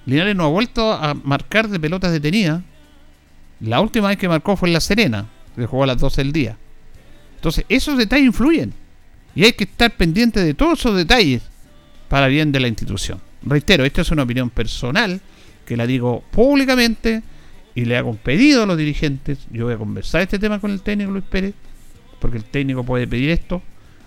Linares 0.08 0.36
no 0.36 0.46
ha 0.46 0.50
vuelto 0.50 0.91
a 0.91 1.14
marcar 1.14 1.68
de 1.68 1.80
pelotas 1.80 2.12
detenidas. 2.12 2.64
La 3.60 3.80
última 3.80 4.08
vez 4.08 4.18
que 4.18 4.28
marcó 4.28 4.58
fue 4.58 4.70
en 4.70 4.74
La 4.74 4.82
Serena, 4.82 5.30
que 5.56 5.68
jugó 5.68 5.84
a 5.84 5.88
las 5.88 6.00
12 6.00 6.24
del 6.24 6.34
día. 6.34 6.58
Entonces, 7.36 7.64
esos 7.70 7.96
detalles 7.96 8.26
influyen. 8.26 8.74
Y 9.36 9.46
hay 9.46 9.54
que 9.54 9.66
estar 9.66 9.91
pendiente 9.91 10.43
de 10.43 10.56
todos 10.56 10.80
esos 10.80 10.98
detalles 10.98 11.43
para 12.10 12.26
bien 12.26 12.52
de 12.52 12.60
la 12.60 12.68
institución. 12.68 13.22
Reitero, 13.46 13.86
esta 13.86 14.02
es 14.02 14.12
una 14.12 14.24
opinión 14.24 14.50
personal 14.50 15.22
que 15.66 15.78
la 15.78 15.86
digo 15.86 16.24
públicamente 16.32 17.22
y 17.76 17.86
le 17.86 17.98
hago 17.98 18.10
un 18.10 18.18
pedido 18.18 18.64
a 18.64 18.66
los 18.66 18.78
dirigentes. 18.78 19.39
Yo 19.52 19.66
voy 19.66 19.74
a 19.74 19.78
conversar 19.78 20.22
este 20.22 20.39
tema 20.39 20.60
con 20.60 20.72
el 20.72 20.82
técnico 20.82 21.12
Luis 21.12 21.26
Pérez, 21.30 21.54
porque 22.20 22.38
el 22.38 22.46
técnico 22.46 22.84
puede 22.84 23.08
pedir 23.08 23.30
esto. 23.30 23.62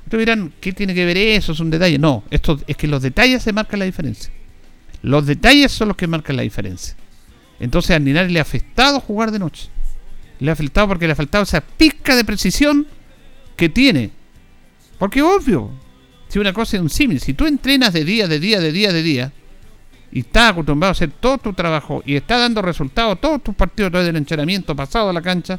Ustedes 0.05 0.23
dirán, 0.23 0.53
¿qué 0.61 0.73
tiene 0.73 0.95
que 0.95 1.05
ver 1.05 1.19
eso? 1.19 1.53
Es 1.53 1.61
un 1.61 1.71
detalle. 1.71 1.99
No, 1.99 2.25
esto 2.31 2.59
es 2.67 2.77
que 2.77 2.89
los 2.89 3.03
detalles 3.03 3.43
se 3.43 3.53
marcan 3.53 3.79
la 3.79 3.85
diferencia. 3.85 4.33
Los 5.03 5.27
detalles 5.27 5.71
son 5.71 5.89
los 5.89 5.97
que 5.97 6.07
marcan 6.07 6.37
la 6.37 6.43
diferencia. 6.43 6.97
Entonces 7.61 7.95
a 7.95 7.99
Linares 7.99 8.33
le 8.33 8.39
ha 8.39 8.43
afectado 8.43 9.01
jugar 9.01 9.31
de 9.31 9.39
noche. 9.39 9.69
Le 10.41 10.51
ha 10.51 10.53
afectado 10.55 10.89
porque 10.89 11.07
le 11.07 11.13
ha 11.13 11.17
faltado 11.17 11.45
esa 11.45 11.61
pizca 11.61 12.17
de 12.17 12.25
precisión 12.25 12.87
que 13.57 13.69
tiene. 13.69 14.11
Porque 14.99 15.23
obvio, 15.23 15.71
si 16.29 16.39
una 16.39 16.53
cosa 16.53 16.77
es 16.77 16.83
un 16.83 16.91
símil, 16.91 17.21
si 17.21 17.35
tú 17.35 17.47
entrenas 17.47 17.93
de 17.93 18.05
día, 18.05 18.29
de 18.29 18.39
día, 18.39 18.61
de 18.61 18.73
día, 18.73 18.93
de 18.93 19.03
día, 19.03 19.33
y 20.11 20.21
estás 20.21 20.53
acostumbrado 20.53 20.91
a 20.91 20.93
hacer 20.93 21.11
todo 21.21 21.39
tu 21.39 21.53
trabajo 21.53 22.03
y 22.07 22.17
estás 22.17 22.41
dando 22.41 22.63
resultados 22.63 23.21
todos 23.21 23.43
tus 23.43 23.55
partidos 23.55 23.89
a 23.89 23.91
través 23.91 24.07
del 24.07 24.17
entrenamiento 24.17 24.75
pasado 24.75 25.11
a 25.11 25.13
la 25.13 25.23
cancha, 25.23 25.59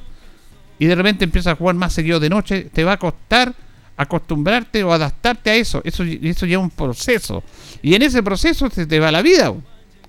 y 0.80 0.86
de 0.86 0.96
repente 0.96 1.26
empiezas 1.26 1.54
a 1.54 1.56
jugar 1.56 1.76
más 1.76 1.94
seguido 1.94 2.20
de 2.20 2.30
noche, 2.30 2.70
te 2.72 2.84
va 2.84 2.94
a 2.94 2.98
costar 2.98 3.54
acostumbrarte 4.00 4.82
o 4.82 4.94
adaptarte 4.94 5.50
a 5.50 5.56
eso. 5.56 5.82
Eso, 5.84 6.04
eso 6.04 6.46
lleva 6.46 6.64
un 6.64 6.70
proceso. 6.70 7.44
Y 7.82 7.96
en 7.96 8.02
ese 8.02 8.24
proceso 8.24 8.70
se 8.70 8.86
te 8.86 8.98
va 8.98 9.12
la 9.12 9.22
vida. 9.22 9.54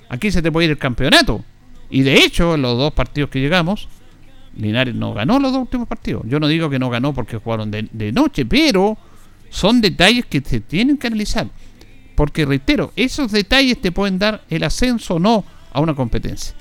Aquí 0.09 0.31
se 0.31 0.43
te 0.43 0.53
puede 0.53 0.67
ir 0.67 0.71
el 0.71 0.79
campeonato. 0.79 1.45
Y 1.91 2.03
de 2.03 2.19
hecho, 2.19 2.55
en 2.55 2.63
los 2.63 2.79
dos 2.79 2.93
partidos 2.93 3.31
que 3.31 3.41
llegamos, 3.41 3.89
Linares 4.57 4.95
no 4.95 5.13
ganó 5.13 5.41
los 5.41 5.53
dos 5.53 5.63
últimos 5.63 5.89
partidos. 5.89 6.23
Yo 6.27 6.39
no 6.39 6.47
digo 6.47 6.71
que 6.71 6.79
no 6.79 6.89
ganó 6.89 7.13
porque 7.13 7.39
jugaron 7.39 7.73
de, 7.73 7.89
de 7.91 8.13
noche, 8.13 8.47
pero 8.47 8.97
son 9.51 9.81
detalles 9.81 10.25
que 10.27 10.41
se 10.41 10.61
tienen 10.61 10.97
que 10.97 11.09
analizar. 11.09 11.49
Porque 12.15 12.47
reitero, 12.47 12.93
esos 12.97 13.31
detalles 13.33 13.81
te 13.81 13.93
pueden 13.93 14.19
dar 14.19 14.45
el 14.49 14.65
ascenso 14.65 15.17
o 15.17 15.19
no 15.19 15.45
a 15.73 15.81
una 15.81 15.95
competencia. 15.95 16.55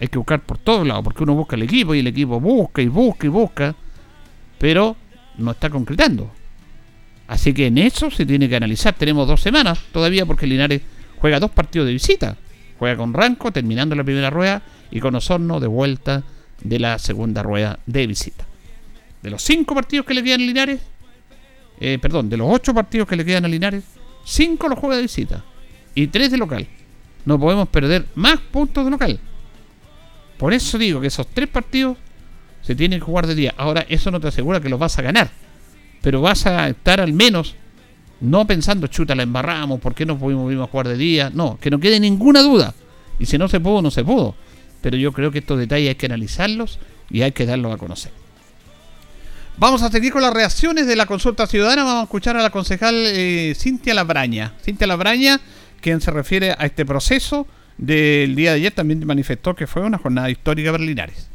Hay 0.00 0.08
que 0.08 0.18
buscar 0.18 0.42
por 0.42 0.58
todos 0.58 0.86
lados, 0.86 1.04
porque 1.04 1.22
uno 1.22 1.34
busca 1.34 1.56
el 1.56 1.62
equipo 1.62 1.94
y 1.94 2.00
el 2.00 2.06
equipo 2.06 2.40
busca 2.40 2.82
y 2.82 2.88
busca 2.88 3.26
y 3.26 3.30
busca, 3.30 3.74
pero 4.58 4.96
no 5.38 5.52
está 5.52 5.70
concretando. 5.70 6.30
Así 7.26 7.54
que 7.54 7.66
en 7.68 7.78
eso 7.78 8.10
se 8.10 8.26
tiene 8.26 8.48
que 8.48 8.56
analizar. 8.56 8.94
Tenemos 8.94 9.26
dos 9.26 9.40
semanas 9.40 9.80
todavía 9.92 10.26
porque 10.26 10.46
Linares 10.46 10.82
juega 11.18 11.40
dos 11.40 11.50
partidos 11.50 11.86
de 11.86 11.92
visita. 11.92 12.36
Juega 12.78 12.96
con 12.96 13.14
Ranco 13.14 13.52
terminando 13.52 13.94
la 13.94 14.04
primera 14.04 14.30
rueda 14.30 14.62
y 14.90 15.00
con 15.00 15.14
Osorno 15.14 15.60
de 15.60 15.68
vuelta 15.68 16.22
de 16.62 16.78
la 16.78 16.98
segunda 16.98 17.42
rueda 17.42 17.78
de 17.86 18.06
visita. 18.06 18.44
De 19.22 19.30
los 19.30 19.42
cinco 19.42 19.74
partidos 19.74 20.04
que 20.04 20.14
le 20.14 20.22
quedan 20.22 20.40
Linares, 20.40 20.80
eh, 21.80 21.98
perdón, 22.00 22.28
de 22.28 22.36
los 22.36 22.48
ocho 22.50 22.74
partidos 22.74 23.08
que 23.08 23.16
le 23.16 23.24
quedan 23.24 23.44
a 23.44 23.48
Linares, 23.48 23.84
cinco 24.24 24.68
los 24.68 24.78
juega 24.78 24.96
de 24.96 25.02
visita 25.02 25.44
y 25.94 26.06
tres 26.08 26.30
de 26.30 26.38
local. 26.38 26.66
No 27.24 27.38
podemos 27.38 27.68
perder 27.68 28.06
más 28.14 28.38
puntos 28.38 28.84
de 28.84 28.90
local. 28.90 29.20
Por 30.38 30.52
eso 30.52 30.76
digo 30.78 31.00
que 31.00 31.06
esos 31.06 31.26
tres 31.28 31.48
partidos 31.48 31.96
se 32.62 32.74
tienen 32.74 32.98
que 32.98 33.04
jugar 33.04 33.26
de 33.26 33.34
día. 33.34 33.54
Ahora, 33.56 33.86
eso 33.88 34.10
no 34.10 34.20
te 34.20 34.28
asegura 34.28 34.60
que 34.60 34.68
los 34.68 34.78
vas 34.78 34.98
a 34.98 35.02
ganar. 35.02 35.30
Pero 36.02 36.20
vas 36.20 36.46
a 36.46 36.68
estar 36.68 37.00
al 37.00 37.12
menos 37.12 37.54
no 38.20 38.46
pensando, 38.46 38.86
chuta, 38.86 39.14
la 39.14 39.22
embarramos, 39.22 39.80
¿por 39.80 39.94
qué 39.94 40.06
no 40.06 40.18
pudimos 40.18 40.70
jugar 40.70 40.88
de 40.88 40.96
día? 40.96 41.30
No, 41.32 41.58
que 41.60 41.70
no 41.70 41.78
quede 41.78 42.00
ninguna 42.00 42.42
duda. 42.42 42.74
Y 43.18 43.26
si 43.26 43.38
no 43.38 43.48
se 43.48 43.60
pudo, 43.60 43.82
no 43.82 43.90
se 43.90 44.04
pudo. 44.04 44.34
Pero 44.80 44.96
yo 44.96 45.12
creo 45.12 45.30
que 45.30 45.38
estos 45.38 45.58
detalles 45.58 45.90
hay 45.90 45.94
que 45.94 46.06
analizarlos 46.06 46.78
y 47.10 47.22
hay 47.22 47.32
que 47.32 47.46
darlos 47.46 47.74
a 47.74 47.78
conocer. 47.78 48.12
Vamos 49.56 49.82
a 49.82 49.90
seguir 49.90 50.12
con 50.12 50.20
las 50.20 50.34
reacciones 50.34 50.88
de 50.88 50.96
la 50.96 51.06
consulta 51.06 51.46
ciudadana. 51.46 51.84
Vamos 51.84 52.00
a 52.00 52.04
escuchar 52.04 52.36
a 52.36 52.42
la 52.42 52.50
concejal 52.50 52.94
eh, 52.96 53.54
Cintia 53.56 53.94
Labraña. 53.94 54.52
Cintia 54.64 54.86
Labraña, 54.88 55.40
quien 55.80 56.00
se 56.00 56.10
refiere 56.10 56.56
a 56.58 56.66
este 56.66 56.84
proceso 56.84 57.46
del 57.78 58.34
día 58.34 58.50
de 58.50 58.56
ayer, 58.56 58.72
también 58.72 59.06
manifestó 59.06 59.54
que 59.54 59.68
fue 59.68 59.82
una 59.82 59.98
jornada 59.98 60.28
histórica 60.28 60.72
para 60.72 60.82
Linares. 60.82 61.28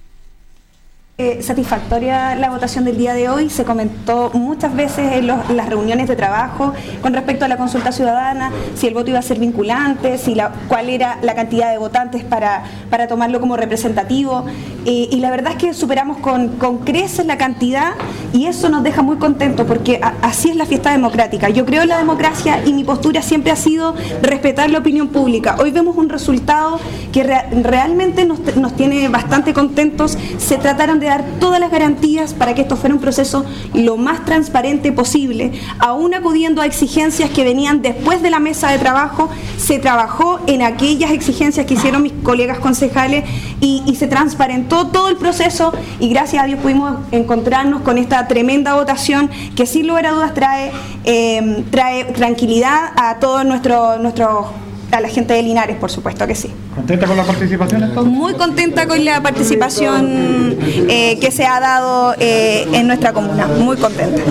Eh, 1.21 1.43
satisfactoria 1.43 2.33
la 2.35 2.49
votación 2.49 2.85
del 2.85 2.97
día 2.97 3.13
de 3.13 3.27
hoy. 3.27 3.49
Se 3.49 3.65
comentó 3.65 4.31
muchas 4.33 4.73
veces 4.73 5.11
en, 5.17 5.27
las 5.27 5.67
reuniones 5.67 6.07
de 6.07 6.15
trabajo 6.15 6.71
con 7.01 7.13
respecto 7.13 7.43
a 7.43 7.49
la 7.49 7.57
consulta 7.57 7.91
ciudadana, 7.91 8.53
si 8.75 8.87
el 8.87 8.93
voto 8.93 9.09
iba 9.09 9.19
a 9.19 9.21
ser 9.21 9.37
vinculante, 9.37 10.17
si 10.17 10.33
la, 10.33 10.53
cuál 10.69 10.87
era 10.89 11.17
la 11.21 11.35
cantidad 11.35 11.71
de 11.73 11.77
votantes 11.77 12.23
para, 12.23 12.63
para 12.89 13.07
tomarlo 13.09 13.41
como 13.41 13.57
representativo. 13.57 14.45
Eh, 14.85 15.09
y 15.11 15.17
la 15.17 15.29
verdad 15.29 15.51
es 15.51 15.57
que 15.57 15.73
superamos 15.73 16.19
con, 16.19 16.55
con 16.55 16.77
creces 16.77 17.25
la 17.25 17.37
cantidad 17.37 17.95
y 18.31 18.45
eso 18.45 18.69
nos 18.69 18.81
deja 18.83 19.01
muy 19.01 19.17
contentos 19.17 19.67
porque 19.67 19.99
así 20.21 20.51
es 20.51 20.55
la 20.55 20.65
fiesta 20.65 20.91
democrática. 20.93 21.49
Yo 21.49 21.65
creo 21.65 21.81
en 21.81 21.89
la 21.89 21.97
democracia 21.97 22.61
y 22.65 22.71
mi 22.71 22.85
postura 22.85 23.21
siempre 23.21 23.51
ha 23.51 23.57
sido 23.57 23.93
respetar 24.21 24.69
la 24.69 24.79
opinión 24.79 25.09
pública. 25.09 25.57
Hoy 25.59 25.71
vemos 25.71 25.97
un 25.97 26.07
resultado 26.07 26.79
que 27.11 27.23
rea- 27.23 27.49
realmente 27.51 28.23
nos, 28.23 28.39
nos 28.55 28.73
tiene 28.77 29.09
bastante 29.09 29.53
contentos. 29.53 30.17
Se 30.37 30.55
trataron 30.55 31.01
de 31.01 31.08
dar 31.09 31.25
todas 31.39 31.59
las 31.59 31.71
garantías 31.71 32.33
para 32.33 32.55
que 32.55 32.61
esto 32.61 32.77
fuera 32.77 32.95
un 32.95 33.01
proceso 33.01 33.45
lo 33.73 33.97
más 33.97 34.25
transparente 34.25 34.91
posible, 34.91 35.51
aún 35.79 36.13
acudiendo 36.13 36.61
a 36.61 36.65
exigencias 36.65 37.29
que 37.29 37.43
venían 37.43 37.81
después 37.81 38.21
de 38.21 38.29
la 38.29 38.39
mesa 38.39 38.71
de 38.71 38.77
trabajo, 38.77 39.29
se 39.57 39.79
trabajó 39.79 40.39
en 40.47 40.61
aquellas 40.61 41.11
exigencias 41.11 41.65
que 41.65 41.73
hicieron 41.73 42.01
mis 42.01 42.13
colegas 42.23 42.59
concejales 42.59 43.25
y, 43.59 43.83
se 43.99 44.07
transparentó 44.07 44.87
todo 44.87 45.09
el 45.09 45.17
proceso 45.17 45.73
y 45.99 46.07
gracias 46.07 46.43
a 46.43 46.45
Dios 46.45 46.59
pudimos 46.61 46.99
encontrarnos 47.11 47.81
con 47.81 47.97
esta 47.97 48.29
tremenda 48.29 48.75
votación 48.75 49.29
que 49.57 49.65
sin 49.65 49.87
lugar 49.87 50.05
a 50.05 50.11
dudas 50.11 50.33
trae, 50.33 50.71
eh, 51.03 51.65
trae 51.69 52.05
tranquilidad 52.05 52.93
a 52.95 53.19
todos 53.19 53.45
nuestros 53.45 53.99
nuestros 53.99 54.45
a 54.91 54.99
la 55.01 55.09
gente 55.09 55.33
de 55.33 55.43
Linares, 55.43 55.77
por 55.77 55.89
supuesto 55.91 56.25
que 56.27 56.35
sí. 56.35 56.49
¿Contenta 56.75 57.05
con 57.07 57.17
la 57.17 57.23
participación 57.23 57.83
entonces? 57.83 58.13
Muy 58.13 58.33
contenta 58.33 58.87
con 58.87 59.03
la 59.05 59.21
participación 59.21 60.57
eh, 60.89 61.17
que 61.19 61.31
se 61.31 61.45
ha 61.45 61.59
dado 61.59 62.15
eh, 62.19 62.67
en 62.73 62.87
nuestra 62.87 63.13
comuna, 63.13 63.47
muy 63.47 63.77
contenta. 63.77 64.21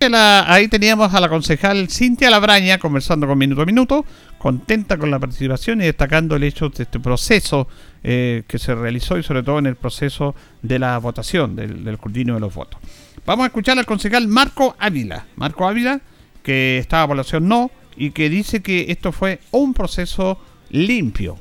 La- 0.00 0.50
ahí 0.52 0.68
teníamos 0.68 1.12
a 1.12 1.20
la 1.20 1.28
concejal 1.28 1.88
Cintia 1.90 2.30
Labraña 2.30 2.78
conversando 2.78 3.26
con 3.26 3.36
Minuto 3.36 3.62
a 3.62 3.66
Minuto, 3.66 4.04
contenta 4.38 4.96
con 4.96 5.10
la 5.10 5.18
participación 5.18 5.80
y 5.82 5.86
destacando 5.86 6.36
el 6.36 6.44
hecho 6.44 6.68
de 6.68 6.84
este 6.84 7.00
proceso 7.00 7.66
eh, 8.04 8.44
que 8.46 8.58
se 8.60 8.74
realizó 8.76 9.18
y 9.18 9.24
sobre 9.24 9.42
todo 9.42 9.58
en 9.58 9.66
el 9.66 9.74
proceso 9.74 10.36
de 10.62 10.78
la 10.78 10.96
votación, 10.98 11.56
del, 11.56 11.84
del 11.84 11.94
escrutinio 11.94 12.34
de 12.34 12.40
los 12.40 12.54
votos. 12.54 12.80
Vamos 13.26 13.42
a 13.42 13.46
escuchar 13.48 13.76
al 13.76 13.86
concejal 13.86 14.28
Marco 14.28 14.76
Ávila. 14.78 15.26
Marco 15.34 15.66
Ávila, 15.66 16.00
que 16.44 16.78
estaba 16.78 17.02
a 17.02 17.08
población 17.08 17.48
no 17.48 17.68
y 17.98 18.12
que 18.12 18.28
dice 18.28 18.62
que 18.62 18.86
esto 18.88 19.12
fue 19.12 19.40
un 19.50 19.74
proceso 19.74 20.38
limpio. 20.70 21.36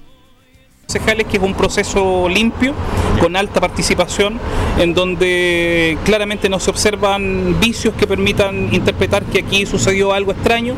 concejales, 0.87 1.27
que 1.27 1.37
es 1.37 1.43
un 1.43 1.53
proceso 1.53 2.29
limpio, 2.29 2.73
con 3.19 3.35
alta 3.35 3.59
participación, 3.59 4.39
en 4.79 4.93
donde 4.93 5.97
claramente 6.05 6.47
no 6.49 6.59
se 6.59 6.69
observan 6.69 7.59
vicios 7.59 7.93
que 7.95 8.07
permitan 8.07 8.73
interpretar 8.73 9.23
que 9.25 9.39
aquí 9.39 9.65
sucedió 9.65 10.13
algo 10.13 10.31
extraño. 10.31 10.75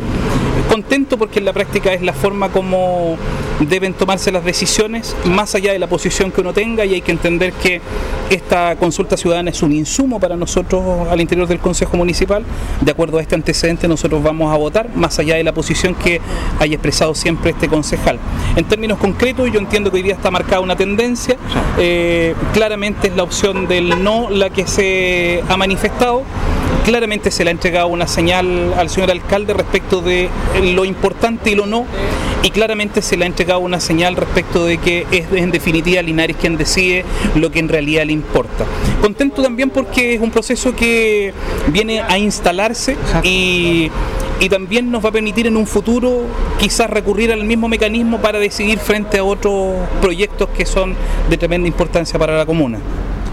Contento 0.69 1.17
porque 1.17 1.39
en 1.39 1.45
la 1.45 1.53
práctica 1.53 1.91
es 1.93 2.03
la 2.03 2.13
forma 2.13 2.49
como 2.49 3.17
deben 3.59 3.93
tomarse 3.93 4.31
las 4.31 4.45
decisiones, 4.45 5.15
más 5.25 5.55
allá 5.55 5.73
de 5.73 5.79
la 5.79 5.87
posición 5.87 6.31
que 6.31 6.41
uno 6.41 6.53
tenga, 6.53 6.85
y 6.85 6.93
hay 6.93 7.01
que 7.01 7.11
entender 7.11 7.53
que 7.53 7.81
esta 8.29 8.75
consulta 8.75 9.17
ciudadana 9.17 9.49
es 9.49 9.63
un 9.63 9.71
insumo 9.71 10.19
para 10.19 10.37
nosotros 10.37 11.07
al 11.09 11.19
interior 11.19 11.47
del 11.47 11.59
Consejo 11.59 11.97
Municipal. 11.97 12.43
De 12.81 12.91
acuerdo 12.91 13.17
a 13.17 13.21
este 13.21 13.35
antecedente, 13.35 13.87
nosotros 13.87 14.21
vamos 14.21 14.53
a 14.53 14.57
votar, 14.57 14.95
más 14.95 15.17
allá 15.17 15.35
de 15.35 15.43
la 15.43 15.53
posición 15.53 15.95
que 15.95 16.21
haya 16.59 16.75
expresado 16.75 17.15
siempre 17.15 17.51
este 17.51 17.67
concejal. 17.67 18.19
En 18.55 18.65
términos 18.65 18.99
concretos, 18.99 19.51
yo 19.51 19.59
entiendo 19.59 19.89
que 19.89 19.97
hoy 19.97 20.03
día 20.03 20.13
está 20.13 20.29
marcada 20.29 20.61
una 20.61 20.75
tendencia. 20.75 21.35
Eh, 21.79 22.35
claramente 22.53 23.07
es 23.07 23.15
la 23.15 23.23
opción 23.23 23.67
del 23.67 24.03
no 24.03 24.29
la 24.29 24.49
que 24.51 24.67
se 24.67 25.43
ha 25.49 25.57
manifestado. 25.57 26.23
Claramente 26.85 27.31
se 27.31 27.43
le 27.43 27.49
ha 27.49 27.51
entregado 27.51 27.87
una 27.87 28.07
señal 28.07 28.73
al 28.77 28.89
señor 28.89 29.11
alcalde 29.11 29.53
respecto 29.53 30.01
de 30.01 30.29
lo 30.73 30.85
importante 30.85 31.51
y 31.51 31.55
lo 31.55 31.65
no. 31.65 31.85
Y 32.41 32.51
claramente 32.51 33.01
se 33.01 33.17
le 33.17 33.25
ha 33.25 33.27
entregado 33.27 33.59
una 33.59 33.79
señal 33.79 34.15
respecto 34.15 34.65
de 34.65 34.77
que 34.77 35.05
es 35.11 35.31
en 35.33 35.51
definitiva 35.51 36.01
Linares 36.01 36.37
quien 36.39 36.57
decide 36.57 37.03
lo 37.35 37.51
que 37.51 37.59
en 37.59 37.67
realidad 37.67 38.05
le 38.05 38.13
importa. 38.13 38.65
Contento 39.01 39.43
también 39.43 39.69
porque 39.69 40.13
es 40.15 40.21
un 40.21 40.31
proceso 40.31 40.73
que 40.73 41.33
viene 41.67 42.01
a 42.01 42.17
instalarse 42.17 42.95
y 43.23 43.91
también 44.49 44.89
nos 44.89 45.03
va 45.03 45.09
a 45.09 45.11
permitir 45.11 45.47
en 45.47 45.57
un 45.57 45.67
futuro 45.67 46.21
quizás 46.57 46.89
recurrir 46.89 47.33
al 47.33 47.43
mismo 47.43 47.67
mecanismo 47.67 48.19
para 48.19 48.39
decidir 48.39 48.79
frente 48.79 49.17
a 49.17 49.23
otros 49.23 49.75
proyectos 50.01 50.47
que 50.57 50.65
son 50.65 50.95
de 51.29 51.37
tremenda 51.37 51.67
importancia 51.67 52.17
para 52.17 52.37
la 52.37 52.45
comuna. 52.45 52.79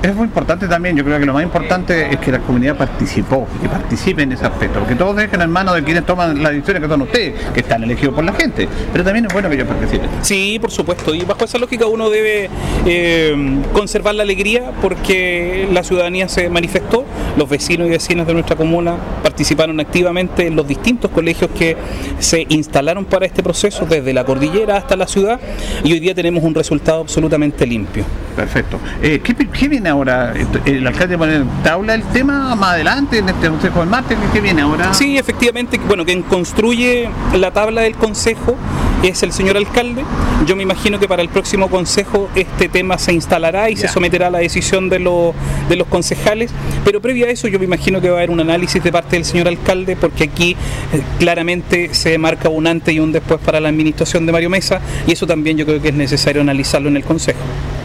Es 0.02 0.14
muy 0.14 0.26
importante 0.26 0.68
también, 0.68 0.96
yo 0.96 1.04
creo 1.04 1.18
que 1.18 1.26
lo 1.26 1.32
más 1.32 1.42
importante 1.42 2.08
es 2.12 2.18
que 2.18 2.30
la 2.30 2.38
comunidad 2.38 2.76
participó, 2.76 3.46
que 3.60 3.68
participe 3.68 4.22
en 4.22 4.32
ese 4.32 4.46
aspecto, 4.46 4.78
porque 4.78 4.94
todos 4.94 5.16
dejen 5.16 5.40
en 5.40 5.50
manos 5.50 5.74
de 5.74 5.82
quienes 5.82 6.04
toman 6.04 6.42
las 6.42 6.52
decisiones 6.52 6.82
que 6.82 6.88
son 6.88 7.02
ustedes, 7.02 7.34
que 7.52 7.60
están 7.60 7.82
elegidos 7.82 8.14
por 8.14 8.24
la 8.24 8.32
gente, 8.32 8.68
pero 8.92 9.02
también 9.02 9.26
es 9.26 9.32
bueno 9.32 9.48
que 9.48 9.56
ellos 9.56 9.66
participen. 9.66 10.08
Sí, 10.22 10.58
por 10.60 10.70
supuesto, 10.70 11.14
y 11.14 11.22
bajo 11.24 11.44
esa 11.44 11.58
lógica 11.58 11.86
uno 11.86 12.10
debe 12.10 12.50
eh, 12.84 13.62
conservar 13.72 14.14
la 14.14 14.22
alegría 14.22 14.70
porque 14.80 15.68
la 15.72 15.82
ciudadanía 15.82 16.28
se 16.28 16.48
manifestó, 16.50 17.04
los 17.36 17.48
vecinos 17.48 17.88
y 17.88 17.90
vecinas 17.90 18.26
de 18.26 18.34
nuestra 18.34 18.54
comuna 18.54 18.96
participaron 19.22 19.80
activamente 19.80 20.46
en 20.46 20.56
los 20.56 20.68
distintos 20.68 21.10
colegios 21.10 21.50
que 21.50 21.76
se 22.18 22.46
instalaron 22.48 23.06
para 23.06 23.26
este 23.26 23.42
proceso, 23.42 23.86
desde 23.86 24.12
la 24.12 24.24
cordillera 24.24 24.76
hasta 24.76 24.94
la 24.94 25.06
ciudad, 25.06 25.40
y 25.82 25.92
hoy 25.92 26.00
día 26.00 26.14
tenemos 26.14 26.44
un 26.44 26.54
resultado 26.54 27.00
absolutamente 27.00 27.66
limpio. 27.66 28.04
Perfecto. 28.36 28.78
Eh, 29.02 29.20
¿qué, 29.24 29.34
qué 29.34 29.68
viene 29.68 29.85
ahora? 29.88 30.34
¿El 30.64 30.86
alcalde 30.86 31.16
pone 31.18 31.36
en 31.36 31.48
tabla 31.62 31.94
el 31.94 32.02
tema 32.04 32.54
más 32.54 32.72
adelante 32.72 33.18
en 33.18 33.28
este 33.28 33.48
consejo 33.48 33.80
del 33.80 33.88
martes? 33.88 34.18
¿Qué 34.32 34.40
viene 34.40 34.62
ahora? 34.62 34.92
Sí, 34.94 35.18
efectivamente, 35.18 35.80
bueno, 35.86 36.04
quien 36.04 36.22
construye 36.22 37.08
la 37.34 37.50
tabla 37.50 37.82
del 37.82 37.94
consejo 37.94 38.56
es 39.02 39.22
el 39.22 39.32
señor 39.32 39.56
alcalde. 39.56 40.04
Yo 40.46 40.56
me 40.56 40.62
imagino 40.62 40.98
que 40.98 41.08
para 41.08 41.22
el 41.22 41.28
próximo 41.28 41.68
consejo 41.68 42.28
este 42.34 42.68
tema 42.68 42.98
se 42.98 43.12
instalará 43.12 43.70
y 43.70 43.76
se 43.76 43.88
someterá 43.88 44.28
a 44.28 44.30
la 44.30 44.38
decisión 44.38 44.88
de, 44.88 44.98
los 44.98 45.34
de 45.68 45.76
los 45.76 45.86
concejales. 45.86 46.50
Pero 46.84 47.00
previo 47.00 47.26
a 47.26 47.30
eso 47.30 47.48
yo 47.48 47.58
me 47.58 47.64
imagino 47.64 48.00
que 48.00 48.08
va 48.08 48.16
a 48.16 48.18
haber 48.18 48.30
un 48.30 48.40
análisis 48.40 48.82
de 48.82 48.92
parte 48.92 49.16
del 49.16 49.24
señor 49.24 49.48
alcalde 49.48 49.96
porque 49.96 50.24
aquí 50.24 50.56
eh, 50.92 51.02
claramente 51.18 51.94
se 51.94 52.18
marca 52.18 52.48
un 52.48 52.66
antes 52.66 52.94
y 52.94 53.00
un 53.00 53.12
después 53.12 53.40
para 53.40 53.60
la 53.60 53.68
administración 53.68 54.26
de 54.26 54.32
Mario 54.32 54.50
Mesa 54.50 54.80
y 55.06 55.12
eso 55.12 55.26
también 55.26 55.56
yo 55.56 55.66
creo 55.66 55.80
que 55.80 55.88
es 55.88 55.94
necesario 55.94 56.42
analizarlo 56.42 56.88
en 56.88 56.96
el 56.96 57.04
consejo. 57.04 57.40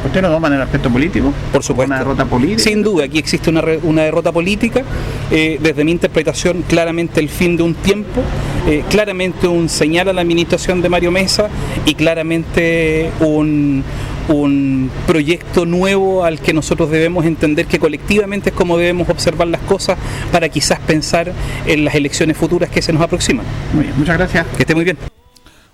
¿Usted 0.05 0.21
lo 0.21 0.29
toma 0.31 0.47
en 0.47 0.55
el 0.55 0.61
aspecto 0.61 0.89
político? 0.89 1.31
Por 1.51 1.63
supuesto. 1.63 1.91
¿Una 1.93 1.99
derrota 1.99 2.25
política? 2.25 2.61
Sin 2.63 2.81
duda, 2.83 3.05
aquí 3.05 3.19
existe 3.19 3.49
una, 3.49 3.63
una 3.83 4.03
derrota 4.03 4.31
política. 4.31 4.83
eh, 5.31 5.57
desde 5.61 5.83
mi 5.83 5.91
interpretación, 5.91 6.63
claramente 6.67 7.19
el 7.19 7.29
fin 7.29 7.55
de 7.55 7.63
un 7.63 7.73
tiempo, 7.75 8.21
eh, 8.67 8.83
claramente 8.89 9.47
un 9.47 9.69
señal 9.69 10.09
a 10.09 10.13
la 10.13 10.21
administración 10.21 10.81
de 10.81 10.89
Mario 10.89 11.11
Mesa 11.11 11.47
y 11.85 11.95
claramente 11.95 13.11
un, 13.21 13.83
un 14.27 14.91
proyecto 15.07 15.65
nuevo 15.65 16.23
al 16.23 16.39
que 16.39 16.53
nosotros 16.53 16.89
debemos 16.89 17.25
entender 17.25 17.65
que 17.65 17.79
colectivamente 17.79 18.49
es 18.49 18.55
como 18.55 18.77
debemos 18.77 19.07
observar 19.09 19.47
las 19.47 19.61
cosas 19.61 19.97
para 20.31 20.49
quizás 20.49 20.79
pensar 20.79 21.31
en 21.65 21.85
las 21.85 21.95
elecciones 21.95 22.37
futuras 22.37 22.69
que 22.69 22.81
se 22.81 22.91
nos 22.91 23.01
aproximan. 23.01 23.45
Muy 23.73 23.83
bien, 23.83 23.95
muchas 23.97 24.17
gracias. 24.17 24.45
Que 24.55 24.63
esté 24.63 24.75
muy 24.75 24.83
bien. 24.83 25.10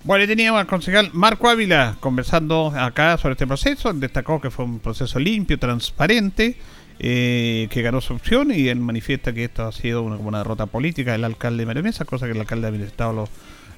Bueno, 0.07 0.25
teníamos 0.25 0.61
al 0.61 0.67
concejal 0.67 1.09
Marco 1.11 1.49
Ávila 1.49 1.97
conversando 1.99 2.67
acá 2.73 3.17
sobre 3.17 3.33
este 3.33 3.45
proceso. 3.45 3.91
Destacó 3.91 4.39
que 4.39 4.49
fue 4.49 4.63
un 4.63 4.79
proceso 4.79 5.19
limpio, 5.19 5.59
transparente, 5.59 6.55
eh, 6.97 7.67
que 7.69 7.81
ganó 7.81 7.99
su 7.99 8.13
opción 8.13 8.53
y 8.55 8.69
él 8.69 8.79
manifiesta 8.79 9.33
que 9.33 9.43
esto 9.43 9.67
ha 9.67 9.73
sido 9.73 10.03
una, 10.03 10.15
como 10.15 10.29
una 10.29 10.37
derrota 10.37 10.65
política 10.65 11.11
del 11.11 11.25
alcalde 11.25 11.65
Mario 11.65 11.83
Mesa, 11.83 12.05
cosa 12.05 12.25
que 12.25 12.31
el 12.31 12.39
alcalde 12.39 12.69
ha 12.69 12.71
manifestado 12.71 13.11
lo, 13.11 13.29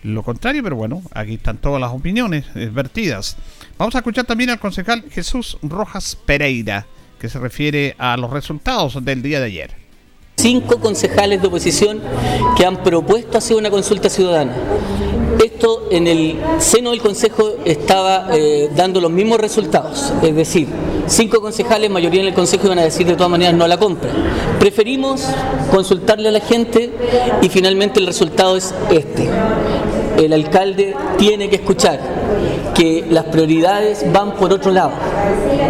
lo 0.03 0.21
contrario, 0.21 0.61
pero 0.61 0.75
bueno, 0.75 1.01
aquí 1.15 1.33
están 1.33 1.57
todas 1.57 1.81
las 1.81 1.89
opiniones 1.89 2.45
eh, 2.53 2.69
vertidas. 2.71 3.35
Vamos 3.79 3.95
a 3.95 3.97
escuchar 3.97 4.25
también 4.25 4.51
al 4.51 4.59
concejal 4.59 5.05
Jesús 5.09 5.57
Rojas 5.63 6.15
Pereira, 6.27 6.85
que 7.19 7.27
se 7.27 7.39
refiere 7.39 7.95
a 7.97 8.15
los 8.17 8.29
resultados 8.29 9.03
del 9.03 9.23
día 9.23 9.39
de 9.39 9.45
ayer. 9.47 9.78
Cinco 10.39 10.79
concejales 10.79 11.41
de 11.41 11.47
oposición 11.47 11.99
que 12.55 12.65
han 12.65 12.77
propuesto 12.77 13.37
hacer 13.37 13.57
una 13.57 13.69
consulta 13.69 14.09
ciudadana. 14.09 14.53
Esto 15.43 15.87
en 15.91 16.07
el 16.07 16.37
seno 16.59 16.91
del 16.91 17.01
Consejo 17.01 17.55
estaba 17.65 18.29
eh, 18.33 18.69
dando 18.75 19.01
los 19.01 19.11
mismos 19.11 19.39
resultados, 19.39 20.13
es 20.21 20.35
decir, 20.35 20.67
cinco 21.07 21.41
concejales, 21.41 21.89
mayoría 21.89 22.21
en 22.21 22.27
el 22.27 22.33
Consejo, 22.33 22.67
iban 22.67 22.79
a 22.79 22.83
decir 22.83 23.05
de 23.05 23.15
todas 23.15 23.29
maneras 23.29 23.53
no 23.53 23.65
a 23.65 23.67
la 23.67 23.77
compra. 23.77 24.09
Preferimos 24.59 25.25
consultarle 25.71 26.29
a 26.29 26.31
la 26.31 26.39
gente 26.39 26.89
y 27.41 27.49
finalmente 27.49 27.99
el 27.99 28.07
resultado 28.07 28.55
es 28.55 28.73
este. 28.91 29.29
El 30.17 30.33
alcalde 30.33 30.95
tiene 31.17 31.49
que 31.49 31.57
escuchar 31.57 31.99
que 32.73 33.05
las 33.09 33.25
prioridades 33.25 34.05
van 34.11 34.35
por 34.35 34.53
otro 34.53 34.71
lado. 34.71 34.91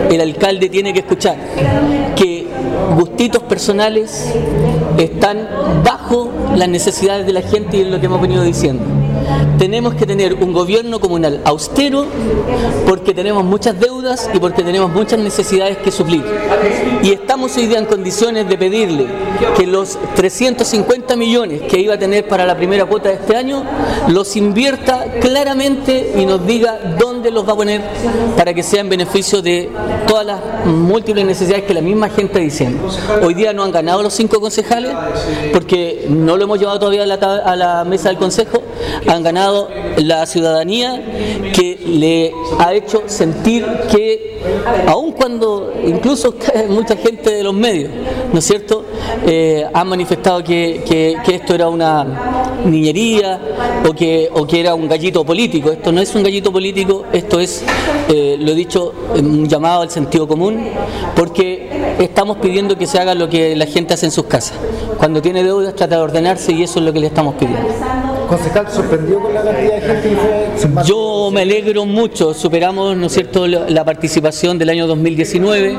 El 0.09 0.22
alcalde 0.22 0.70
tiene 0.70 0.93
que 0.93 0.99
escuchar 0.99 1.38
que 2.15 2.47
gustitos 2.95 3.43
personales 3.43 4.34
están 4.97 5.47
bajo 5.84 6.30
las 6.55 6.70
necesidades 6.70 7.26
de 7.26 7.34
la 7.34 7.41
gente 7.41 7.78
y 7.78 7.82
es 7.82 7.88
lo 7.88 7.99
que 7.99 8.05
hemos 8.07 8.22
venido 8.22 8.43
diciendo. 8.43 8.84
Tenemos 9.58 9.94
que 9.96 10.06
tener 10.06 10.34
un 10.36 10.54
gobierno 10.54 11.00
comunal 11.00 11.42
austero 11.46 12.06
porque 12.88 13.14
tenemos 13.14 13.44
muchas 13.44 13.80
deudas 13.80 14.30
y 14.34 14.40
porque 14.40 14.64
tenemos 14.64 14.92
muchas 14.92 15.20
necesidades 15.20 15.78
que 15.78 15.92
suplir. 15.92 16.24
Y 17.04 17.12
estamos 17.12 17.56
hoy 17.58 17.68
día 17.68 17.80
en 17.80 17.86
condiciones 17.86 18.48
de 18.48 18.58
pedirle 18.58 19.08
que 19.56 19.68
los 19.68 19.98
350 20.16 21.16
millones 21.16 21.62
que 21.64 21.80
iba 21.80 21.96
a 21.96 22.00
tener 22.00 22.28
para 22.28 22.46
la 22.46 22.56
primera 22.56 22.86
cuota 22.86 23.10
de 23.10 23.16
este 23.16 23.36
año 23.36 23.64
los 24.08 24.36
invierta 24.36 25.06
claramente 25.22 26.14
y 26.18 26.26
nos 26.26 26.46
diga 26.46 26.96
dónde 26.98 27.32
los 27.32 27.48
va 27.48 27.54
a 27.54 27.56
poner 27.56 27.82
para 28.36 28.54
que 28.54 28.64
sea 28.64 28.82
en 28.82 28.90
beneficio 28.90 29.42
de 29.42 29.70
todas 30.08 30.26
las 30.26 30.40
múltiples 30.66 31.26
necesidades 31.26 31.66
que 31.66 31.74
la 31.74 31.82
misma 31.82 32.10
gente 32.10 32.40
dice. 32.40 32.70
Hoy 33.22 33.34
día 33.34 33.54
no 33.54 33.64
han 33.64 33.72
ganado 33.72 34.02
los 34.02 34.14
cinco 34.14 34.40
concejales 34.40 34.92
porque 35.54 36.08
no 36.10 36.38
lo 36.38 36.44
hemos 36.44 36.60
llevado 36.60 36.80
todavía 36.80 37.04
a 37.04 37.56
la, 37.56 37.86
mesa 37.86 38.10
del 38.10 38.18
Consejo, 38.18 38.62
ganado 39.24 39.70
la 39.97 40.26
ciudadanía 40.26 41.01
que 41.53 41.80
le 41.86 42.34
ha 42.59 42.74
hecho 42.74 43.03
sentir 43.07 43.65
que, 43.91 44.39
aun 44.88 45.11
cuando 45.11 45.74
incluso 45.86 46.36
mucha 46.70 46.95
gente 46.95 47.32
de 47.32 47.43
los 47.43 47.53
medios, 47.53 47.91
¿no 48.32 48.39
es 48.39 48.45
cierto?, 48.45 48.86
eh, 49.26 49.65
han 49.74 49.88
manifestado 49.88 50.43
que, 50.43 51.17
esto 51.28 51.55
era 51.55 51.70
una 51.70 52.59
niñería 52.65 53.39
o 53.88 53.93
que, 53.93 54.30
o 54.34 54.45
que 54.45 54.59
era 54.59 54.74
un 54.76 54.88
gallito 54.88 55.26
político. 55.26 55.72
Esto 55.72 55.91
no 55.91 56.01
es 56.01 56.13
un 56.15 56.24
gallito 56.24 56.51
político, 56.51 57.05
esto 57.11 57.39
es, 57.39 57.63
eh, 58.07 58.38
lo 58.39 58.51
he 58.51 58.55
dicho, 58.55 58.93
un 59.15 59.47
llamado 59.47 59.82
al 59.82 59.91
sentido 59.91 60.28
común, 60.28 60.65
porque 61.15 61.95
estamos 61.99 62.38
pidiendo 62.38 62.78
que 62.78 62.88
se 62.88 62.99
haga 62.99 63.13
lo 63.15 63.30
que 63.30 63.55
la 63.55 63.65
gente 63.65 63.93
hace 63.93 64.05
en 64.05 64.11
sus 64.11 64.26
casas. 64.26 64.57
Cuando 64.97 65.22
tiene 65.22 65.43
deudas 65.43 65.76
trata 65.76 65.97
de 65.97 66.01
ordenarse 66.01 66.51
y 66.51 66.63
eso 66.63 66.80
es 66.80 66.86
lo 66.86 66.93
que 66.93 66.99
le 66.99 67.07
estamos 67.07 67.36
pidiendo. 67.36 67.70
Concejal, 68.30 68.72
¿sorprendió 68.72 69.20
con 69.20 69.34
la 69.34 69.42
cantidad 69.42 69.76
de 69.76 69.82
gente 69.82 70.10
que 70.10 70.16
fue? 70.16 70.84
Yo 70.86 71.32
me 71.34 71.42
alegro 71.42 71.86
mucho, 71.86 72.36
superamos, 72.36 72.96
¿no 72.96 73.08
es 73.08 73.14
cierto?, 73.14 73.48
la, 73.48 73.84
participación 73.84 74.60
del 74.60 74.70
año 74.70 74.86
2019 74.86 75.76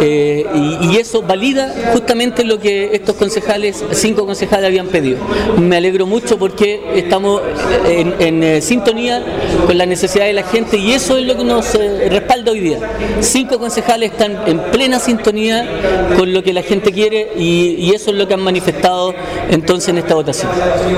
eh, 0.00 0.46
y, 0.54 0.86
y 0.86 0.96
eso 0.96 1.20
valida 1.20 1.74
justamente 1.92 2.44
lo 2.44 2.58
que 2.58 2.94
estos 2.94 3.14
concejales, 3.16 3.84
cinco 3.90 4.24
concejales 4.24 4.68
habían 4.68 4.86
pedido. 4.86 5.18
Me 5.58 5.76
alegro 5.76 6.06
mucho 6.06 6.38
porque 6.38 6.80
estamos 6.94 7.42
en, 7.86 8.14
en, 8.18 8.42
eh, 8.42 8.60
sintonía 8.62 9.22
con 9.66 9.76
la 9.76 9.84
necesidad 9.84 10.24
de 10.24 10.32
la 10.32 10.44
gente 10.44 10.78
y 10.78 10.92
eso 10.92 11.18
es 11.18 11.26
lo 11.26 11.36
que 11.36 11.44
nos 11.44 11.74
eh, 11.74 12.08
respalda 12.08 12.52
hoy 12.52 12.60
día. 12.60 12.78
Cinco 13.20 13.58
concejales 13.58 14.12
están 14.12 14.38
en 14.46 14.60
plena 14.70 14.98
sintonía 14.98 15.68
con 16.16 16.32
lo 16.32 16.42
que 16.42 16.54
la 16.54 16.62
gente 16.62 16.90
quiere 16.90 17.32
y, 17.36 17.76
y 17.78 17.90
eso 17.90 18.12
es 18.12 18.16
lo 18.16 18.26
que 18.26 18.32
han 18.32 18.42
manifestado 18.42 19.14
entonces 19.50 19.90
en 19.90 19.98
esta 19.98 20.14
votación. 20.14 20.50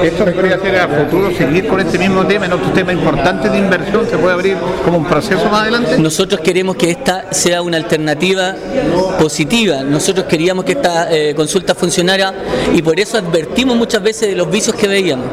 Esto 0.04 0.24
podría 0.26 0.58
ser 0.60 0.83
a 0.84 0.88
futuro 0.88 1.30
seguir 1.34 1.66
con 1.66 1.80
este 1.80 1.98
mismo 1.98 2.26
tema, 2.26 2.46
en 2.46 2.52
otros 2.52 2.72
temas 2.72 2.94
importantes 2.94 3.50
de 3.50 3.58
inversión, 3.58 4.06
se 4.08 4.16
puede 4.16 4.34
abrir 4.34 4.56
como 4.84 4.98
un 4.98 5.04
proceso 5.04 5.44
más 5.50 5.62
adelante. 5.62 5.98
Nosotros 5.98 6.40
queremos 6.40 6.76
que 6.76 6.90
esta 6.90 7.32
sea 7.32 7.62
una 7.62 7.76
alternativa 7.76 8.54
positiva. 9.18 9.82
Nosotros 9.82 10.26
queríamos 10.26 10.64
que 10.64 10.72
esta 10.72 11.12
eh, 11.12 11.34
consulta 11.34 11.74
funcionara 11.74 12.32
y 12.72 12.82
por 12.82 12.98
eso 13.00 13.18
advertimos 13.18 13.76
muchas 13.76 14.02
veces 14.02 14.28
de 14.28 14.36
los 14.36 14.50
vicios 14.50 14.76
que 14.76 14.88
veíamos. 14.88 15.26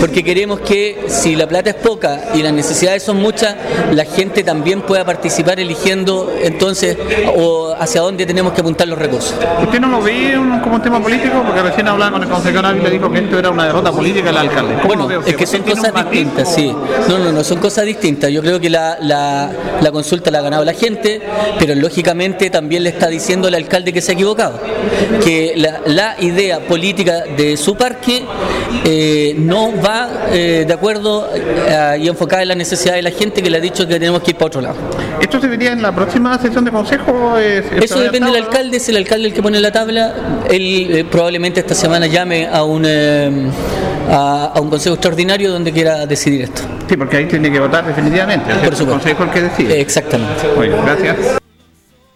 Porque 0.00 0.22
queremos 0.24 0.60
que 0.60 1.04
si 1.08 1.36
la 1.36 1.46
plata 1.46 1.70
es 1.70 1.76
poca 1.76 2.20
y 2.34 2.42
las 2.42 2.52
necesidades 2.52 3.02
son 3.02 3.18
muchas, 3.18 3.56
la 3.92 4.04
gente 4.04 4.42
también 4.42 4.82
pueda 4.82 5.04
participar 5.04 5.60
eligiendo 5.60 6.32
entonces 6.42 6.96
o 7.36 7.74
hacia 7.78 8.00
dónde 8.00 8.26
tenemos 8.26 8.52
que 8.52 8.60
apuntar 8.60 8.88
los 8.88 8.98
recursos. 8.98 9.34
¿Usted 9.62 9.80
no 9.80 9.88
lo 9.88 10.02
ve 10.02 10.34
como 10.62 10.76
un 10.76 10.82
tema 10.82 11.00
político? 11.00 11.42
Porque 11.44 11.62
recién 11.62 11.88
hablaba 11.88 12.12
con 12.12 12.22
el 12.22 12.28
concejal 12.28 12.64
Ávila 12.64 12.88
y 12.88 12.92
dijo 12.92 13.10
que 13.10 13.18
esto 13.18 13.38
era 13.38 13.50
una 13.50 13.66
derrota 13.66 13.92
política 13.92 14.26
del 14.26 14.36
alcalde. 14.36 14.74
¿Cómo 14.92 15.04
Bueno, 15.04 15.20
es 15.26 15.36
que 15.36 15.44
¿Usted 15.44 15.58
son 15.58 15.62
cosas 15.76 15.92
distintas, 16.10 16.54
sí. 16.54 16.72
No, 17.08 17.18
no, 17.18 17.32
no, 17.32 17.44
son 17.44 17.58
cosas 17.58 17.84
distintas. 17.84 18.30
Yo 18.30 18.40
creo 18.42 18.60
que 18.60 18.70
la, 18.70 18.98
la, 19.00 19.50
la 19.80 19.92
consulta 19.92 20.30
la 20.30 20.38
ha 20.38 20.42
ganado 20.42 20.64
la 20.64 20.74
gente, 20.74 21.20
pero 21.58 21.74
lógicamente 21.74 22.50
también 22.50 22.82
le 22.84 22.90
está 22.90 23.08
diciendo 23.08 23.48
al 23.48 23.54
alcalde 23.54 23.92
que 23.92 24.00
se 24.00 24.12
ha 24.12 24.14
equivocado. 24.14 24.58
Que 25.24 25.54
la, 25.56 25.80
la 25.86 26.16
idea 26.20 26.60
política 26.60 27.24
de 27.36 27.56
su 27.56 27.76
parque 27.76 28.22
eh, 28.84 29.34
no 29.38 29.70
va 29.80 30.08
eh, 30.32 30.64
de 30.66 30.72
acuerdo 30.74 31.28
eh, 31.34 31.98
y 32.00 32.08
enfocada 32.08 32.42
en 32.42 32.48
la 32.48 32.54
necesidad 32.54 32.94
de 32.94 33.02
la 33.02 33.10
gente 33.10 33.42
que 33.42 33.50
le 33.50 33.58
ha 33.58 33.60
dicho 33.60 33.86
que 33.86 33.94
tenemos 33.98 34.22
que 34.22 34.32
ir 34.32 34.36
para 34.36 34.46
otro 34.46 34.60
lado. 34.60 34.76
¿Esto 35.20 35.40
se 35.40 35.46
vería 35.48 35.72
en 35.72 35.82
la 35.82 35.94
próxima 35.94 36.38
sesión 36.40 36.64
de 36.64 36.70
consejo? 36.70 37.36
¿Es- 37.38 37.64
es 37.72 37.84
Eso 37.84 38.00
depende 38.00 38.30
del 38.30 38.44
alcalde, 38.44 38.76
es 38.78 38.88
el 38.88 38.96
alcalde 38.96 39.28
el 39.28 39.34
que 39.34 39.42
pone 39.42 39.60
la 39.60 39.72
tabla. 39.72 40.14
Él 40.50 40.88
eh, 40.90 41.04
probablemente 41.04 41.60
esta 41.60 41.74
semana 41.74 42.06
llame 42.06 42.46
a 42.46 42.64
un, 42.64 42.84
a, 44.10 44.52
a 44.54 44.60
un 44.60 44.70
consejo 44.70 44.94
extraordinario 44.94 45.50
donde 45.50 45.72
quiera 45.72 46.06
decidir 46.06 46.42
esto. 46.42 46.62
Sí, 46.88 46.96
porque 46.96 47.18
ahí 47.18 47.26
tiene 47.26 47.50
que 47.50 47.60
votar 47.60 47.86
definitivamente. 47.86 48.46
Por 48.46 48.64
el 48.64 48.76
supuesto. 48.76 48.90
consejo 48.90 49.24
el 49.24 49.30
que 49.30 49.40
decide. 49.42 49.80
Exactamente. 49.80 50.48
Muy 50.56 50.68
bien, 50.68 50.84
gracias. 50.84 51.38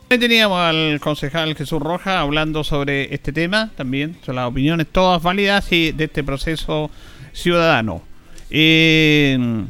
Ahí 0.08 0.18
teníamos 0.18 0.60
al 0.60 1.00
concejal 1.00 1.56
Jesús 1.56 1.82
Roja 1.82 2.20
hablando 2.20 2.62
sobre 2.62 3.12
este 3.12 3.32
tema 3.32 3.70
también, 3.76 4.16
son 4.24 4.36
las 4.36 4.46
opiniones 4.46 4.86
todas 4.92 5.20
válidas 5.20 5.72
y 5.72 5.90
de 5.90 6.04
este 6.04 6.22
proceso 6.22 6.92
ciudadano. 7.32 8.02
Eh, 8.48 9.64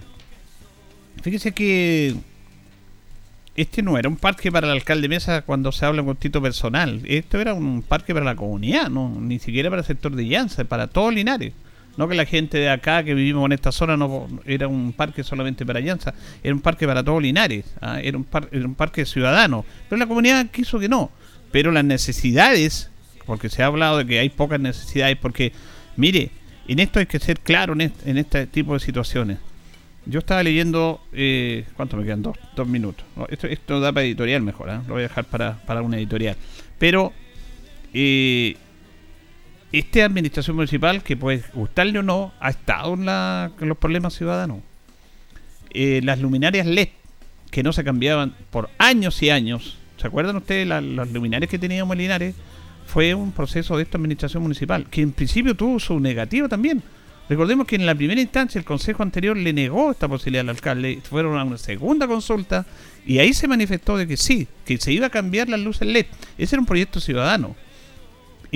fíjese 1.22 1.52
que 1.52 2.14
este 3.56 3.80
no 3.80 3.96
era 3.96 4.10
un 4.10 4.16
parque 4.16 4.52
para 4.52 4.66
el 4.66 4.74
alcalde 4.74 5.08
Mesa 5.08 5.40
cuando 5.40 5.72
se 5.72 5.86
habla 5.86 6.02
con 6.02 6.16
Tito 6.16 6.42
personal. 6.42 7.00
Esto 7.06 7.40
era 7.40 7.54
un 7.54 7.80
parque 7.80 8.12
para 8.12 8.26
la 8.26 8.36
comunidad, 8.36 8.90
no 8.90 9.08
ni 9.18 9.38
siquiera 9.38 9.70
para 9.70 9.80
el 9.80 9.86
sector 9.86 10.14
de 10.14 10.26
Llanza, 10.26 10.64
para 10.64 10.86
todo 10.88 11.10
Linares. 11.10 11.54
No 11.97 12.09
que 12.09 12.14
la 12.14 12.26
gente 12.26 12.59
de 12.59 12.68
acá 12.68 13.03
que 13.03 13.14
vivimos 13.14 13.47
en 13.47 13.53
esta 13.53 13.72
zona 13.72 13.97
no 13.97 14.28
era 14.44 14.68
un 14.68 14.92
parque 14.92 15.24
solamente 15.24 15.64
para 15.64 15.80
Llanza, 15.80 16.14
era 16.42 16.55
un 16.55 16.61
parque 16.61 16.86
para 16.86 17.03
todo 17.03 17.20
Linares, 17.20 17.64
ah, 17.80 18.01
era, 18.01 18.18
un 18.18 18.26
era 18.53 18.66
un 18.66 18.74
parque 18.74 19.07
ciudadano. 19.07 19.64
Pero 19.88 19.99
la 19.99 20.07
comunidad 20.07 20.47
quiso 20.51 20.78
que 20.78 20.88
no. 20.88 21.11
Pero 21.53 21.72
las 21.72 21.84
necesidades, 21.84 22.90
porque 23.24 23.49
se 23.49 23.62
ha 23.62 23.66
hablado 23.66 23.99
de 23.99 24.07
que 24.07 24.18
hay 24.18 24.28
pocas 24.28 24.61
necesidades, 24.61 25.16
porque, 25.16 25.53
mire, 25.97 26.30
en 26.68 26.80
esto 26.80 26.99
hay 26.99 27.07
que 27.07 27.18
ser 27.18 27.40
claro 27.40 27.72
en 27.72 27.82
este, 27.82 28.11
en 28.11 28.18
este 28.18 28.47
tipo 28.47 28.74
de 28.74 28.80
situaciones. 28.80 29.38
Yo 30.05 30.20
estaba 30.20 30.42
leyendo, 30.42 31.01
eh, 31.12 31.64
¿cuánto 31.76 31.97
me 31.97 32.05
quedan? 32.05 32.22
Dos, 32.22 32.36
dos 32.55 32.68
minutos. 32.68 33.05
Esto, 33.28 33.47
esto 33.49 33.80
da 33.80 33.92
para 33.92 34.05
editorial 34.07 34.42
mejor, 34.42 34.70
¿ah? 34.70 34.82
lo 34.86 34.94
voy 34.94 35.01
a 35.03 35.09
dejar 35.09 35.24
para, 35.24 35.59
para 35.66 35.82
una 35.82 35.97
editorial. 35.97 36.36
Pero, 36.78 37.12
eh, 37.92 38.57
esta 39.72 40.04
administración 40.04 40.56
municipal, 40.56 41.02
que 41.02 41.16
puede 41.16 41.42
gustarle 41.54 41.98
o 41.98 42.02
no, 42.02 42.32
ha 42.40 42.50
estado 42.50 42.94
en, 42.94 43.04
la, 43.06 43.50
los 43.60 43.76
problemas 43.78 44.14
ciudadanos. 44.14 44.60
Eh, 45.70 46.00
las 46.04 46.20
luminarias 46.20 46.66
LED, 46.66 46.88
que 47.50 47.62
no 47.62 47.72
se 47.72 47.84
cambiaban 47.84 48.34
por 48.50 48.70
años 48.78 49.22
y 49.22 49.30
años, 49.30 49.76
¿se 49.98 50.06
acuerdan 50.06 50.36
ustedes 50.36 50.66
la- 50.66 50.80
las 50.80 51.10
luminarias 51.12 51.50
que 51.50 51.58
teníamos 51.58 51.92
en 51.94 51.98
Linares? 51.98 52.34
Fue 52.86 53.14
un 53.14 53.32
proceso 53.32 53.76
de 53.76 53.82
esta 53.82 53.98
administración 53.98 54.42
municipal, 54.42 54.86
que 54.88 55.02
en 55.02 55.12
principio 55.12 55.54
tuvo 55.56 55.78
su 55.80 55.98
negativo 56.00 56.48
también. 56.48 56.82
Recordemos 57.28 57.66
que 57.66 57.74
en 57.74 57.84
la 57.84 57.94
primera 57.96 58.20
instancia 58.20 58.58
el 58.60 58.64
consejo 58.64 59.02
anterior 59.02 59.36
le 59.36 59.52
negó 59.52 59.90
esta 59.90 60.06
posibilidad 60.06 60.42
al 60.42 60.50
alcalde, 60.50 61.00
fueron 61.02 61.36
a 61.36 61.42
una 61.42 61.58
segunda 61.58 62.06
consulta 62.06 62.64
y 63.04 63.18
ahí 63.18 63.34
se 63.34 63.48
manifestó 63.48 63.96
de 63.96 64.06
que 64.06 64.16
sí, 64.16 64.46
que 64.64 64.78
se 64.78 64.92
iba 64.92 65.08
a 65.08 65.10
cambiar 65.10 65.48
las 65.48 65.58
luces 65.58 65.88
LED. 65.88 66.06
Ese 66.38 66.54
era 66.54 66.60
un 66.60 66.66
proyecto 66.66 67.00
ciudadano. 67.00 67.56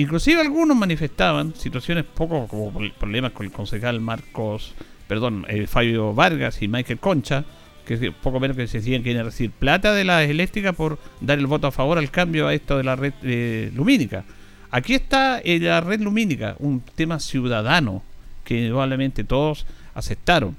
Inclusive 0.01 0.41
algunos 0.41 0.75
manifestaban 0.75 1.53
situaciones 1.55 2.05
poco 2.05 2.47
como 2.47 2.71
pro- 2.71 2.91
problemas 2.97 3.33
con 3.33 3.45
el 3.45 3.51
concejal 3.51 3.99
Marcos, 3.99 4.73
perdón, 5.07 5.45
eh, 5.47 5.67
Fabio 5.67 6.13
Vargas 6.13 6.61
y 6.61 6.67
Michael 6.67 6.99
Concha, 6.99 7.43
que 7.85 8.11
poco 8.11 8.39
menos 8.39 8.55
que 8.57 8.67
se 8.67 8.77
decían 8.79 9.03
que 9.03 9.11
iban 9.11 9.21
a 9.21 9.25
recibir 9.25 9.51
plata 9.51 9.93
de 9.93 10.03
las 10.03 10.29
eléctricas 10.29 10.73
por 10.75 10.97
dar 11.19 11.37
el 11.37 11.45
voto 11.47 11.67
a 11.67 11.71
favor 11.71 11.97
al 11.97 12.09
cambio 12.09 12.47
a 12.47 12.53
esto 12.53 12.77
de 12.77 12.83
la 12.83 12.95
red 12.95 13.13
eh, 13.21 13.71
lumínica. 13.75 14.23
Aquí 14.71 14.93
está 14.93 15.39
eh, 15.43 15.59
la 15.59 15.81
red 15.81 15.99
lumínica, 15.99 16.55
un 16.59 16.81
tema 16.95 17.19
ciudadano 17.19 18.01
que 18.45 18.67
probablemente 18.69 19.23
todos 19.23 19.65
aceptaron. 19.93 20.55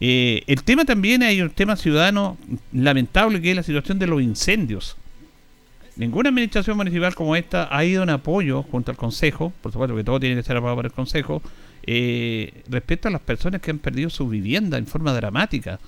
Eh, 0.00 0.42
el 0.46 0.62
tema 0.62 0.84
también 0.84 1.22
hay 1.22 1.40
un 1.40 1.50
tema 1.50 1.74
ciudadano 1.74 2.36
lamentable 2.72 3.40
que 3.40 3.50
es 3.50 3.56
la 3.56 3.62
situación 3.62 3.98
de 3.98 4.06
los 4.06 4.22
incendios. 4.22 4.96
Ninguna 5.98 6.28
administración 6.30 6.76
municipal 6.76 7.14
como 7.16 7.34
esta 7.36 7.68
ha 7.76 7.84
ido 7.84 8.04
en 8.04 8.10
apoyo 8.10 8.62
junto 8.62 8.90
al 8.92 8.96
Consejo, 8.96 9.52
por 9.60 9.72
supuesto 9.72 9.96
que 9.96 10.04
todo 10.04 10.20
tiene 10.20 10.36
que 10.36 10.44
ser 10.44 10.56
aprobado 10.56 10.76
por 10.76 10.86
el 10.86 10.92
Consejo, 10.92 11.42
eh, 11.82 12.62
respecto 12.68 13.08
a 13.08 13.10
las 13.10 13.20
personas 13.20 13.60
que 13.60 13.72
han 13.72 13.78
perdido 13.80 14.08
su 14.08 14.28
vivienda 14.28 14.78
en 14.78 14.86
forma 14.86 15.12
dramática. 15.12 15.80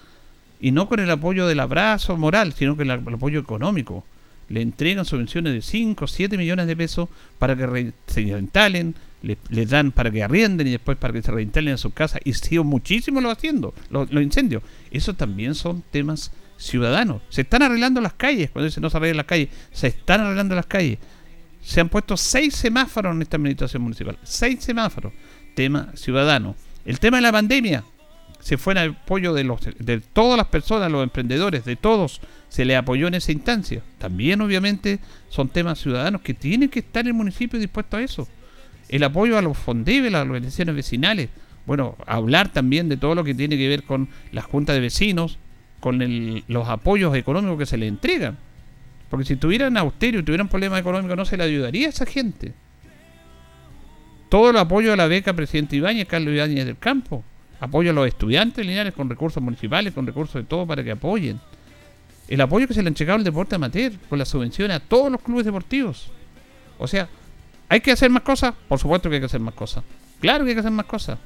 Y 0.61 0.73
no 0.73 0.89
con 0.89 0.99
el 1.01 1.11
apoyo 1.11 1.47
del 1.47 1.61
abrazo 1.61 2.17
moral, 2.17 2.53
sino 2.55 2.77
con 2.77 2.91
el, 2.91 3.15
apoyo 3.15 3.39
económico. 3.41 4.05
Le 4.49 4.63
entregan 4.63 5.05
subvenciones 5.05 5.53
de 5.53 5.63
5, 5.63 6.07
7 6.09 6.37
millones 6.37 6.67
de 6.67 6.77
pesos 6.77 7.09
para 7.39 7.55
que 7.55 7.93
se 8.09 8.23
reinstalen, 8.23 8.97
le- 9.23 9.39
les 9.49 9.71
dan 9.71 9.93
para 9.93 10.11
que 10.11 10.25
arrienden 10.25 10.67
y 10.67 10.73
después 10.73 10.99
para 10.99 11.13
que 11.13 11.23
se 11.23 11.31
reinstalen 11.31 11.71
en 11.73 11.79
sus 11.79 11.95
casas. 11.95 12.21
Y 12.25 12.33
sigo 12.33 12.65
muchísimo 12.65 13.21
lo 13.21 13.31
haciendo, 13.31 13.73
los, 13.91 14.11
los 14.11 14.23
incendios. 14.25 14.65
Eso 14.91 15.15
también 15.15 15.55
son 15.55 15.83
temas 15.93 16.33
ciudadanos. 16.61 17.23
Se 17.31 17.41
están 17.41 17.63
arreglando 17.63 18.01
las 18.01 18.13
calles, 18.13 18.51
cuando 18.51 18.67
dice 18.67 18.81
no 18.81 18.91
se 18.91 18.97
arreglan 18.99 19.17
las 19.17 19.27
calles, 19.27 19.49
se 19.73 19.89
están 19.89 20.21
arreglando 20.21 20.55
las 20.55 20.67
calles. 20.67 20.99
Se 21.63 21.81
han 21.81 21.89
puesto 21.89 22.17
seis 22.17 22.55
semáforos 22.55 23.15
en 23.15 23.23
esta 23.23 23.37
administración 23.37 23.83
municipal. 23.83 24.19
Seis 24.23 24.63
semáforos. 24.63 25.13
Tema 25.55 25.91
ciudadano. 25.95 26.55
El 26.85 27.01
tema 27.01 27.19
de 27.19 27.23
la 27.23 27.33
pandemia. 27.33 27.85
se 28.41 28.57
fue 28.57 28.73
en 28.73 28.79
apoyo 28.91 29.35
de, 29.35 29.45
los, 29.45 29.61
de 29.79 30.01
todas 30.01 30.37
las 30.37 30.47
personas, 30.47 30.91
los 30.91 31.03
emprendedores, 31.03 31.65
de 31.65 31.77
todos, 31.77 32.21
se 32.49 32.65
le 32.65 32.77
apoyó 32.77 33.09
en 33.09 33.15
esa 33.15 33.33
instancia. 33.33 33.83
También 33.99 34.41
obviamente 34.41 34.99
son 35.29 35.49
temas 35.49 35.79
ciudadanos 35.79 36.23
que 36.23 36.35
tienen 36.35 36.69
que 36.69 36.79
estar 36.81 37.07
el 37.07 37.15
municipio 37.15 37.59
dispuesto 37.59 37.97
a 37.97 38.03
eso. 38.03 38.29
El 38.89 39.05
apoyo 39.05 39.37
a 39.37 39.43
los 39.43 39.59
fondebles, 39.59 40.09
a 40.15 40.19
las 40.19 40.27
organizaciones 40.27 40.75
vecinales. 40.75 41.29
Bueno, 41.67 41.97
hablar 42.07 42.51
también 42.51 42.89
de 42.89 42.97
todo 42.97 43.15
lo 43.15 43.25
que 43.25 43.35
tiene 43.35 43.59
que 43.59 43.69
ver 43.69 43.85
con 43.85 44.09
las 44.33 44.47
juntas 44.47 44.75
de 44.75 44.81
vecinos, 44.81 45.39
con 45.81 46.03
el- 46.03 46.45
los 46.47 46.68
apoyos 46.68 47.16
económicos 47.16 47.59
que 47.59 47.66
se 47.66 47.76
le 47.76 47.87
entregan. 47.89 48.39
Porque 49.09 49.24
si 49.26 49.37
tuvieran 49.37 49.76
austerio 49.76 50.20
y 50.20 50.22
tuvieran 50.22 50.49
problemas 50.49 50.81
económicos, 50.81 51.16
no 51.16 51.24
se 51.24 51.37
le 51.37 51.43
ayudaría 51.45 51.89
a 51.89 51.91
esa 51.91 52.07
gente. 52.07 52.53
Todo 54.28 54.51
el 54.51 54.57
apoyo 54.57 54.93
a 54.93 54.97
la 54.97 55.07
beca 55.09 55.33
Presidente 55.33 55.76
Ibáñez, 55.76 56.07
Carlos 56.07 56.33
Ibáñez 56.35 56.64
del 56.64 56.78
Campo. 56.78 57.24
Apoyo 57.59 57.91
a 57.91 57.93
los 57.95 58.07
estudiantes 58.07 58.64
lineales 58.64 58.95
con 58.95 59.11
recursos 59.11 59.43
municipales, 59.43 59.93
con 59.93 60.07
recursos 60.07 60.35
de 60.35 60.45
todo 60.45 60.66
para 60.66 60.85
que 60.85 60.93
apoyen. 60.93 61.41
El 62.28 62.41
apoyo 62.41 62.68
que 62.68 62.74
se 62.74 62.83
le 62.83 62.87
ha 62.87 62.91
entregado 62.91 63.18
al 63.18 63.24
deporte 63.24 63.57
amateur, 63.57 63.93
con 64.09 64.18
la 64.18 64.24
subvención 64.24 64.70
a 64.70 64.78
todos 64.78 65.11
los 65.11 65.20
clubes 65.20 65.45
deportivos. 65.45 66.11
O 66.78 66.87
sea, 66.87 67.09
¿hay 67.68 67.81
que 67.81 67.91
hacer 67.91 68.09
más 68.09 68.22
cosas? 68.22 68.55
Por 68.68 68.78
supuesto 68.78 69.09
que 69.11 69.16
hay 69.16 69.20
que 69.20 69.26
hacer 69.26 69.41
más 69.41 69.55
cosas. 69.55 69.83
Claro 70.20 70.45
que 70.45 70.51
hay 70.51 70.55
que 70.55 70.61
hacer 70.61 70.70
más 70.72 70.87
cosas. 70.87 71.18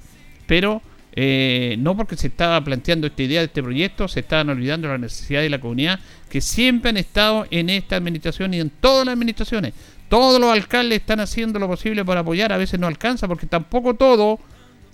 Pero 0.47 0.81
eh, 1.17 1.77
no 1.79 1.97
porque 1.97 2.17
se 2.17 2.27
estaba 2.27 2.63
planteando 2.63 3.07
esta 3.07 3.23
idea 3.23 3.41
de 3.41 3.47
este 3.47 3.63
proyecto, 3.63 4.09
se 4.09 4.21
estaban 4.21 4.49
olvidando 4.49 4.89
las 4.89 4.99
necesidades 4.99 5.47
de 5.47 5.51
la 5.51 5.61
comunidad 5.61 6.01
que 6.29 6.41
siempre 6.41 6.91
han 6.91 6.97
estado 6.97 7.47
en 7.53 7.71
esta 7.71 7.95
administración 7.95 8.53
y 8.53 8.61
en 8.61 8.71
todas 8.71 9.07
las 9.07 9.13
administraciones. 9.13 9.75
Todos 10.09 10.41
los 10.41 10.51
alcaldes 10.51 11.01
están 11.01 11.21
haciendo 11.21 11.61
lo 11.61 11.69
posible 11.69 12.05
para 12.05 12.21
apoyar, 12.21 12.53
a 12.53 12.57
veces 12.57 12.81
no 12.81 12.89
alcanza 12.89 13.29
porque 13.29 13.47
tampoco 13.47 13.95
todo 13.95 14.41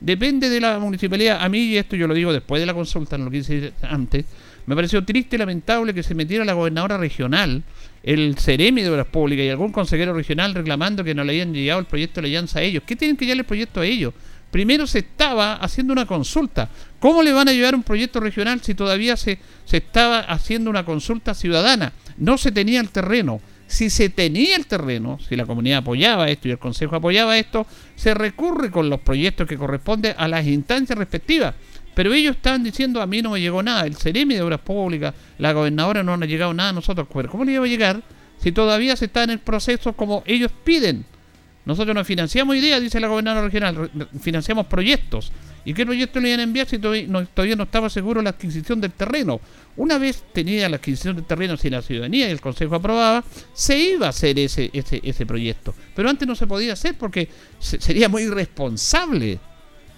depende 0.00 0.50
de 0.50 0.60
la 0.60 0.78
municipalidad. 0.78 1.38
A 1.40 1.48
mí, 1.48 1.60
y 1.60 1.78
esto 1.78 1.96
yo 1.96 2.06
lo 2.06 2.12
digo 2.12 2.32
después 2.34 2.60
de 2.60 2.66
la 2.66 2.74
consulta, 2.74 3.16
no 3.16 3.24
lo 3.24 3.30
quise 3.30 3.72
antes, 3.80 4.26
me 4.66 4.74
pareció 4.74 5.02
triste 5.02 5.36
y 5.36 5.38
lamentable 5.38 5.94
que 5.94 6.02
se 6.02 6.14
metiera 6.14 6.44
la 6.44 6.52
gobernadora 6.52 6.98
regional, 6.98 7.62
el 8.02 8.36
Ceremi 8.38 8.82
de 8.82 8.90
Obras 8.90 9.06
Públicas 9.06 9.44
y 9.44 9.48
algún 9.48 9.72
consejero 9.72 10.12
regional 10.12 10.54
reclamando 10.54 11.02
que 11.02 11.14
no 11.14 11.24
le 11.24 11.32
habían 11.32 11.54
llegado 11.54 11.80
el 11.80 11.86
proyecto 11.86 12.20
de 12.20 12.28
alianza 12.28 12.58
a 12.58 12.62
ellos. 12.62 12.82
¿Qué 12.86 12.94
tienen 12.94 13.16
que 13.16 13.24
llevar 13.24 13.38
el 13.38 13.44
proyecto 13.46 13.80
a 13.80 13.86
ellos? 13.86 14.12
Primero 14.50 14.86
se 14.86 15.00
estaba 15.00 15.54
haciendo 15.54 15.92
una 15.92 16.06
consulta. 16.06 16.68
¿Cómo 16.98 17.22
le 17.22 17.32
van 17.32 17.48
a 17.48 17.52
llevar 17.52 17.74
un 17.74 17.82
proyecto 17.82 18.20
regional 18.20 18.60
si 18.62 18.74
todavía 18.74 19.16
se, 19.16 19.38
se 19.64 19.78
estaba 19.78 20.20
haciendo 20.20 20.70
una 20.70 20.84
consulta 20.84 21.34
ciudadana? 21.34 21.92
No 22.16 22.36
se 22.36 22.50
tenía 22.50 22.80
el 22.80 22.90
terreno. 22.90 23.40
Si 23.68 23.88
se 23.88 24.08
tenía 24.08 24.56
el 24.56 24.66
terreno, 24.66 25.18
si 25.20 25.36
la 25.36 25.46
comunidad 25.46 25.78
apoyaba 25.78 26.28
esto 26.28 26.48
y 26.48 26.50
el 26.50 26.58
Consejo 26.58 26.96
apoyaba 26.96 27.38
esto, 27.38 27.64
se 27.94 28.14
recurre 28.14 28.72
con 28.72 28.90
los 28.90 29.00
proyectos 29.00 29.46
que 29.46 29.56
corresponden 29.56 30.14
a 30.18 30.26
las 30.26 30.44
instancias 30.44 30.98
respectivas. 30.98 31.54
Pero 31.94 32.12
ellos 32.12 32.34
estaban 32.34 32.64
diciendo, 32.64 33.00
a 33.00 33.06
mí 33.06 33.22
no 33.22 33.30
me 33.30 33.40
llegó 33.40 33.62
nada, 33.62 33.86
el 33.86 33.94
Ceremi 33.94 34.34
de 34.34 34.42
Obras 34.42 34.60
Públicas, 34.60 35.14
la 35.38 35.52
gobernadora 35.52 36.02
no 36.02 36.16
nos 36.16 36.26
ha 36.26 36.28
llegado 36.28 36.52
nada 36.52 36.70
a 36.70 36.72
nosotros. 36.72 37.06
¿Cómo 37.30 37.44
le 37.44 37.52
iba 37.52 37.64
a 37.64 37.68
llegar 37.68 38.02
si 38.38 38.50
todavía 38.50 38.96
se 38.96 39.04
está 39.04 39.22
en 39.22 39.30
el 39.30 39.38
proceso 39.38 39.92
como 39.92 40.24
ellos 40.26 40.50
piden? 40.64 41.04
Nosotros 41.64 41.94
no 41.94 42.04
financiamos 42.04 42.56
ideas, 42.56 42.80
dice 42.80 42.98
la 43.00 43.08
gobernadora 43.08 43.44
regional, 43.44 43.76
re- 43.76 44.06
financiamos 44.20 44.66
proyectos. 44.66 45.30
¿Y 45.62 45.74
qué 45.74 45.84
proyectos 45.84 46.22
le 46.22 46.30
iban 46.30 46.40
a 46.40 46.44
enviar 46.44 46.66
si 46.66 46.78
todavía 46.78 47.06
no, 47.06 47.26
todavía 47.26 47.54
no 47.54 47.64
estaba 47.64 47.90
seguro 47.90 48.22
la 48.22 48.30
adquisición 48.30 48.80
del 48.80 48.92
terreno? 48.92 49.40
Una 49.76 49.98
vez 49.98 50.24
tenía 50.32 50.68
la 50.70 50.76
adquisición 50.76 51.16
del 51.16 51.26
terreno, 51.26 51.58
si 51.58 51.68
la 51.68 51.82
ciudadanía 51.82 52.28
y 52.28 52.30
el 52.30 52.40
Consejo 52.40 52.76
aprobaba, 52.76 53.22
se 53.52 53.78
iba 53.78 54.06
a 54.06 54.10
hacer 54.10 54.38
ese, 54.38 54.70
ese, 54.72 55.00
ese 55.04 55.26
proyecto. 55.26 55.74
Pero 55.94 56.08
antes 56.08 56.26
no 56.26 56.34
se 56.34 56.46
podía 56.46 56.72
hacer 56.72 56.96
porque 56.96 57.28
se- 57.58 57.78
sería 57.78 58.08
muy 58.08 58.22
irresponsable. 58.22 59.38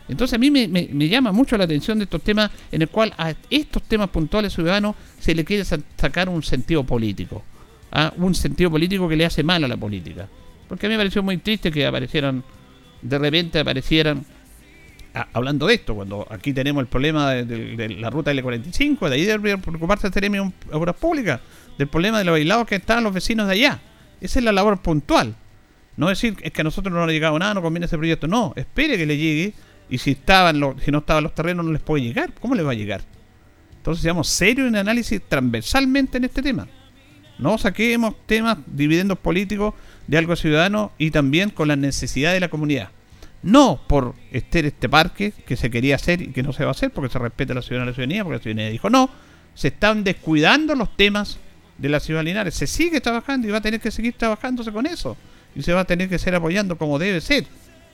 Entonces 0.08 0.34
a 0.34 0.38
mí 0.38 0.50
me, 0.50 0.66
me- 0.66 0.88
me 0.92 1.08
llama 1.08 1.30
mucho 1.30 1.56
la 1.56 1.62
atención 1.64 1.96
de 1.98 2.04
estos 2.04 2.22
temas 2.22 2.50
en 2.72 2.82
el 2.82 2.88
cual 2.88 3.14
a 3.16 3.32
estos 3.48 3.84
temas 3.84 4.10
puntuales 4.10 4.52
ciudadanos 4.52 4.96
se 5.20 5.32
le 5.32 5.44
quiere 5.44 5.64
sa- 5.64 5.78
sacar 5.96 6.28
un 6.28 6.42
sentido 6.42 6.82
político. 6.82 7.44
¿ah? 7.92 8.12
Un 8.16 8.34
sentido 8.34 8.68
político 8.68 9.08
que 9.08 9.14
le 9.14 9.24
hace 9.24 9.44
mal 9.44 9.62
a 9.62 9.68
la 9.68 9.76
política. 9.76 10.28
Porque 10.72 10.86
a 10.86 10.88
mí 10.88 10.94
me 10.94 11.00
pareció 11.00 11.22
muy 11.22 11.36
triste 11.36 11.70
que 11.70 11.84
aparecieran, 11.86 12.42
de 13.02 13.18
repente 13.18 13.58
aparecieran, 13.58 14.24
hablando 15.34 15.66
de 15.66 15.74
esto, 15.74 15.94
cuando 15.94 16.26
aquí 16.30 16.54
tenemos 16.54 16.80
el 16.80 16.86
problema 16.86 17.30
de, 17.32 17.44
de- 17.44 17.76
de 17.76 17.88
la 17.90 18.08
ruta 18.08 18.32
L45, 18.32 19.06
de 19.10 19.14
ahí 19.14 19.24
debería 19.26 19.58
preocuparse 19.58 20.06
el 20.06 20.14
Ceremi 20.14 20.38
de 20.38 20.50
Obras 20.72 20.96
Públicas, 20.96 21.40
del 21.76 21.88
problema 21.88 22.18
de 22.20 22.24
los 22.24 22.36
aislados 22.36 22.66
que 22.66 22.76
están 22.76 23.04
los 23.04 23.12
vecinos 23.12 23.48
de 23.48 23.52
allá. 23.52 23.80
Esa 24.22 24.38
es 24.38 24.44
la 24.46 24.52
labor 24.52 24.80
puntual. 24.80 25.34
No 25.98 26.08
decir 26.08 26.36
es 26.40 26.52
que 26.52 26.62
a 26.62 26.64
nosotros 26.64 26.90
no 26.90 27.00
nos 27.00 27.08
ha 27.10 27.12
llegado 27.12 27.38
nada, 27.38 27.52
no 27.52 27.60
conviene 27.60 27.84
ese 27.84 27.98
proyecto. 27.98 28.26
No, 28.26 28.54
espere 28.56 28.96
que 28.96 29.04
le 29.04 29.18
llegue 29.18 29.52
y 29.90 29.98
si 29.98 30.12
estaban 30.12 30.58
los, 30.58 30.82
si 30.82 30.90
no 30.90 31.00
estaban 31.00 31.22
los 31.22 31.34
terrenos 31.34 31.66
no 31.66 31.72
les 31.72 31.82
puede 31.82 32.02
llegar. 32.02 32.32
¿Cómo 32.40 32.54
les 32.54 32.64
va 32.64 32.70
a 32.70 32.74
llegar? 32.74 33.02
Entonces 33.76 34.02
seamos 34.02 34.26
serios 34.26 34.68
en 34.68 34.76
análisis 34.76 35.20
transversalmente 35.28 36.16
en 36.16 36.24
este 36.24 36.40
tema. 36.40 36.66
No 37.38 37.58
saquemos 37.58 38.14
temas, 38.24 38.56
dividendos 38.66 39.18
políticos 39.18 39.74
de 40.06 40.18
algo 40.18 40.36
ciudadano 40.36 40.92
y 40.98 41.10
también 41.10 41.50
con 41.50 41.68
las 41.68 41.78
necesidades 41.78 42.36
de 42.36 42.40
la 42.40 42.48
comunidad. 42.48 42.90
No 43.42 43.80
por 43.86 44.14
este, 44.30 44.66
este 44.66 44.88
parque 44.88 45.32
que 45.46 45.56
se 45.56 45.70
quería 45.70 45.96
hacer 45.96 46.22
y 46.22 46.28
que 46.28 46.42
no 46.42 46.52
se 46.52 46.64
va 46.64 46.70
a 46.70 46.72
hacer 46.72 46.90
porque 46.90 47.12
se 47.12 47.18
respeta 47.18 47.54
la 47.54 47.62
ciudadanía, 47.62 47.90
la 47.90 47.94
ciudadanía, 47.94 48.24
porque 48.24 48.36
la 48.36 48.42
ciudadanía 48.42 48.70
dijo 48.70 48.90
no. 48.90 49.10
Se 49.54 49.68
están 49.68 50.04
descuidando 50.04 50.74
los 50.74 50.96
temas 50.96 51.38
de 51.76 51.88
la 51.88 52.00
ciudad 52.00 52.20
de 52.20 52.24
Linares. 52.24 52.54
Se 52.54 52.66
sigue 52.66 53.00
trabajando 53.00 53.48
y 53.48 53.50
va 53.50 53.58
a 53.58 53.60
tener 53.60 53.80
que 53.80 53.90
seguir 53.90 54.14
trabajándose 54.14 54.72
con 54.72 54.86
eso. 54.86 55.16
Y 55.54 55.62
se 55.62 55.72
va 55.72 55.80
a 55.80 55.84
tener 55.84 56.08
que 56.08 56.18
seguir 56.18 56.36
apoyando 56.36 56.78
como 56.78 56.98
debe 56.98 57.20
ser. 57.20 57.44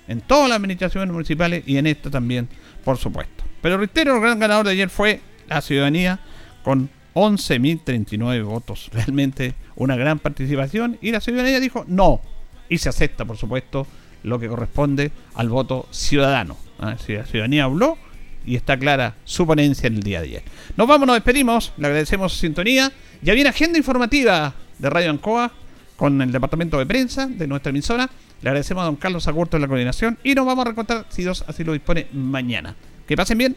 En 0.07 0.21
todas 0.21 0.49
las 0.49 0.57
administraciones 0.57 1.13
municipales 1.13 1.65
y 1.67 1.77
en 1.77 1.87
esta 1.87 2.11
también, 2.11 2.49
por 2.85 2.97
supuesto. 2.97 3.45
Pero 3.61 3.79
reitero, 3.79 4.15
el 4.15 4.21
gran 4.21 4.39
ganador 4.39 4.67
de 4.67 4.73
ayer 4.73 4.89
fue 4.89 5.21
la 5.49 5.61
ciudadanía 5.61 6.21
con 6.63 6.91
11.039 7.19 8.45
votos. 8.45 8.91
Realmente 8.93 9.55
una 9.77 9.97
gran 9.97 10.19
participación. 10.19 10.99
Y 11.01 11.13
la 11.13 11.21
ciudadanía 11.21 11.61
dijo 11.61 11.85
no. 11.89 12.21
Y 12.69 12.79
se 12.79 12.89
acepta, 12.89 13.25
por 13.25 13.37
supuesto, 13.37 13.87
lo 14.23 14.39
que 14.39 14.49
corresponde 14.49 15.11
al 15.35 15.49
voto 15.49 15.89
ciudadano. 15.91 16.57
Ah, 16.79 16.97
si 17.05 17.15
La 17.15 17.27
ciudadanía 17.27 17.65
habló 17.65 17.99
y 18.47 18.57
está 18.57 18.79
clara 18.79 19.17
su 19.25 19.47
ponencia 19.47 19.89
en 19.89 19.97
el 19.97 20.03
día 20.03 20.21
de 20.21 20.29
ayer. 20.29 20.43
Nos 20.77 20.87
vamos, 20.87 21.07
nos 21.07 21.17
despedimos. 21.17 21.73
Le 21.77 21.87
agradecemos 21.87 22.33
su 22.33 22.39
sintonía. 22.39 22.93
Ya 23.23 23.35
viene 23.35 23.51
agenda 23.51 23.79
informativa 23.79 24.55
de 24.79 24.91
Radio 24.91 25.11
Ancoa 25.11 25.53
con 25.97 26.23
el 26.23 26.31
departamento 26.31 26.79
de 26.79 26.87
prensa 26.87 27.27
de 27.27 27.47
nuestra 27.47 27.71
emisora. 27.71 28.09
Le 28.41 28.49
agradecemos 28.49 28.83
a 28.83 28.87
don 28.87 28.97
Carlos 28.97 29.27
Agurto 29.27 29.57
en 29.57 29.63
la 29.63 29.69
coordinación 29.69 30.19
y 30.23 30.35
nos 30.35 30.47
vamos 30.47 30.63
a 30.63 30.65
reencontrar, 30.67 31.07
si 31.09 31.23
Dios 31.23 31.45
así 31.49 31.65
lo 31.65 31.73
dispone, 31.73 32.07
mañana. 32.13 32.77
Que 33.07 33.17
pasen 33.17 33.39
bien. 33.39 33.57